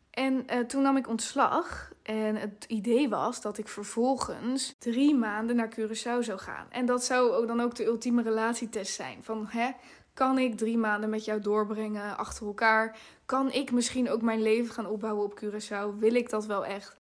En 0.10 0.46
uh, 0.54 0.60
toen 0.60 0.82
nam 0.82 0.98
ik 0.98 1.08
ontslag. 1.08 1.92
En 2.04 2.36
het 2.36 2.66
idee 2.68 3.10
was 3.10 3.42
dat 3.42 3.58
ik 3.58 3.68
vervolgens 3.68 4.76
drie 4.80 5.16
maanden 5.16 5.56
naar 5.56 5.74
Curaçao 5.80 6.20
zou 6.20 6.38
gaan. 6.38 6.68
En 6.70 6.86
dat 6.86 7.04
zou 7.04 7.32
ook 7.32 7.48
dan 7.48 7.60
ook 7.60 7.76
de 7.76 7.86
ultieme 7.86 8.22
relatietest 8.22 8.94
zijn. 8.94 9.24
Van 9.24 9.46
hè, 9.48 9.72
kan 10.14 10.38
ik 10.38 10.58
drie 10.58 10.78
maanden 10.78 11.10
met 11.10 11.26
jou 11.26 11.42
doorbrengen 11.42 12.18
achter 12.18 12.46
elkaar? 12.46 12.98
Kan 13.26 13.52
ik 13.52 13.72
misschien 13.72 14.10
ook 14.10 14.22
mijn 14.22 14.42
leven 14.42 14.74
gaan 14.74 14.88
opbouwen 14.88 15.24
op 15.24 15.40
Curaçao? 15.44 16.00
Wil 16.00 16.16
ik 16.16 16.30
dat 16.30 16.46
wel 16.46 16.66
echt? 16.66 16.96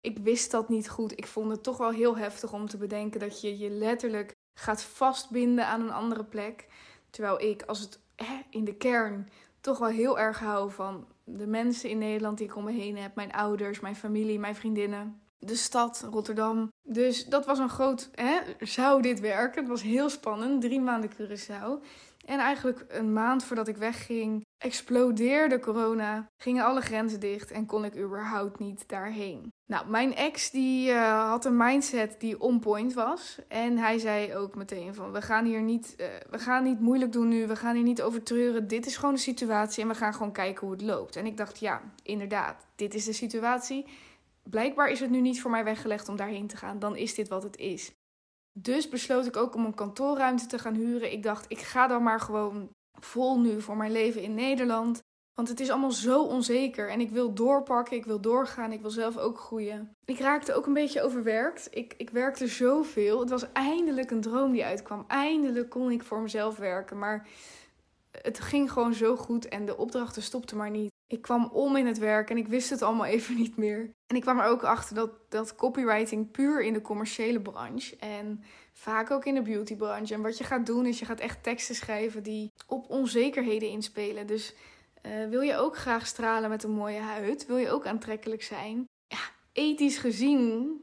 Ik 0.00 0.18
wist 0.18 0.50
dat 0.50 0.68
niet 0.68 0.88
goed. 0.88 1.12
Ik 1.12 1.26
vond 1.26 1.50
het 1.50 1.62
toch 1.62 1.76
wel 1.76 1.90
heel 1.90 2.16
heftig 2.16 2.52
om 2.52 2.68
te 2.68 2.76
bedenken 2.76 3.20
dat 3.20 3.40
je 3.40 3.58
je 3.58 3.70
letterlijk 3.70 4.32
gaat 4.58 4.82
vastbinden 4.82 5.66
aan 5.66 5.80
een 5.80 5.92
andere 5.92 6.24
plek. 6.24 6.66
Terwijl 7.12 7.40
ik, 7.40 7.62
als 7.62 7.80
het 7.80 8.00
in 8.50 8.64
de 8.64 8.74
kern, 8.74 9.28
toch 9.60 9.78
wel 9.78 9.88
heel 9.88 10.18
erg 10.18 10.38
hou 10.38 10.70
van 10.70 11.06
de 11.24 11.46
mensen 11.46 11.90
in 11.90 11.98
Nederland 11.98 12.38
die 12.38 12.46
ik 12.46 12.56
om 12.56 12.64
me 12.64 12.72
heen 12.72 12.96
heb. 12.96 13.14
Mijn 13.14 13.32
ouders, 13.32 13.80
mijn 13.80 13.96
familie, 13.96 14.38
mijn 14.38 14.54
vriendinnen. 14.54 15.20
De 15.38 15.56
stad, 15.56 16.06
Rotterdam. 16.10 16.68
Dus 16.82 17.24
dat 17.24 17.46
was 17.46 17.58
een 17.58 17.68
groot. 17.68 18.10
Hè, 18.14 18.38
zou 18.58 19.02
dit 19.02 19.20
werken? 19.20 19.60
Het 19.60 19.70
was 19.70 19.82
heel 19.82 20.08
spannend. 20.08 20.60
Drie 20.60 20.80
maanden 20.80 21.10
Curaçao. 21.10 21.84
En 22.24 22.38
eigenlijk 22.38 22.84
een 22.88 23.12
maand 23.12 23.44
voordat 23.44 23.68
ik 23.68 23.76
wegging, 23.76 24.44
explodeerde 24.62 25.60
corona, 25.60 26.28
gingen 26.42 26.64
alle 26.64 26.80
grenzen 26.80 27.20
dicht 27.20 27.50
en 27.50 27.66
kon 27.66 27.84
ik 27.84 27.96
überhaupt 27.96 28.58
niet 28.58 28.88
daarheen. 28.88 29.52
Nou, 29.66 29.88
mijn 29.88 30.14
ex 30.14 30.50
die 30.50 30.90
uh, 30.90 31.28
had 31.30 31.44
een 31.44 31.56
mindset 31.56 32.20
die 32.20 32.40
on 32.40 32.60
point 32.60 32.94
was. 32.94 33.38
En 33.48 33.78
hij 33.78 33.98
zei 33.98 34.34
ook 34.34 34.54
meteen 34.54 34.94
van, 34.94 35.12
we 35.12 35.22
gaan 35.22 35.44
hier 35.44 35.62
niet, 35.62 35.94
uh, 35.96 36.06
we 36.30 36.38
gaan 36.38 36.64
niet 36.64 36.80
moeilijk 36.80 37.12
doen 37.12 37.28
nu, 37.28 37.46
we 37.46 37.56
gaan 37.56 37.74
hier 37.74 37.84
niet 37.84 38.02
over 38.02 38.22
treuren. 38.22 38.68
Dit 38.68 38.86
is 38.86 38.96
gewoon 38.96 39.14
de 39.14 39.20
situatie 39.20 39.82
en 39.82 39.88
we 39.88 39.94
gaan 39.94 40.14
gewoon 40.14 40.32
kijken 40.32 40.66
hoe 40.66 40.76
het 40.76 40.82
loopt. 40.82 41.16
En 41.16 41.26
ik 41.26 41.36
dacht, 41.36 41.58
ja, 41.58 41.82
inderdaad, 42.02 42.66
dit 42.76 42.94
is 42.94 43.04
de 43.04 43.12
situatie. 43.12 43.86
Blijkbaar 44.42 44.90
is 44.90 45.00
het 45.00 45.10
nu 45.10 45.20
niet 45.20 45.40
voor 45.40 45.50
mij 45.50 45.64
weggelegd 45.64 46.08
om 46.08 46.16
daarheen 46.16 46.46
te 46.46 46.56
gaan. 46.56 46.78
Dan 46.78 46.96
is 46.96 47.14
dit 47.14 47.28
wat 47.28 47.42
het 47.42 47.56
is. 47.56 47.92
Dus 48.58 48.88
besloot 48.88 49.26
ik 49.26 49.36
ook 49.36 49.54
om 49.54 49.64
een 49.64 49.74
kantoorruimte 49.74 50.46
te 50.46 50.58
gaan 50.58 50.74
huren. 50.74 51.12
Ik 51.12 51.22
dacht, 51.22 51.44
ik 51.48 51.60
ga 51.60 51.86
dan 51.86 52.02
maar 52.02 52.20
gewoon 52.20 52.70
vol 53.00 53.40
nu 53.40 53.60
voor 53.60 53.76
mijn 53.76 53.92
leven 53.92 54.22
in 54.22 54.34
Nederland. 54.34 55.02
Want 55.34 55.48
het 55.48 55.60
is 55.60 55.70
allemaal 55.70 55.92
zo 55.92 56.22
onzeker 56.22 56.90
en 56.90 57.00
ik 57.00 57.10
wil 57.10 57.34
doorpakken, 57.34 57.96
ik 57.96 58.04
wil 58.04 58.20
doorgaan, 58.20 58.72
ik 58.72 58.80
wil 58.80 58.90
zelf 58.90 59.16
ook 59.16 59.38
groeien. 59.38 59.96
Ik 60.04 60.18
raakte 60.18 60.54
ook 60.54 60.66
een 60.66 60.72
beetje 60.72 61.02
overwerkt. 61.02 61.68
Ik, 61.70 61.94
ik 61.96 62.10
werkte 62.10 62.46
zoveel. 62.46 63.20
Het 63.20 63.30
was 63.30 63.52
eindelijk 63.52 64.10
een 64.10 64.20
droom 64.20 64.52
die 64.52 64.64
uitkwam. 64.64 65.04
Eindelijk 65.08 65.70
kon 65.70 65.90
ik 65.90 66.02
voor 66.02 66.20
mezelf 66.20 66.56
werken, 66.56 66.98
maar 66.98 67.28
het 68.10 68.40
ging 68.40 68.72
gewoon 68.72 68.94
zo 68.94 69.16
goed 69.16 69.48
en 69.48 69.64
de 69.64 69.76
opdrachten 69.76 70.22
stopten 70.22 70.56
maar 70.56 70.70
niet. 70.70 70.90
Ik 71.06 71.22
kwam 71.22 71.44
om 71.52 71.76
in 71.76 71.86
het 71.86 71.98
werk 71.98 72.30
en 72.30 72.36
ik 72.36 72.48
wist 72.48 72.70
het 72.70 72.82
allemaal 72.82 73.06
even 73.16 73.34
niet 73.34 73.56
meer. 73.56 73.90
En 74.06 74.16
ik 74.16 74.22
kwam 74.22 74.38
er 74.38 74.46
ook 74.46 74.62
achter 74.62 74.94
dat, 74.94 75.10
dat 75.28 75.54
copywriting 75.54 76.30
puur 76.30 76.62
in 76.62 76.72
de 76.72 76.80
commerciële 76.80 77.40
branche 77.40 77.96
en 77.96 78.42
vaak 78.72 79.10
ook 79.10 79.24
in 79.24 79.34
de 79.34 79.42
beautybranche. 79.42 80.14
En 80.14 80.22
wat 80.22 80.38
je 80.38 80.44
gaat 80.44 80.66
doen 80.66 80.86
is 80.86 80.98
je 80.98 81.04
gaat 81.04 81.20
echt 81.20 81.42
teksten 81.42 81.74
schrijven 81.74 82.22
die 82.22 82.52
op 82.66 82.90
onzekerheden 82.90 83.68
inspelen. 83.68 84.26
Dus 84.26 84.54
uh, 85.02 85.28
wil 85.28 85.40
je 85.40 85.56
ook 85.56 85.76
graag 85.76 86.06
stralen 86.06 86.50
met 86.50 86.62
een 86.62 86.70
mooie 86.70 87.00
huid? 87.00 87.46
Wil 87.46 87.56
je 87.56 87.70
ook 87.70 87.86
aantrekkelijk 87.86 88.42
zijn? 88.42 88.84
Ja, 89.06 89.18
ethisch 89.52 89.98
gezien 89.98 90.80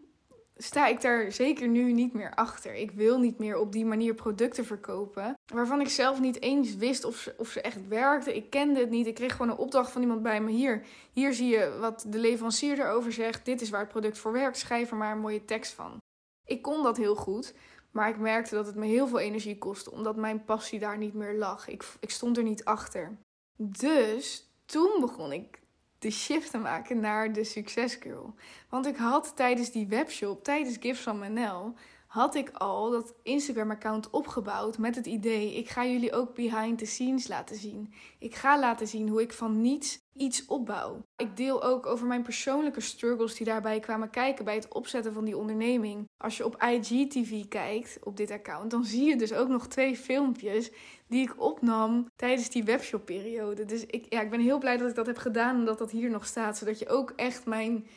sta 0.61 0.87
ik 0.87 1.01
daar 1.01 1.31
zeker 1.31 1.67
nu 1.67 1.91
niet 1.93 2.13
meer 2.13 2.33
achter. 2.35 2.75
Ik 2.75 2.91
wil 2.91 3.19
niet 3.19 3.39
meer 3.39 3.57
op 3.57 3.71
die 3.71 3.85
manier 3.85 4.13
producten 4.13 4.65
verkopen. 4.65 5.33
Waarvan 5.53 5.81
ik 5.81 5.89
zelf 5.89 6.19
niet 6.19 6.41
eens 6.41 6.75
wist 6.75 7.03
of 7.03 7.15
ze, 7.15 7.33
of 7.37 7.49
ze 7.49 7.61
echt 7.61 7.87
werkten. 7.87 8.35
Ik 8.35 8.49
kende 8.49 8.79
het 8.79 8.89
niet. 8.89 9.07
Ik 9.07 9.15
kreeg 9.15 9.31
gewoon 9.31 9.49
een 9.51 9.57
opdracht 9.57 9.91
van 9.91 10.01
iemand 10.01 10.23
bij 10.23 10.41
me. 10.41 10.51
Hier, 10.51 10.85
hier 11.11 11.33
zie 11.33 11.49
je 11.49 11.77
wat 11.79 12.05
de 12.07 12.17
leverancier 12.17 12.79
erover 12.79 13.11
zegt. 13.11 13.45
Dit 13.45 13.61
is 13.61 13.69
waar 13.69 13.79
het 13.79 13.89
product 13.89 14.17
voor 14.17 14.31
werkt. 14.31 14.57
Schrijf 14.57 14.91
er 14.91 14.97
maar 14.97 15.11
een 15.11 15.19
mooie 15.19 15.45
tekst 15.45 15.73
van. 15.73 15.97
Ik 16.45 16.61
kon 16.61 16.83
dat 16.83 16.97
heel 16.97 17.15
goed. 17.15 17.53
Maar 17.99 18.09
ik 18.09 18.17
merkte 18.17 18.55
dat 18.55 18.65
het 18.65 18.75
me 18.75 18.85
heel 18.85 19.07
veel 19.07 19.19
energie 19.19 19.57
kostte. 19.57 19.91
Omdat 19.91 20.15
mijn 20.15 20.45
passie 20.45 20.79
daar 20.79 20.97
niet 20.97 21.13
meer 21.13 21.33
lag. 21.33 21.67
Ik, 21.67 21.83
ik 21.99 22.09
stond 22.09 22.37
er 22.37 22.43
niet 22.43 22.63
achter. 22.63 23.17
Dus 23.55 24.49
toen 24.65 24.97
begon 24.99 25.31
ik 25.31 25.59
de 25.97 26.11
shift 26.11 26.51
te 26.51 26.57
maken 26.57 26.99
naar 26.99 27.33
de 27.33 27.43
succesgirl. 27.43 28.33
Want 28.69 28.85
ik 28.85 28.95
had 28.95 29.35
tijdens 29.35 29.71
die 29.71 29.87
webshop, 29.87 30.43
tijdens 30.43 30.77
Gifts 30.79 31.03
van 31.03 31.19
Manel, 31.19 31.73
had 32.09 32.35
ik 32.35 32.49
al 32.49 32.91
dat 32.91 33.13
Instagram-account 33.23 34.09
opgebouwd 34.09 34.77
met 34.77 34.95
het 34.95 35.05
idee: 35.05 35.55
ik 35.55 35.69
ga 35.69 35.85
jullie 35.85 36.13
ook 36.13 36.35
behind 36.35 36.77
the 36.77 36.85
scenes 36.85 37.27
laten 37.27 37.55
zien. 37.55 37.93
Ik 38.19 38.35
ga 38.35 38.59
laten 38.59 38.87
zien 38.87 39.07
hoe 39.07 39.21
ik 39.21 39.33
van 39.33 39.61
niets 39.61 39.99
iets 40.13 40.45
opbouw. 40.45 41.05
Ik 41.15 41.37
deel 41.37 41.63
ook 41.63 41.85
over 41.85 42.07
mijn 42.07 42.21
persoonlijke 42.21 42.81
struggles 42.81 43.35
die 43.35 43.45
daarbij 43.45 43.79
kwamen 43.79 44.09
kijken 44.09 44.45
bij 44.45 44.55
het 44.55 44.73
opzetten 44.73 45.13
van 45.13 45.25
die 45.25 45.37
onderneming. 45.37 46.07
Als 46.17 46.37
je 46.37 46.45
op 46.45 46.63
IGTV 46.63 47.47
kijkt 47.47 47.99
op 48.03 48.17
dit 48.17 48.31
account, 48.31 48.71
dan 48.71 48.83
zie 48.83 49.05
je 49.05 49.15
dus 49.15 49.33
ook 49.33 49.47
nog 49.47 49.67
twee 49.67 49.97
filmpjes 49.97 50.71
die 51.07 51.21
ik 51.21 51.41
opnam 51.41 52.05
tijdens 52.15 52.49
die 52.49 52.63
webshop-periode. 52.63 53.65
Dus 53.65 53.85
ik, 53.85 54.05
ja, 54.09 54.21
ik 54.21 54.29
ben 54.29 54.39
heel 54.39 54.59
blij 54.59 54.77
dat 54.77 54.89
ik 54.89 54.95
dat 54.95 55.05
heb 55.05 55.17
gedaan 55.17 55.55
en 55.55 55.65
dat 55.65 55.77
dat 55.77 55.91
hier 55.91 56.09
nog 56.09 56.25
staat, 56.25 56.57
zodat 56.57 56.79
je 56.79 56.89
ook 56.89 57.13
echt 57.15 57.45
mijn, 57.45 57.87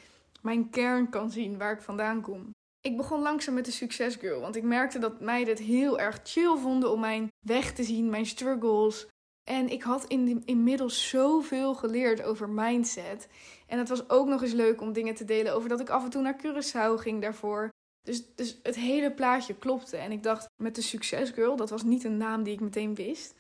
mijn 0.43 0.71
kern 0.71 1.09
kan 1.09 1.31
zien 1.31 1.59
waar 1.59 1.73
ik 1.73 1.83
vandaan 1.83 2.21
kom. 2.21 2.51
Ik 2.83 2.97
begon 2.97 3.23
langzaam 3.23 3.55
met 3.55 3.65
de 3.65 3.71
succesgirl, 3.71 4.41
want 4.41 4.57
ik 4.57 4.63
merkte 4.63 4.99
dat 4.99 5.21
mij 5.21 5.45
dit 5.45 5.59
heel 5.59 5.99
erg 5.99 6.21
chill 6.23 6.57
vonden 6.57 6.91
om 6.91 7.01
mijn 7.01 7.33
weg 7.47 7.73
te 7.73 7.83
zien, 7.83 8.11
mijn 8.11 8.27
struggles. 8.27 9.07
En 9.45 9.69
ik 9.69 9.83
had 9.83 10.05
in, 10.05 10.43
inmiddels 10.45 11.09
zoveel 11.09 11.75
geleerd 11.75 12.23
over 12.23 12.49
mindset. 12.49 13.29
En 13.67 13.79
het 13.79 13.89
was 13.89 14.11
ook 14.11 14.27
nog 14.27 14.43
eens 14.43 14.53
leuk 14.53 14.81
om 14.81 14.93
dingen 14.93 15.15
te 15.15 15.25
delen 15.25 15.55
over 15.55 15.69
dat 15.69 15.81
ik 15.81 15.91
af 15.91 16.05
en 16.05 16.11
toe 16.11 16.23
naar 16.23 16.41
Curaçao 16.47 17.01
ging 17.01 17.23
daarvoor. 17.23 17.69
Dus, 18.03 18.35
dus 18.35 18.61
het 18.63 18.75
hele 18.75 19.13
plaatje 19.13 19.59
klopte. 19.59 19.97
En 19.97 20.13
ik 20.13 20.23
dacht 20.23 20.49
met 20.63 20.75
de 20.75 20.83
Succesgirl, 20.83 21.57
dat 21.57 21.71
was 21.71 21.83
niet 21.83 22.05
een 22.05 22.17
naam 22.17 22.43
die 22.43 22.53
ik 22.53 22.61
meteen 22.61 22.95
wist. 22.95 23.35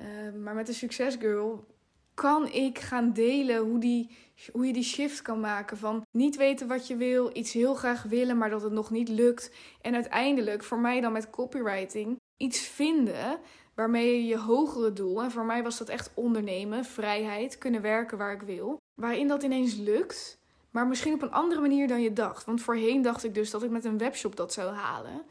Uh, 0.00 0.06
maar 0.42 0.54
met 0.54 0.66
de 0.66 0.72
Succesgirl 0.72 1.66
kan 2.14 2.48
ik 2.48 2.78
gaan 2.78 3.12
delen 3.12 3.58
hoe, 3.58 3.78
die, 3.78 4.10
hoe 4.52 4.66
je 4.66 4.72
die 4.72 4.82
shift 4.82 5.22
kan 5.22 5.40
maken. 5.40 5.76
Van 5.76 6.06
niet 6.10 6.36
weten 6.36 6.68
wat 6.68 6.86
je 6.86 6.96
wil, 6.96 7.30
iets 7.32 7.52
heel 7.52 7.74
graag 7.74 8.02
willen, 8.02 8.38
maar 8.38 8.50
dat 8.50 8.62
het 8.62 8.72
nog 8.72 8.90
niet 8.90 9.08
lukt. 9.08 9.50
En 9.80 9.94
uiteindelijk, 9.94 10.64
voor 10.64 10.78
mij 10.78 11.00
dan 11.00 11.12
met 11.12 11.30
copywriting, 11.30 12.16
iets 12.36 12.60
vinden 12.60 13.38
waarmee 13.74 14.16
je 14.16 14.26
je 14.26 14.38
hogere 14.38 14.92
doel, 14.92 15.22
en 15.22 15.30
voor 15.30 15.44
mij 15.44 15.62
was 15.62 15.78
dat 15.78 15.88
echt 15.88 16.10
ondernemen, 16.14 16.84
vrijheid, 16.84 17.58
kunnen 17.58 17.80
werken 17.80 18.18
waar 18.18 18.32
ik 18.32 18.42
wil, 18.42 18.76
waarin 18.94 19.28
dat 19.28 19.42
ineens 19.42 19.74
lukt. 19.74 20.38
Maar 20.70 20.86
misschien 20.86 21.14
op 21.14 21.22
een 21.22 21.32
andere 21.32 21.60
manier 21.60 21.88
dan 21.88 22.02
je 22.02 22.12
dacht. 22.12 22.44
Want 22.44 22.62
voorheen 22.62 23.02
dacht 23.02 23.24
ik 23.24 23.34
dus 23.34 23.50
dat 23.50 23.62
ik 23.62 23.70
met 23.70 23.84
een 23.84 23.98
webshop 23.98 24.36
dat 24.36 24.52
zou 24.52 24.74
halen. 24.74 25.22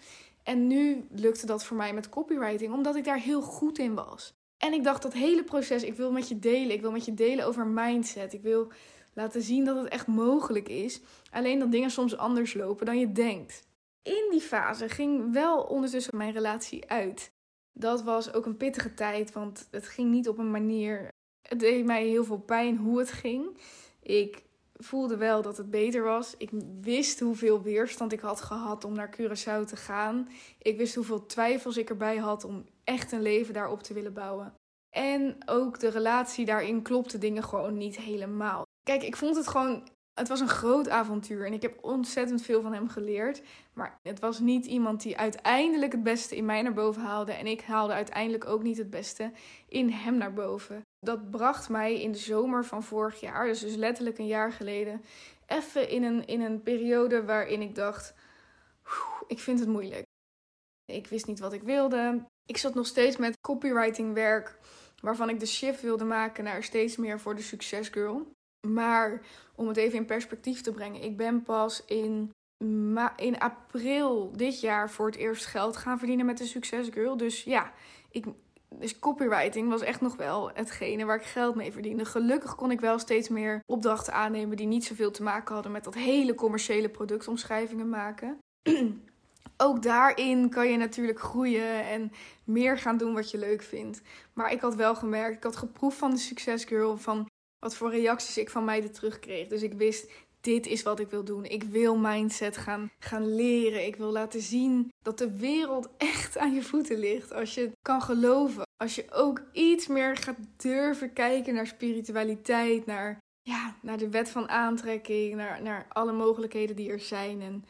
En 0.44 0.68
nu 0.68 1.08
lukte 1.12 1.46
dat 1.46 1.66
voor 1.66 1.78
mij 1.78 1.94
met 1.94 2.10
copywriting, 2.10 2.74
omdat 2.74 2.96
ik 2.96 3.04
daar 3.04 3.20
heel 3.20 3.42
goed 3.42 3.78
in 3.78 3.96
was. 3.96 4.34
En 4.64 4.74
ik 4.74 4.84
dacht, 4.84 5.02
dat 5.02 5.14
hele 5.14 5.44
proces, 5.44 5.84
ik 5.84 5.94
wil 5.94 6.12
met 6.12 6.28
je 6.28 6.40
delen. 6.40 6.72
Ik 6.72 6.82
wil 6.82 6.92
met 6.92 7.06
je 7.06 7.14
delen 7.14 7.46
over 7.46 7.68
mindset. 7.68 8.34
Ik 8.34 8.42
wil 8.42 8.72
laten 9.14 9.42
zien 9.42 9.66
dat 9.66 9.78
het 9.78 9.88
echt 9.88 10.08
mogelijk 10.08 10.70
is. 10.70 11.02
Alleen 11.32 11.60
dat 11.60 11.72
dingen 11.72 11.92
soms 11.92 12.18
anders 12.18 12.54
lopen 12.54 12.86
dan 12.86 13.00
je 13.00 13.12
denkt. 13.12 13.68
In 14.04 14.28
die 14.32 14.42
fase 14.42 14.90
ging 14.90 15.34
wel 15.34 15.62
ondertussen 15.62 16.18
mijn 16.18 16.34
relatie 16.34 16.90
uit. 16.90 17.32
Dat 17.74 18.04
was 18.04 18.34
ook 18.34 18.46
een 18.46 18.58
pittige 18.58 18.94
tijd, 18.94 19.32
want 19.32 19.68
het 19.72 19.88
ging 19.88 20.12
niet 20.12 20.28
op 20.28 20.38
een 20.38 20.52
manier. 20.52 21.08
Het 21.42 21.60
deed 21.60 21.86
mij 21.86 22.06
heel 22.06 22.24
veel 22.24 22.40
pijn 22.40 22.78
hoe 22.78 23.00
het 23.00 23.12
ging. 23.12 23.58
Ik 24.02 24.44
voelde 24.74 25.18
wel 25.18 25.42
dat 25.42 25.58
het 25.58 25.70
beter 25.70 26.04
was. 26.04 26.36
Ik 26.38 26.50
wist 26.82 27.20
hoeveel 27.20 27.62
weerstand 27.62 28.12
ik 28.12 28.20
had 28.20 28.42
gehad 28.42 28.84
om 28.84 28.94
naar 28.94 29.16
Curaçao 29.16 29.66
te 29.66 29.76
gaan. 29.76 30.30
Ik 30.62 30.78
wist 30.78 30.96
hoeveel 30.96 31.26
twijfels 31.26 31.78
ik 31.78 31.90
erbij 31.90 32.18
had 32.18 32.44
om 32.44 32.66
echt 32.84 33.12
een 33.12 33.22
leven 33.22 33.54
daarop 33.54 33.84
te 33.84 33.94
willen 33.94 34.14
bouwen. 34.14 34.54
En 34.96 35.38
ook 35.46 35.80
de 35.80 35.88
relatie 35.88 36.46
daarin 36.46 36.82
klopte 36.82 37.18
dingen 37.18 37.44
gewoon 37.44 37.78
niet 37.78 37.98
helemaal. 37.98 38.66
Kijk, 38.84 39.04
ik 39.04 39.16
vond 39.16 39.36
het 39.36 39.48
gewoon. 39.48 39.88
Het 40.14 40.28
was 40.28 40.40
een 40.40 40.48
groot 40.48 40.90
avontuur 40.90 41.46
en 41.46 41.54
ik 41.54 41.62
heb 41.62 41.84
ontzettend 41.84 42.42
veel 42.42 42.62
van 42.62 42.74
hem 42.74 42.90
geleerd. 42.90 43.42
Maar 43.74 44.00
het 44.02 44.20
was 44.20 44.40
niet 44.40 44.66
iemand 44.66 45.02
die 45.02 45.18
uiteindelijk 45.18 45.92
het 45.92 46.04
beste 46.04 46.36
in 46.36 46.46
mij 46.46 46.62
naar 46.62 46.74
boven 46.74 47.02
haalde. 47.02 47.32
En 47.32 47.48
ik 47.48 47.62
haalde 47.62 47.94
uiteindelijk 47.94 48.46
ook 48.46 48.64
niet 48.64 48.78
het 48.78 48.90
beste 48.90 49.32
in 49.68 49.90
hem 49.90 50.18
naar 50.18 50.34
boven. 50.34 50.82
Dat 51.00 51.30
bracht 51.30 51.70
mij 51.70 52.02
in 52.02 52.12
de 52.12 52.18
zomer 52.18 52.66
van 52.66 52.84
vorig 52.84 53.20
jaar, 53.20 53.46
dus, 53.46 53.60
dus 53.60 53.76
letterlijk 53.76 54.18
een 54.18 54.28
jaar 54.28 54.52
geleden, 54.52 55.02
even 55.46 55.90
in 55.90 56.04
een, 56.04 56.26
in 56.26 56.42
een 56.42 56.62
periode 56.62 57.26
waarin 57.26 57.62
ik 57.62 57.76
dacht: 57.76 58.14
ik 59.28 59.40
vind 59.40 59.60
het 59.60 59.70
moeilijk. 59.70 60.04
Ik 60.86 61.08
wist 61.08 61.28
niet 61.28 61.40
wat 61.40 61.54
ik 61.54 61.64
wilde. 61.64 62.26
Ik 62.46 62.58
zat 62.58 62.74
nog 62.74 62.86
steeds 62.86 63.18
met 63.18 63.40
copywriting 63.42 64.14
werk, 64.14 64.58
waarvan 65.02 65.30
ik 65.30 65.40
de 65.40 65.46
shift 65.46 65.82
wilde 65.82 66.04
maken 66.04 66.44
naar 66.44 66.64
steeds 66.64 66.96
meer 66.98 67.20
voor 67.20 67.36
de 67.36 67.42
succesgirl. 67.42 68.32
Maar 68.68 69.22
om 69.56 69.68
het 69.68 69.78
even 69.78 69.98
in 69.98 70.06
perspectief 70.06 70.62
te 70.62 70.72
brengen, 70.72 71.04
ik 71.04 71.18
ben 71.18 71.44
pas 71.44 71.86
in, 71.86 72.32
in 73.16 73.40
april 73.40 74.32
dit 74.36 74.60
jaar 74.60 74.90
voor 74.90 75.06
het 75.06 75.16
eerst 75.16 75.46
geld 75.46 75.78
gaan 75.78 75.98
verdienen 75.98 76.26
met 76.26 76.38
de 76.38 76.46
succesgirl. 76.46 77.18
Dus 77.18 77.44
ja, 77.44 77.74
ik, 78.10 78.26
dus 78.70 79.00
copywriting 79.00 79.70
was 79.70 79.82
echt 79.82 80.02
nog 80.02 80.16
wel 80.16 80.52
hetgene 80.54 81.06
waar 81.06 81.18
ik 81.18 81.26
geld 81.26 81.56
mee 81.56 81.72
verdiende. 81.72 82.06
Gelukkig 82.06 82.56
kon 82.56 82.72
ik 82.72 82.80
wel 82.80 83.00
steeds 83.00 83.30
meer 83.30 83.60
opdrachten 83.66 84.14
aannemen 84.14 84.58
die 84.58 84.68
niet 84.68 84.86
zoveel 84.86 85.12
te 85.12 85.24
maken 85.24 85.54
hadden 85.54 85.72
met 85.72 85.84
dat 85.84 85.96
hele 85.96 86.36
commerciële 86.36 86.90
productomschrijvingen 86.90 87.90
maken. 87.90 88.38
ook 89.64 89.84
daarin 89.84 90.50
kan 90.50 90.70
je 90.70 90.78
natuurlijk 90.78 91.20
groeien 91.20 91.86
en 91.86 92.12
meer 92.44 92.78
gaan 92.78 92.98
doen 92.98 93.14
wat 93.14 93.32
je 93.32 93.38
leuk 93.38 93.62
vindt. 93.62 94.02
Maar 94.34 94.52
ik 94.52 94.62
had 94.62 94.76
wel 94.76 94.96
gemerkt, 94.96 95.38
ik 95.38 95.44
had 95.44 95.56
geproefd 95.56 95.98
van 95.98 96.12
de 96.12 96.18
succesgirl, 96.18 96.98
van 96.98 97.30
wat 97.60 97.76
voor 97.76 97.90
reacties 97.90 98.38
ik 98.38 98.50
van 98.50 98.66
meiden 98.66 98.92
terugkreeg. 98.92 99.48
Dus 99.48 99.62
ik 99.62 99.74
wist, 99.74 100.12
dit 100.42 100.68
is 100.68 100.84
wat 100.84 101.00
ik 101.00 101.08
wil 101.08 101.24
doen. 101.24 101.46
Ik 101.46 101.64
wil 101.64 101.98
mindset 101.98 102.58
gaan, 102.58 102.92
gaan 103.00 103.36
leren. 103.36 103.86
Ik 103.86 103.96
wil 103.96 104.12
laten 104.12 104.42
zien 104.42 104.92
dat 105.02 105.18
de 105.18 105.38
wereld 105.38 105.90
echt 105.98 106.38
aan 106.38 106.54
je 106.54 106.62
voeten 106.62 106.98
ligt. 106.98 107.34
Als 107.34 107.54
je 107.54 107.72
kan 107.82 108.02
geloven. 108.02 108.64
Als 108.78 108.96
je 108.96 109.06
ook 109.12 109.42
iets 109.52 109.88
meer 109.88 110.18
gaat 110.18 110.38
durven 110.58 111.14
kijken 111.14 111.54
naar 111.54 111.68
spiritualiteit, 111.68 112.86
naar, 112.86 113.18
ja, 113.42 113.76
naar 113.82 113.98
de 113.98 114.10
wet 114.10 114.30
van 114.30 114.50
aantrekking, 114.50 115.36
naar, 115.36 115.62
naar 115.62 115.86
alle 115.90 116.14
mogelijkheden 116.14 116.76
die 116.76 116.92
er 116.92 117.00
zijn. 117.00 117.42
En 117.42 117.66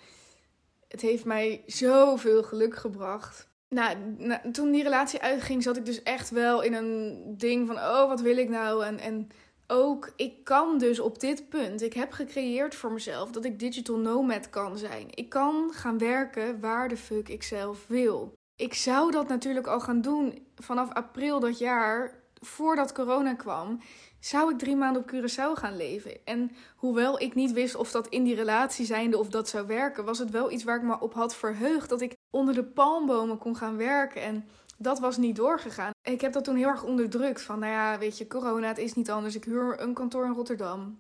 het 0.93 1.01
heeft 1.01 1.25
mij 1.25 1.63
zoveel 1.65 2.43
geluk 2.43 2.75
gebracht. 2.75 3.47
Nou, 3.69 3.97
nou, 4.17 4.51
toen 4.51 4.71
die 4.71 4.84
relatie 4.84 5.21
uitging, 5.21 5.63
zat 5.63 5.77
ik 5.77 5.86
dus 5.86 6.03
echt 6.03 6.29
wel 6.29 6.62
in 6.62 6.73
een 6.73 7.23
ding 7.38 7.67
van: 7.67 7.75
oh, 7.75 8.08
wat 8.08 8.21
wil 8.21 8.38
ik 8.38 8.49
nou? 8.49 8.86
En, 8.86 8.99
en 8.99 9.27
ook, 9.67 10.13
ik 10.15 10.43
kan 10.43 10.77
dus 10.77 10.99
op 10.99 11.19
dit 11.19 11.49
punt, 11.49 11.82
ik 11.82 11.93
heb 11.93 12.12
gecreëerd 12.12 12.75
voor 12.75 12.91
mezelf 12.91 13.32
dat 13.32 13.45
ik 13.45 13.60
digital 13.60 13.97
nomad 13.97 14.49
kan 14.49 14.77
zijn. 14.77 15.08
Ik 15.10 15.29
kan 15.29 15.69
gaan 15.71 15.97
werken 15.97 16.60
waar 16.60 16.89
de 16.89 16.97
fuck 16.97 17.29
ik 17.29 17.43
zelf 17.43 17.86
wil. 17.88 18.34
Ik 18.56 18.73
zou 18.73 19.12
dat 19.12 19.27
natuurlijk 19.27 19.67
al 19.67 19.79
gaan 19.79 20.01
doen 20.01 20.47
vanaf 20.56 20.93
april 20.93 21.39
dat 21.39 21.58
jaar, 21.58 22.23
voordat 22.39 22.91
corona 22.91 23.34
kwam 23.34 23.79
zou 24.25 24.51
ik 24.51 24.57
drie 24.57 24.75
maanden 24.75 25.01
op 25.01 25.12
Curaçao 25.12 25.59
gaan 25.59 25.77
leven. 25.77 26.25
En 26.25 26.51
hoewel 26.75 27.21
ik 27.21 27.36
niet 27.36 27.51
wist 27.51 27.75
of 27.75 27.91
dat 27.91 28.07
in 28.07 28.23
die 28.23 28.36
relatie 28.36 28.86
zijnde 28.86 29.17
of 29.17 29.29
dat 29.29 29.49
zou 29.49 29.67
werken, 29.67 30.05
was 30.05 30.19
het 30.19 30.29
wel 30.29 30.51
iets 30.51 30.63
waar 30.63 30.75
ik 30.77 30.83
me 30.83 30.99
op 30.99 31.13
had 31.13 31.36
verheugd. 31.36 31.89
Dat 31.89 32.01
ik 32.01 32.15
onder 32.29 32.53
de 32.53 32.63
palmbomen 32.63 33.38
kon 33.38 33.55
gaan 33.55 33.77
werken. 33.77 34.21
En 34.21 34.47
dat 34.77 34.99
was 34.99 35.17
niet 35.17 35.36
doorgegaan. 35.36 35.91
Ik 36.01 36.21
heb 36.21 36.33
dat 36.33 36.43
toen 36.43 36.55
heel 36.55 36.67
erg 36.67 36.83
onderdrukt. 36.83 37.41
Van 37.41 37.59
nou 37.59 37.71
ja, 37.71 37.97
weet 37.97 38.17
je, 38.17 38.27
corona, 38.27 38.67
het 38.67 38.77
is 38.77 38.93
niet 38.93 39.12
anders. 39.12 39.36
Ik 39.36 39.43
huur 39.43 39.81
een 39.81 39.93
kantoor 39.93 40.25
in 40.25 40.33
Rotterdam. 40.33 40.99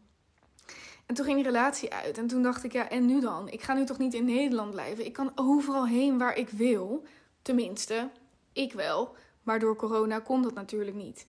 En 1.05 1.15
toen 1.15 1.25
ging 1.25 1.37
die 1.37 1.45
relatie 1.45 1.93
uit. 1.93 2.17
En 2.17 2.27
toen 2.27 2.43
dacht 2.43 2.63
ik, 2.63 2.71
ja, 2.71 2.89
en 2.89 3.05
nu 3.05 3.19
dan? 3.19 3.49
Ik 3.49 3.61
ga 3.61 3.73
nu 3.73 3.85
toch 3.85 3.97
niet 3.97 4.13
in 4.13 4.25
Nederland 4.25 4.71
blijven? 4.71 5.05
Ik 5.05 5.13
kan 5.13 5.31
overal 5.35 5.87
heen 5.87 6.17
waar 6.17 6.37
ik 6.37 6.49
wil. 6.49 7.03
Tenminste, 7.41 8.09
ik 8.53 8.73
wel. 8.73 9.15
Maar 9.43 9.59
door 9.59 9.75
corona 9.75 10.19
kon 10.19 10.41
dat 10.41 10.53
natuurlijk 10.53 10.97
niet. 10.97 11.31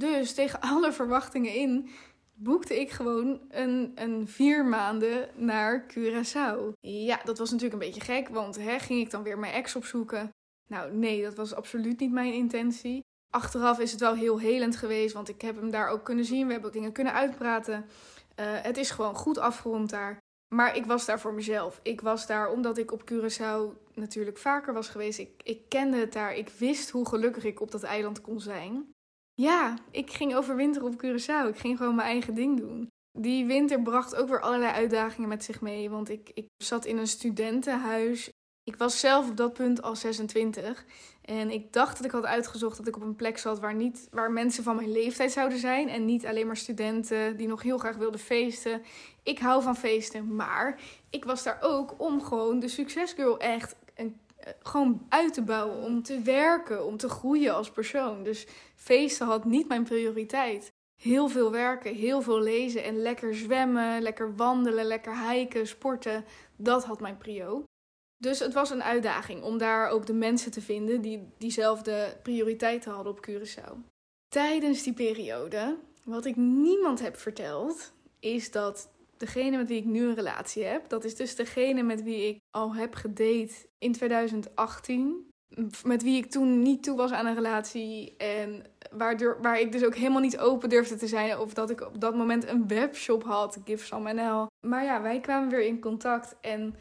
Dus 0.00 0.34
tegen 0.34 0.60
alle 0.60 0.92
verwachtingen 0.92 1.54
in 1.54 1.88
boekte 2.34 2.80
ik 2.80 2.90
gewoon 2.90 3.40
een, 3.48 3.92
een 3.94 4.28
vier 4.28 4.64
maanden 4.64 5.28
naar 5.34 5.86
Curaçao. 5.86 6.72
Ja, 6.80 7.20
dat 7.24 7.38
was 7.38 7.50
natuurlijk 7.50 7.82
een 7.82 7.88
beetje 7.88 8.12
gek, 8.14 8.28
want 8.28 8.56
hè, 8.56 8.78
ging 8.78 9.00
ik 9.00 9.10
dan 9.10 9.22
weer 9.22 9.38
mijn 9.38 9.52
ex 9.52 9.76
opzoeken? 9.76 10.30
Nou, 10.66 10.92
nee, 10.92 11.22
dat 11.22 11.34
was 11.34 11.54
absoluut 11.54 12.00
niet 12.00 12.12
mijn 12.12 12.32
intentie. 12.32 13.00
Achteraf 13.30 13.78
is 13.78 13.90
het 13.90 14.00
wel 14.00 14.14
heel 14.14 14.38
helend 14.38 14.76
geweest, 14.76 15.14
want 15.14 15.28
ik 15.28 15.40
heb 15.40 15.56
hem 15.56 15.70
daar 15.70 15.88
ook 15.88 16.04
kunnen 16.04 16.24
zien. 16.24 16.46
We 16.46 16.52
hebben 16.52 16.68
ook 16.68 16.76
dingen 16.76 16.92
kunnen 16.92 17.12
uitpraten. 17.12 17.74
Uh, 17.74 18.46
het 18.46 18.76
is 18.76 18.90
gewoon 18.90 19.14
goed 19.14 19.38
afgerond 19.38 19.90
daar. 19.90 20.18
Maar 20.54 20.76
ik 20.76 20.86
was 20.86 21.06
daar 21.06 21.20
voor 21.20 21.34
mezelf. 21.34 21.80
Ik 21.82 22.00
was 22.00 22.26
daar 22.26 22.50
omdat 22.50 22.78
ik 22.78 22.92
op 22.92 23.10
Curaçao 23.12 23.88
natuurlijk 23.94 24.38
vaker 24.38 24.74
was 24.74 24.88
geweest. 24.88 25.18
Ik, 25.18 25.30
ik 25.42 25.68
kende 25.68 25.96
het 25.96 26.12
daar. 26.12 26.34
Ik 26.34 26.48
wist 26.48 26.90
hoe 26.90 27.08
gelukkig 27.08 27.44
ik 27.44 27.60
op 27.60 27.70
dat 27.70 27.82
eiland 27.82 28.20
kon 28.20 28.40
zijn. 28.40 28.92
Ja, 29.40 29.74
ik 29.90 30.12
ging 30.12 30.34
overwinteren 30.34 30.88
op 30.88 31.04
Curaçao. 31.04 31.48
Ik 31.48 31.58
ging 31.58 31.76
gewoon 31.76 31.94
mijn 31.94 32.08
eigen 32.08 32.34
ding 32.34 32.58
doen. 32.58 32.88
Die 33.18 33.46
winter 33.46 33.82
bracht 33.82 34.16
ook 34.16 34.28
weer 34.28 34.40
allerlei 34.40 34.72
uitdagingen 34.72 35.28
met 35.28 35.44
zich 35.44 35.60
mee. 35.60 35.90
Want 35.90 36.10
ik, 36.10 36.30
ik 36.34 36.46
zat 36.56 36.84
in 36.84 36.98
een 36.98 37.06
studentenhuis. 37.06 38.30
Ik 38.64 38.76
was 38.76 39.00
zelf 39.00 39.28
op 39.28 39.36
dat 39.36 39.52
punt 39.52 39.82
al 39.82 39.96
26. 39.96 40.84
En 41.22 41.50
ik 41.50 41.72
dacht 41.72 41.96
dat 41.96 42.06
ik 42.06 42.10
had 42.10 42.24
uitgezocht 42.24 42.76
dat 42.76 42.86
ik 42.86 42.96
op 42.96 43.02
een 43.02 43.16
plek 43.16 43.38
zat 43.38 43.60
waar, 43.60 43.74
niet, 43.74 44.08
waar 44.10 44.30
mensen 44.32 44.64
van 44.64 44.76
mijn 44.76 44.92
leeftijd 44.92 45.32
zouden 45.32 45.58
zijn. 45.58 45.88
En 45.88 46.04
niet 46.04 46.26
alleen 46.26 46.46
maar 46.46 46.56
studenten 46.56 47.36
die 47.36 47.48
nog 47.48 47.62
heel 47.62 47.78
graag 47.78 47.96
wilden 47.96 48.20
feesten. 48.20 48.82
Ik 49.22 49.38
hou 49.38 49.62
van 49.62 49.76
feesten. 49.76 50.34
Maar 50.34 50.80
ik 51.10 51.24
was 51.24 51.42
daar 51.42 51.58
ook 51.60 51.94
om 52.00 52.22
gewoon 52.22 52.58
de 52.58 52.68
succesgirl 52.68 53.38
echt 53.38 53.76
een 53.94 54.16
gewoon 54.62 55.06
uit 55.08 55.34
te 55.34 55.42
bouwen, 55.42 55.84
om 55.84 56.02
te 56.02 56.20
werken, 56.20 56.86
om 56.86 56.96
te 56.96 57.08
groeien 57.08 57.54
als 57.54 57.70
persoon. 57.70 58.22
Dus 58.22 58.46
feesten 58.76 59.26
had 59.26 59.44
niet 59.44 59.68
mijn 59.68 59.84
prioriteit. 59.84 60.68
Heel 61.02 61.28
veel 61.28 61.50
werken, 61.50 61.94
heel 61.94 62.22
veel 62.22 62.40
lezen 62.40 62.84
en 62.84 62.96
lekker 62.96 63.34
zwemmen, 63.34 64.02
lekker 64.02 64.36
wandelen, 64.36 64.84
lekker 64.84 65.30
hiken, 65.30 65.66
sporten. 65.66 66.24
Dat 66.56 66.84
had 66.84 67.00
mijn 67.00 67.16
prio. 67.16 67.64
Dus 68.16 68.38
het 68.38 68.52
was 68.52 68.70
een 68.70 68.82
uitdaging 68.82 69.42
om 69.42 69.58
daar 69.58 69.88
ook 69.88 70.06
de 70.06 70.12
mensen 70.12 70.50
te 70.50 70.60
vinden 70.60 71.00
die 71.00 71.32
diezelfde 71.38 72.16
prioriteiten 72.22 72.92
hadden 72.92 73.12
op 73.12 73.28
Curaçao. 73.28 73.76
Tijdens 74.28 74.82
die 74.82 74.92
periode, 74.92 75.78
wat 76.04 76.24
ik 76.24 76.36
niemand 76.36 77.00
heb 77.00 77.16
verteld, 77.16 77.92
is 78.18 78.50
dat 78.50 78.90
degene 79.20 79.56
met 79.56 79.68
wie 79.68 79.78
ik 79.78 79.84
nu 79.84 80.06
een 80.06 80.14
relatie 80.14 80.64
heb, 80.64 80.88
dat 80.88 81.04
is 81.04 81.14
dus 81.14 81.36
degene 81.36 81.82
met 81.82 82.02
wie 82.02 82.28
ik 82.28 82.38
al 82.50 82.74
heb 82.74 82.94
gedate 82.94 83.54
in 83.78 83.92
2018. 83.92 85.28
Met 85.84 86.02
wie 86.02 86.16
ik 86.16 86.30
toen 86.30 86.62
niet 86.62 86.82
toe 86.82 86.96
was 86.96 87.12
aan 87.12 87.26
een 87.26 87.34
relatie. 87.34 88.16
En 88.16 88.64
waardoor, 88.90 89.38
waar 89.42 89.60
ik 89.60 89.72
dus 89.72 89.84
ook 89.84 89.94
helemaal 89.94 90.20
niet 90.20 90.38
open 90.38 90.68
durfde 90.68 90.96
te 90.96 91.06
zijn. 91.06 91.38
Of 91.38 91.54
dat 91.54 91.70
ik 91.70 91.80
op 91.80 92.00
dat 92.00 92.14
moment 92.14 92.48
een 92.48 92.68
webshop 92.68 93.22
had, 93.22 93.58
NL. 93.90 94.46
Maar 94.66 94.84
ja, 94.84 95.02
wij 95.02 95.20
kwamen 95.20 95.48
weer 95.48 95.66
in 95.66 95.80
contact. 95.80 96.36
En 96.40 96.74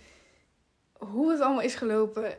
hoe 0.97 1.31
het 1.31 1.39
allemaal 1.39 1.63
is 1.63 1.75
gelopen. 1.75 2.37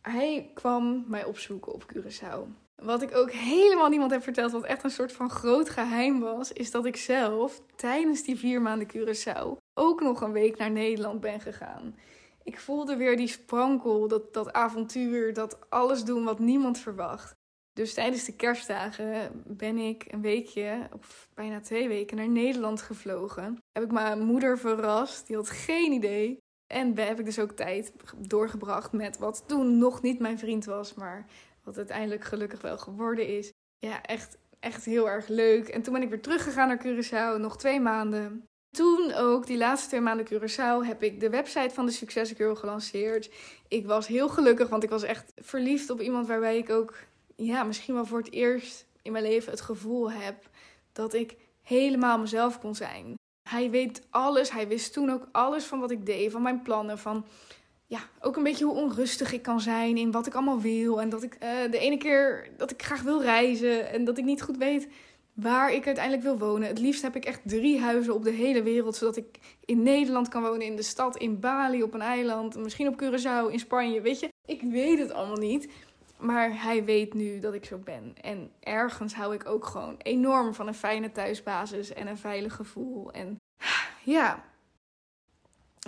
Hij 0.00 0.50
kwam 0.54 1.04
mij 1.06 1.24
opzoeken 1.24 1.72
op 1.72 1.92
Curaçao. 1.92 2.63
Wat 2.84 3.02
ik 3.02 3.16
ook 3.16 3.30
helemaal 3.30 3.88
niemand 3.88 4.10
heb 4.10 4.22
verteld, 4.22 4.52
wat 4.52 4.64
echt 4.64 4.84
een 4.84 4.90
soort 4.90 5.12
van 5.12 5.30
groot 5.30 5.70
geheim 5.70 6.20
was, 6.20 6.52
is 6.52 6.70
dat 6.70 6.86
ik 6.86 6.96
zelf 6.96 7.62
tijdens 7.76 8.22
die 8.22 8.38
vier 8.38 8.62
maanden 8.62 8.88
Curaçao 8.88 9.56
ook 9.74 10.00
nog 10.00 10.20
een 10.20 10.32
week 10.32 10.56
naar 10.56 10.70
Nederland 10.70 11.20
ben 11.20 11.40
gegaan. 11.40 11.96
Ik 12.42 12.60
voelde 12.60 12.96
weer 12.96 13.16
die 13.16 13.28
sprankel, 13.28 14.08
dat, 14.08 14.34
dat 14.34 14.52
avontuur, 14.52 15.32
dat 15.34 15.70
alles 15.70 16.04
doen 16.04 16.24
wat 16.24 16.38
niemand 16.38 16.78
verwacht. 16.78 17.34
Dus 17.72 17.94
tijdens 17.94 18.24
de 18.24 18.36
kerstdagen 18.36 19.42
ben 19.46 19.78
ik 19.78 20.04
een 20.08 20.20
weekje, 20.20 20.88
of 20.92 21.28
bijna 21.34 21.60
twee 21.60 21.88
weken, 21.88 22.16
naar 22.16 22.28
Nederland 22.28 22.82
gevlogen. 22.82 23.58
Heb 23.72 23.84
ik 23.84 23.92
mijn 23.92 24.24
moeder 24.24 24.58
verrast, 24.58 25.26
die 25.26 25.36
had 25.36 25.50
geen 25.50 25.92
idee. 25.92 26.38
En 26.66 26.98
heb 26.98 27.18
ik 27.18 27.24
dus 27.24 27.38
ook 27.38 27.52
tijd 27.52 27.92
doorgebracht 28.18 28.92
met 28.92 29.18
wat 29.18 29.44
toen 29.46 29.78
nog 29.78 30.02
niet 30.02 30.18
mijn 30.18 30.38
vriend 30.38 30.64
was, 30.64 30.94
maar 30.94 31.26
wat 31.64 31.76
uiteindelijk 31.76 32.24
gelukkig 32.24 32.60
wel 32.60 32.78
geworden 32.78 33.26
is. 33.26 33.52
Ja, 33.78 34.02
echt, 34.02 34.38
echt 34.60 34.84
heel 34.84 35.08
erg 35.08 35.28
leuk. 35.28 35.68
En 35.68 35.82
toen 35.82 35.92
ben 35.92 36.02
ik 36.02 36.08
weer 36.08 36.22
teruggegaan 36.22 36.68
naar 36.68 36.86
Curaçao, 36.86 37.40
nog 37.40 37.56
twee 37.56 37.80
maanden. 37.80 38.44
Toen 38.70 39.12
ook, 39.12 39.46
die 39.46 39.58
laatste 39.58 39.88
twee 39.88 40.00
maanden 40.00 40.26
Curaçao, 40.26 40.86
heb 40.86 41.02
ik 41.02 41.20
de 41.20 41.30
website 41.30 41.74
van 41.74 41.86
de 41.86 41.92
Success 41.92 42.32
gelanceerd. 42.36 43.30
Ik 43.68 43.86
was 43.86 44.06
heel 44.06 44.28
gelukkig, 44.28 44.68
want 44.68 44.82
ik 44.82 44.90
was 44.90 45.02
echt 45.02 45.32
verliefd 45.36 45.90
op 45.90 46.00
iemand 46.00 46.26
waarbij 46.26 46.58
ik 46.58 46.70
ook, 46.70 46.94
ja, 47.36 47.64
misschien 47.64 47.94
wel 47.94 48.06
voor 48.06 48.18
het 48.18 48.32
eerst 48.32 48.86
in 49.02 49.12
mijn 49.12 49.24
leven 49.24 49.50
het 49.50 49.60
gevoel 49.60 50.12
heb 50.12 50.48
dat 50.92 51.14
ik 51.14 51.36
helemaal 51.62 52.18
mezelf 52.18 52.60
kon 52.60 52.74
zijn. 52.74 53.14
Hij 53.48 53.70
weet 53.70 54.06
alles, 54.10 54.50
hij 54.50 54.68
wist 54.68 54.92
toen 54.92 55.10
ook 55.10 55.28
alles 55.32 55.64
van 55.64 55.80
wat 55.80 55.90
ik 55.90 56.06
deed, 56.06 56.32
van 56.32 56.42
mijn 56.42 56.62
plannen, 56.62 56.98
van 56.98 57.26
ja, 57.94 58.00
ook 58.20 58.36
een 58.36 58.42
beetje 58.42 58.64
hoe 58.64 58.74
onrustig 58.74 59.32
ik 59.32 59.42
kan 59.42 59.60
zijn 59.60 59.96
in 59.96 60.10
wat 60.10 60.26
ik 60.26 60.34
allemaal 60.34 60.60
wil. 60.60 61.00
En 61.00 61.08
dat 61.08 61.22
ik 61.22 61.34
uh, 61.34 61.70
de 61.70 61.78
ene 61.78 61.96
keer 61.96 62.48
dat 62.56 62.70
ik 62.70 62.82
graag 62.82 63.02
wil 63.02 63.22
reizen 63.22 63.90
en 63.90 64.04
dat 64.04 64.18
ik 64.18 64.24
niet 64.24 64.42
goed 64.42 64.56
weet 64.56 64.88
waar 65.32 65.72
ik 65.72 65.86
uiteindelijk 65.86 66.24
wil 66.24 66.38
wonen. 66.38 66.68
Het 66.68 66.78
liefst 66.78 67.02
heb 67.02 67.16
ik 67.16 67.24
echt 67.24 67.40
drie 67.44 67.80
huizen 67.80 68.14
op 68.14 68.24
de 68.24 68.30
hele 68.30 68.62
wereld, 68.62 68.96
zodat 68.96 69.16
ik 69.16 69.38
in 69.64 69.82
Nederland 69.82 70.28
kan 70.28 70.42
wonen, 70.42 70.66
in 70.66 70.76
de 70.76 70.82
stad, 70.82 71.16
in 71.16 71.40
Bali, 71.40 71.82
op 71.82 71.94
een 71.94 72.00
eiland, 72.00 72.56
misschien 72.56 72.88
op 72.88 73.02
Curaçao, 73.02 73.52
in 73.52 73.58
Spanje. 73.58 74.00
Weet 74.00 74.20
je, 74.20 74.28
ik 74.46 74.62
weet 74.62 74.98
het 74.98 75.12
allemaal 75.12 75.36
niet. 75.36 75.68
Maar 76.18 76.62
hij 76.62 76.84
weet 76.84 77.14
nu 77.14 77.38
dat 77.38 77.54
ik 77.54 77.64
zo 77.64 77.78
ben. 77.78 78.14
En 78.20 78.50
ergens 78.60 79.14
hou 79.14 79.34
ik 79.34 79.46
ook 79.46 79.66
gewoon 79.66 79.94
enorm 79.98 80.54
van 80.54 80.66
een 80.66 80.74
fijne 80.74 81.12
thuisbasis 81.12 81.92
en 81.92 82.06
een 82.06 82.18
veilig 82.18 82.54
gevoel. 82.54 83.12
En 83.12 83.36
ja, 84.04 84.44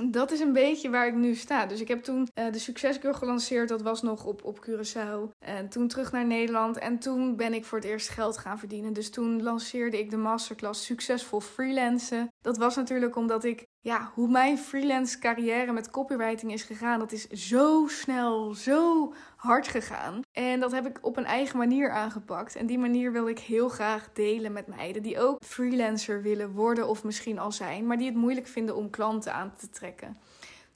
dat 0.05 0.30
is 0.30 0.40
een 0.40 0.53
beetje 0.53 0.90
waar 0.90 1.07
ik 1.07 1.14
nu 1.14 1.34
sta. 1.34 1.66
Dus 1.66 1.80
ik 1.80 1.88
heb 1.88 2.03
toen 2.03 2.28
uh, 2.34 2.53
de 2.53 2.59
Succescur 2.59 3.14
gelanceerd. 3.14 3.68
Dat 3.68 3.82
was 3.82 4.03
nog 4.03 4.24
op, 4.24 4.44
op 4.44 4.66
Curaçao. 4.66 5.38
En 5.38 5.68
toen 5.68 5.88
terug 5.88 6.12
naar 6.12 6.26
Nederland. 6.26 6.78
En 6.78 6.99
toen 6.99 7.36
ben 7.36 7.55
ik 7.55 7.64
voor 7.64 7.78
het 7.78 7.86
eerst 7.86 8.09
geld 8.09 8.38
gaan 8.38 8.59
verdienen. 8.59 8.92
Dus 8.92 9.11
toen 9.11 9.42
lanceerde 9.42 9.99
ik 9.99 10.11
de 10.11 10.16
masterclass 10.16 10.84
Succesvol 10.84 11.40
Freelancen. 11.40 12.28
Dat 12.40 12.57
was 12.57 12.76
natuurlijk 12.76 13.16
omdat 13.16 13.44
ik 13.44 13.66
ja, 13.87 14.11
hoe 14.14 14.28
mijn 14.28 14.59
freelance 14.59 15.18
carrière 15.18 15.72
met 15.72 15.91
copywriting 15.91 16.53
is 16.53 16.62
gegaan, 16.62 16.99
dat 16.99 17.12
is 17.12 17.28
zo 17.28 17.87
snel, 17.89 18.55
zo 18.55 19.12
hard 19.37 19.68
gegaan. 19.68 20.20
En 20.32 20.61
dat 20.61 20.72
heb 20.72 20.87
ik 20.87 20.99
op 21.01 21.16
een 21.16 21.24
eigen 21.24 21.59
manier 21.59 21.91
aangepakt. 21.91 22.57
En 22.57 22.66
die 22.66 22.78
manier 22.78 23.12
wil 23.12 23.28
ik 23.28 23.39
heel 23.39 23.68
graag 23.68 24.09
delen 24.12 24.53
met 24.53 24.66
meiden 24.66 25.03
die 25.03 25.20
ook 25.20 25.45
freelancer 25.45 26.22
willen 26.22 26.51
worden 26.51 26.89
of 26.89 27.05
misschien 27.05 27.39
al 27.39 27.53
zijn, 27.53 27.87
maar 27.87 27.97
die 27.97 28.07
het 28.07 28.16
moeilijk 28.16 28.47
vinden 28.47 28.76
om 28.76 28.91
klanten 28.91 29.34
aan 29.34 29.53
te 29.57 29.70
trekken. 29.70 30.16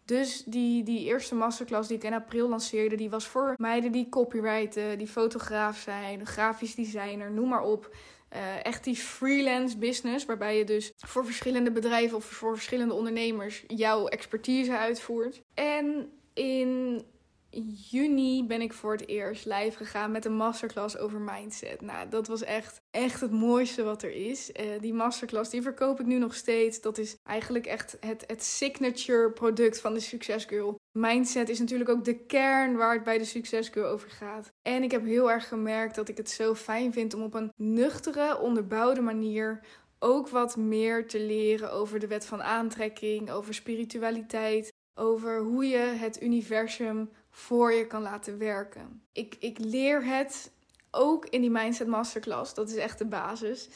Dus 0.05 0.43
die, 0.45 0.83
die 0.83 1.05
eerste 1.05 1.35
masterclass 1.35 1.89
die 1.89 1.97
ik 1.97 2.05
in 2.05 2.15
april 2.15 2.49
lanceerde, 2.49 2.97
die 2.97 3.11
was 3.11 3.27
voor 3.27 3.55
meiden 3.57 3.93
die 3.93 4.09
copywriten, 4.09 4.99
die 4.99 5.07
fotograaf 5.07 5.77
zijn, 5.77 6.27
grafisch 6.27 6.75
designer, 6.75 7.31
noem 7.31 7.49
maar 7.49 7.63
op. 7.63 7.95
Uh, 8.35 8.65
echt 8.65 8.85
die 8.85 8.97
freelance 8.97 9.79
business, 9.79 10.25
waarbij 10.25 10.59
je 10.59 10.65
dus 10.65 10.93
voor 10.97 11.25
verschillende 11.25 11.73
bedrijven 11.73 12.17
of 12.17 12.25
voor 12.25 12.55
verschillende 12.55 12.95
ondernemers 12.95 13.65
jouw 13.67 14.07
expertise 14.07 14.79
uitvoert. 14.79 15.43
En 15.55 16.13
in 16.35 17.03
juni 17.91 18.45
ben 18.47 18.61
ik 18.61 18.73
voor 18.73 18.93
het 18.93 19.09
eerst 19.09 19.45
live 19.45 19.77
gegaan 19.77 20.11
met 20.11 20.25
een 20.25 20.37
masterclass 20.37 20.99
over 20.99 21.21
mindset. 21.21 21.81
Nou, 21.81 22.09
dat 22.09 22.27
was 22.27 22.43
echt, 22.43 22.81
echt 22.91 23.21
het 23.21 23.31
mooiste 23.31 23.83
wat 23.83 24.03
er 24.03 24.13
is. 24.13 24.51
Uh, 24.51 24.81
die 24.81 24.95
masterclass, 24.95 25.51
die 25.51 25.63
verkoop 25.63 26.01
ik 26.01 26.07
nu 26.07 26.19
nog 26.19 26.35
steeds. 26.35 26.81
Dat 26.81 26.99
is 26.99 27.17
eigenlijk 27.25 27.67
echt 27.67 27.97
het, 28.01 28.25
het 28.27 28.43
signature 28.45 29.31
product 29.31 29.81
van 29.81 29.95
de 29.95 30.01
Success 30.01 30.47
Girl. 30.47 30.79
Mindset 30.93 31.49
is 31.49 31.59
natuurlijk 31.59 31.91
ook 31.91 32.05
de 32.05 32.19
kern 32.19 32.77
waar 32.77 32.95
het 32.95 33.05
bij 33.05 33.19
de 33.19 33.25
Success 33.25 33.69
Girl 33.69 33.87
over 33.87 34.11
gaat. 34.11 34.53
En 34.63 34.83
ik 34.83 34.91
heb 34.91 35.05
heel 35.05 35.31
erg 35.31 35.49
gemerkt 35.49 35.95
dat 35.95 36.09
ik 36.09 36.17
het 36.17 36.31
zo 36.31 36.55
fijn 36.55 36.93
vind 36.93 37.15
om 37.15 37.23
op 37.23 37.35
een 37.35 37.53
nuchtere, 37.57 38.39
onderbouwde 38.39 39.01
manier 39.01 39.61
ook 39.99 40.29
wat 40.29 40.57
meer 40.57 41.09
te 41.09 41.21
leren 41.21 41.73
over 41.73 41.99
de 41.99 42.07
wet 42.07 42.27
van 42.27 42.43
aantrekking, 42.43 43.31
over 43.31 43.55
spiritualiteit, 43.55 44.73
over 44.95 45.41
hoe 45.41 45.69
je 45.69 45.79
het 45.79 46.23
universum 46.23 47.11
voor 47.31 47.73
je 47.73 47.87
kan 47.87 48.03
laten 48.03 48.39
werken. 48.39 49.03
Ik, 49.13 49.37
ik 49.39 49.59
leer 49.59 50.05
het 50.05 50.53
ook 50.91 51.27
in 51.27 51.41
die 51.41 51.51
Mindset 51.51 51.87
Masterclass. 51.87 52.55
Dat 52.55 52.71
is 52.71 52.77
echt 52.77 52.99
de 52.99 53.07
basis. 53.07 53.69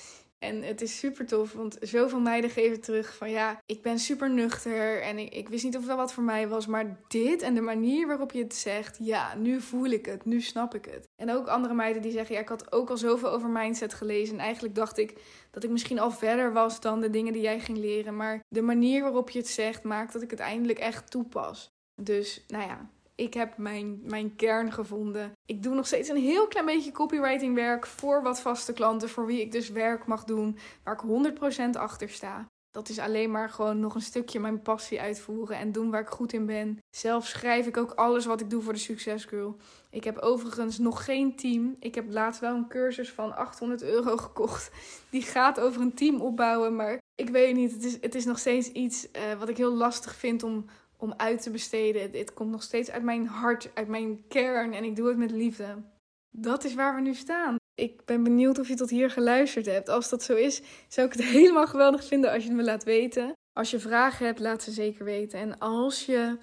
En 0.45 0.63
het 0.63 0.81
is 0.81 0.99
super 0.99 1.27
tof, 1.27 1.53
want 1.53 1.77
zoveel 1.81 2.21
meiden 2.21 2.51
geven 2.51 2.81
terug 2.81 3.15
van 3.17 3.31
ja, 3.31 3.59
ik 3.67 3.83
ben 3.83 3.99
super 3.99 4.31
nuchter 4.31 5.03
en 5.03 5.19
ik, 5.19 5.35
ik 5.35 5.49
wist 5.49 5.65
niet 5.65 5.77
of 5.77 5.85
dat 5.85 5.97
wat 5.97 6.13
voor 6.13 6.23
mij 6.23 6.49
was, 6.49 6.67
maar 6.67 6.99
dit 7.09 7.43
en 7.43 7.55
de 7.55 7.61
manier 7.61 8.07
waarop 8.07 8.33
je 8.33 8.43
het 8.43 8.55
zegt, 8.55 8.99
ja, 9.01 9.35
nu 9.35 9.61
voel 9.61 9.87
ik 9.87 10.07
het, 10.07 10.25
nu 10.25 10.41
snap 10.41 10.75
ik 10.75 10.85
het. 10.85 11.09
En 11.23 11.31
ook 11.31 11.47
andere 11.47 11.75
meiden 11.75 12.03
die 12.03 12.13
zeggen, 12.13 12.35
ja, 12.35 12.41
ik 12.41 12.49
had 12.49 12.73
ook 12.73 12.91
al 12.91 12.97
zoveel 12.97 13.31
over 13.31 13.49
mindset 13.49 13.95
gelezen 13.95 14.35
en 14.35 14.45
eigenlijk 14.45 14.75
dacht 14.75 14.99
ik 14.99 15.21
dat 15.51 15.65
ik 15.65 15.71
misschien 15.71 15.99
al 15.99 16.11
verder 16.11 16.53
was 16.53 16.81
dan 16.81 17.01
de 17.01 17.11
dingen 17.11 17.33
die 17.33 17.43
jij 17.43 17.61
ging 17.61 17.79
leren, 17.79 18.17
maar 18.17 18.41
de 18.49 18.63
manier 18.63 19.03
waarop 19.03 19.31
je 19.31 19.39
het 19.39 19.49
zegt 19.49 19.83
maakt 19.83 20.13
dat 20.13 20.23
ik 20.23 20.31
het 20.31 20.41
eindelijk 20.41 20.79
echt 20.79 21.11
toepas. 21.11 21.73
Dus, 22.03 22.45
nou 22.49 22.69
ja, 22.69 22.91
ik 23.15 23.35
heb 23.35 23.57
mijn, 23.59 24.01
mijn 24.03 24.37
kern 24.37 24.73
gevonden. 24.73 25.33
Ik 25.47 25.63
doe 25.63 25.75
nog 25.75 25.87
steeds 25.87 26.09
een 26.09 26.17
heel 26.17 26.47
klein 26.47 26.67
beetje 26.67 26.93
copywriting 26.93 27.55
werk 27.55 27.87
voor 27.87 28.23
wat 28.23 28.41
vaste 28.41 28.73
klanten, 28.73 29.09
voor 29.09 29.27
wie 29.27 29.41
ik 29.41 29.53
dus 29.53 29.69
werk 29.69 30.07
mag 30.07 30.25
doen, 30.25 30.59
waar 30.85 30.95
ik 30.95 31.35
100% 31.39 31.71
achter 31.79 32.11
sta. 32.11 32.47
Dat 32.75 32.89
is 32.89 32.99
alleen 32.99 33.31
maar 33.31 33.51
gewoon 33.51 33.81
nog 33.81 33.95
een 33.95 34.01
stukje 34.01 34.41
mijn 34.41 34.63
passie 34.63 35.01
uitvoeren 35.01 35.57
en 35.57 35.73
doen 35.73 35.91
waar 35.91 36.01
ik 36.01 36.09
goed 36.09 36.33
in 36.33 36.47
ben. 36.47 36.79
Zelf 36.97 37.27
schrijf 37.27 37.67
ik 37.67 37.77
ook 37.77 37.91
alles 37.91 38.27
wat 38.27 38.41
ik 38.41 38.51
doe 38.51 38.63
voor 38.63 38.73
de 38.73 38.79
Success 38.79 39.25
Girl. 39.25 39.57
Ik 39.91 40.05
heb 40.05 40.19
overigens 40.19 40.79
nog 40.79 41.05
geen 41.05 41.37
team. 41.37 41.77
Ik 41.79 41.95
heb 41.95 42.11
laatst 42.11 42.41
wel 42.41 42.55
een 42.55 42.69
cursus 42.69 43.13
van 43.13 43.37
800 43.37 43.83
euro 43.83 44.17
gekocht. 44.17 44.71
Die 45.11 45.23
gaat 45.23 45.61
over 45.61 45.81
een 45.81 45.95
team 45.95 46.21
opbouwen. 46.21 46.77
Maar 46.77 46.99
ik 47.15 47.29
weet 47.29 47.55
niet, 47.55 47.73
het 47.73 47.85
is, 47.85 47.99
het 48.01 48.15
is 48.15 48.25
nog 48.25 48.39
steeds 48.39 48.69
iets 48.69 49.09
uh, 49.17 49.39
wat 49.39 49.49
ik 49.49 49.57
heel 49.57 49.75
lastig 49.75 50.15
vind 50.15 50.43
om, 50.43 50.65
om 50.97 51.15
uit 51.17 51.43
te 51.43 51.51
besteden. 51.51 52.11
Het 52.13 52.35
komt 52.35 52.51
nog 52.51 52.63
steeds 52.63 52.91
uit 52.91 53.03
mijn 53.03 53.27
hart, 53.27 53.71
uit 53.75 53.89
mijn 53.89 54.25
kern 54.29 54.73
en 54.73 54.85
ik 54.85 54.97
doe 54.97 55.09
het 55.09 55.17
met 55.17 55.31
liefde. 55.31 55.83
Dat 56.31 56.65
is 56.65 56.75
waar 56.75 56.95
we 56.95 57.01
nu 57.01 57.15
staan. 57.15 57.57
Ik 57.75 58.05
ben 58.05 58.23
benieuwd 58.23 58.59
of 58.59 58.69
je 58.69 58.75
tot 58.75 58.91
hier 58.91 59.11
geluisterd 59.11 59.67
hebt. 59.67 59.89
Als 59.89 60.09
dat 60.09 60.23
zo 60.23 60.35
is, 60.35 60.63
zou 60.89 61.07
ik 61.07 61.13
het 61.13 61.25
helemaal 61.39 61.67
geweldig 61.67 62.05
vinden 62.05 62.33
als 62.33 62.43
je 62.43 62.49
het 62.49 62.59
me 62.59 62.65
laat 62.65 62.85
weten. 62.85 63.33
Als 63.53 63.71
je 63.71 63.79
vragen 63.79 64.27
hebt, 64.27 64.41
laat 64.41 64.63
ze 64.63 64.71
zeker 64.71 65.05
weten. 65.05 65.39
En 65.39 65.59
als 65.59 66.07
je 66.07 66.39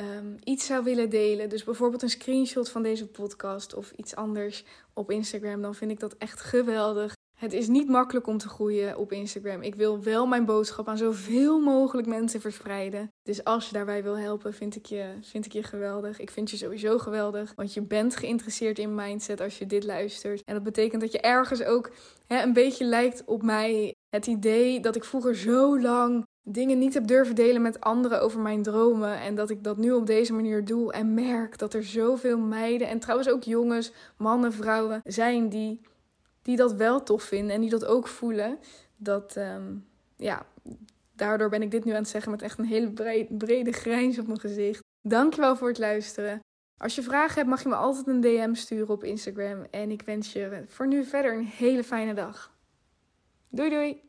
um, 0.00 0.36
iets 0.44 0.66
zou 0.66 0.84
willen 0.84 1.10
delen, 1.10 1.48
dus 1.48 1.64
bijvoorbeeld 1.64 2.02
een 2.02 2.10
screenshot 2.10 2.68
van 2.68 2.82
deze 2.82 3.06
podcast 3.06 3.74
of 3.74 3.90
iets 3.90 4.14
anders 4.14 4.64
op 4.94 5.10
Instagram, 5.10 5.62
dan 5.62 5.74
vind 5.74 5.90
ik 5.90 6.00
dat 6.00 6.16
echt 6.16 6.40
geweldig. 6.40 7.14
Het 7.36 7.52
is 7.52 7.68
niet 7.68 7.88
makkelijk 7.88 8.26
om 8.26 8.38
te 8.38 8.48
groeien 8.48 8.98
op 8.98 9.12
Instagram. 9.12 9.62
Ik 9.62 9.74
wil 9.74 10.02
wel 10.02 10.26
mijn 10.26 10.44
boodschap 10.44 10.88
aan 10.88 10.96
zoveel 10.96 11.60
mogelijk 11.60 12.08
mensen 12.08 12.40
verspreiden. 12.40 13.12
Dus 13.22 13.44
als 13.44 13.66
je 13.66 13.72
daarbij 13.72 14.02
wil 14.02 14.18
helpen, 14.18 14.54
vind 14.54 14.76
ik 14.76 14.86
je, 14.86 15.04
vind 15.20 15.46
ik 15.46 15.52
je 15.52 15.62
geweldig. 15.62 16.18
Ik 16.18 16.30
vind 16.30 16.50
je 16.50 16.56
sowieso 16.56 16.98
geweldig, 16.98 17.52
want 17.56 17.74
je 17.74 17.82
bent 17.82 18.16
geïnteresseerd 18.16 18.78
in 18.78 18.94
mindset 18.94 19.40
als 19.40 19.58
je 19.58 19.66
dit 19.66 19.84
luistert. 19.84 20.42
En 20.44 20.54
dat 20.54 20.62
betekent 20.62 21.00
dat 21.00 21.12
je 21.12 21.20
ergens 21.20 21.62
ook 21.62 21.90
hè, 22.26 22.42
een 22.42 22.52
beetje 22.52 22.84
lijkt 22.84 23.24
op 23.24 23.42
mij. 23.42 23.94
Het 24.08 24.26
idee 24.26 24.80
dat 24.80 24.96
ik 24.96 25.04
vroeger 25.04 25.36
zo 25.36 25.80
lang 25.80 26.26
dingen 26.42 26.78
niet 26.78 26.94
heb 26.94 27.06
durven 27.06 27.34
delen 27.34 27.62
met 27.62 27.80
anderen 27.80 28.20
over 28.20 28.40
mijn 28.40 28.62
dromen. 28.62 29.20
En 29.20 29.34
dat 29.34 29.50
ik 29.50 29.64
dat 29.64 29.76
nu 29.76 29.92
op 29.92 30.06
deze 30.06 30.32
manier 30.32 30.64
doe. 30.64 30.92
En 30.92 31.14
merk 31.14 31.58
dat 31.58 31.74
er 31.74 31.84
zoveel 31.84 32.38
meiden 32.38 32.88
en 32.88 32.98
trouwens 32.98 33.28
ook 33.28 33.42
jongens, 33.42 33.92
mannen, 34.16 34.52
vrouwen 34.52 35.00
zijn 35.04 35.48
die 35.48 35.80
die 36.46 36.56
dat 36.56 36.72
wel 36.72 37.02
tof 37.02 37.22
vinden 37.22 37.54
en 37.54 37.60
die 37.60 37.70
dat 37.70 37.84
ook 37.84 38.08
voelen. 38.08 38.58
Dat, 38.96 39.36
ehm, 39.36 39.74
ja, 40.16 40.46
daardoor 41.12 41.48
ben 41.48 41.62
ik 41.62 41.70
dit 41.70 41.84
nu 41.84 41.90
aan 41.90 41.98
het 41.98 42.08
zeggen 42.08 42.30
met 42.30 42.42
echt 42.42 42.58
een 42.58 42.64
hele 42.64 42.92
brede, 43.28 43.72
grijns 43.72 44.18
op 44.18 44.26
mijn 44.26 44.40
gezicht. 44.40 44.80
Dankjewel 45.02 45.56
voor 45.56 45.68
het 45.68 45.78
luisteren. 45.78 46.40
Als 46.78 46.94
je 46.94 47.02
vragen 47.02 47.34
hebt, 47.34 47.48
mag 47.48 47.62
je 47.62 47.68
me 47.68 47.74
altijd 47.74 48.06
een 48.06 48.20
DM 48.20 48.54
sturen 48.54 48.94
op 48.94 49.04
Instagram. 49.04 49.66
En 49.70 49.90
ik 49.90 50.02
wens 50.02 50.32
je 50.32 50.64
voor 50.66 50.86
nu 50.86 51.04
verder 51.04 51.34
een 51.34 51.44
hele 51.44 51.84
fijne 51.84 52.14
dag. 52.14 52.54
Doei 53.50 53.70
doei! 53.70 54.05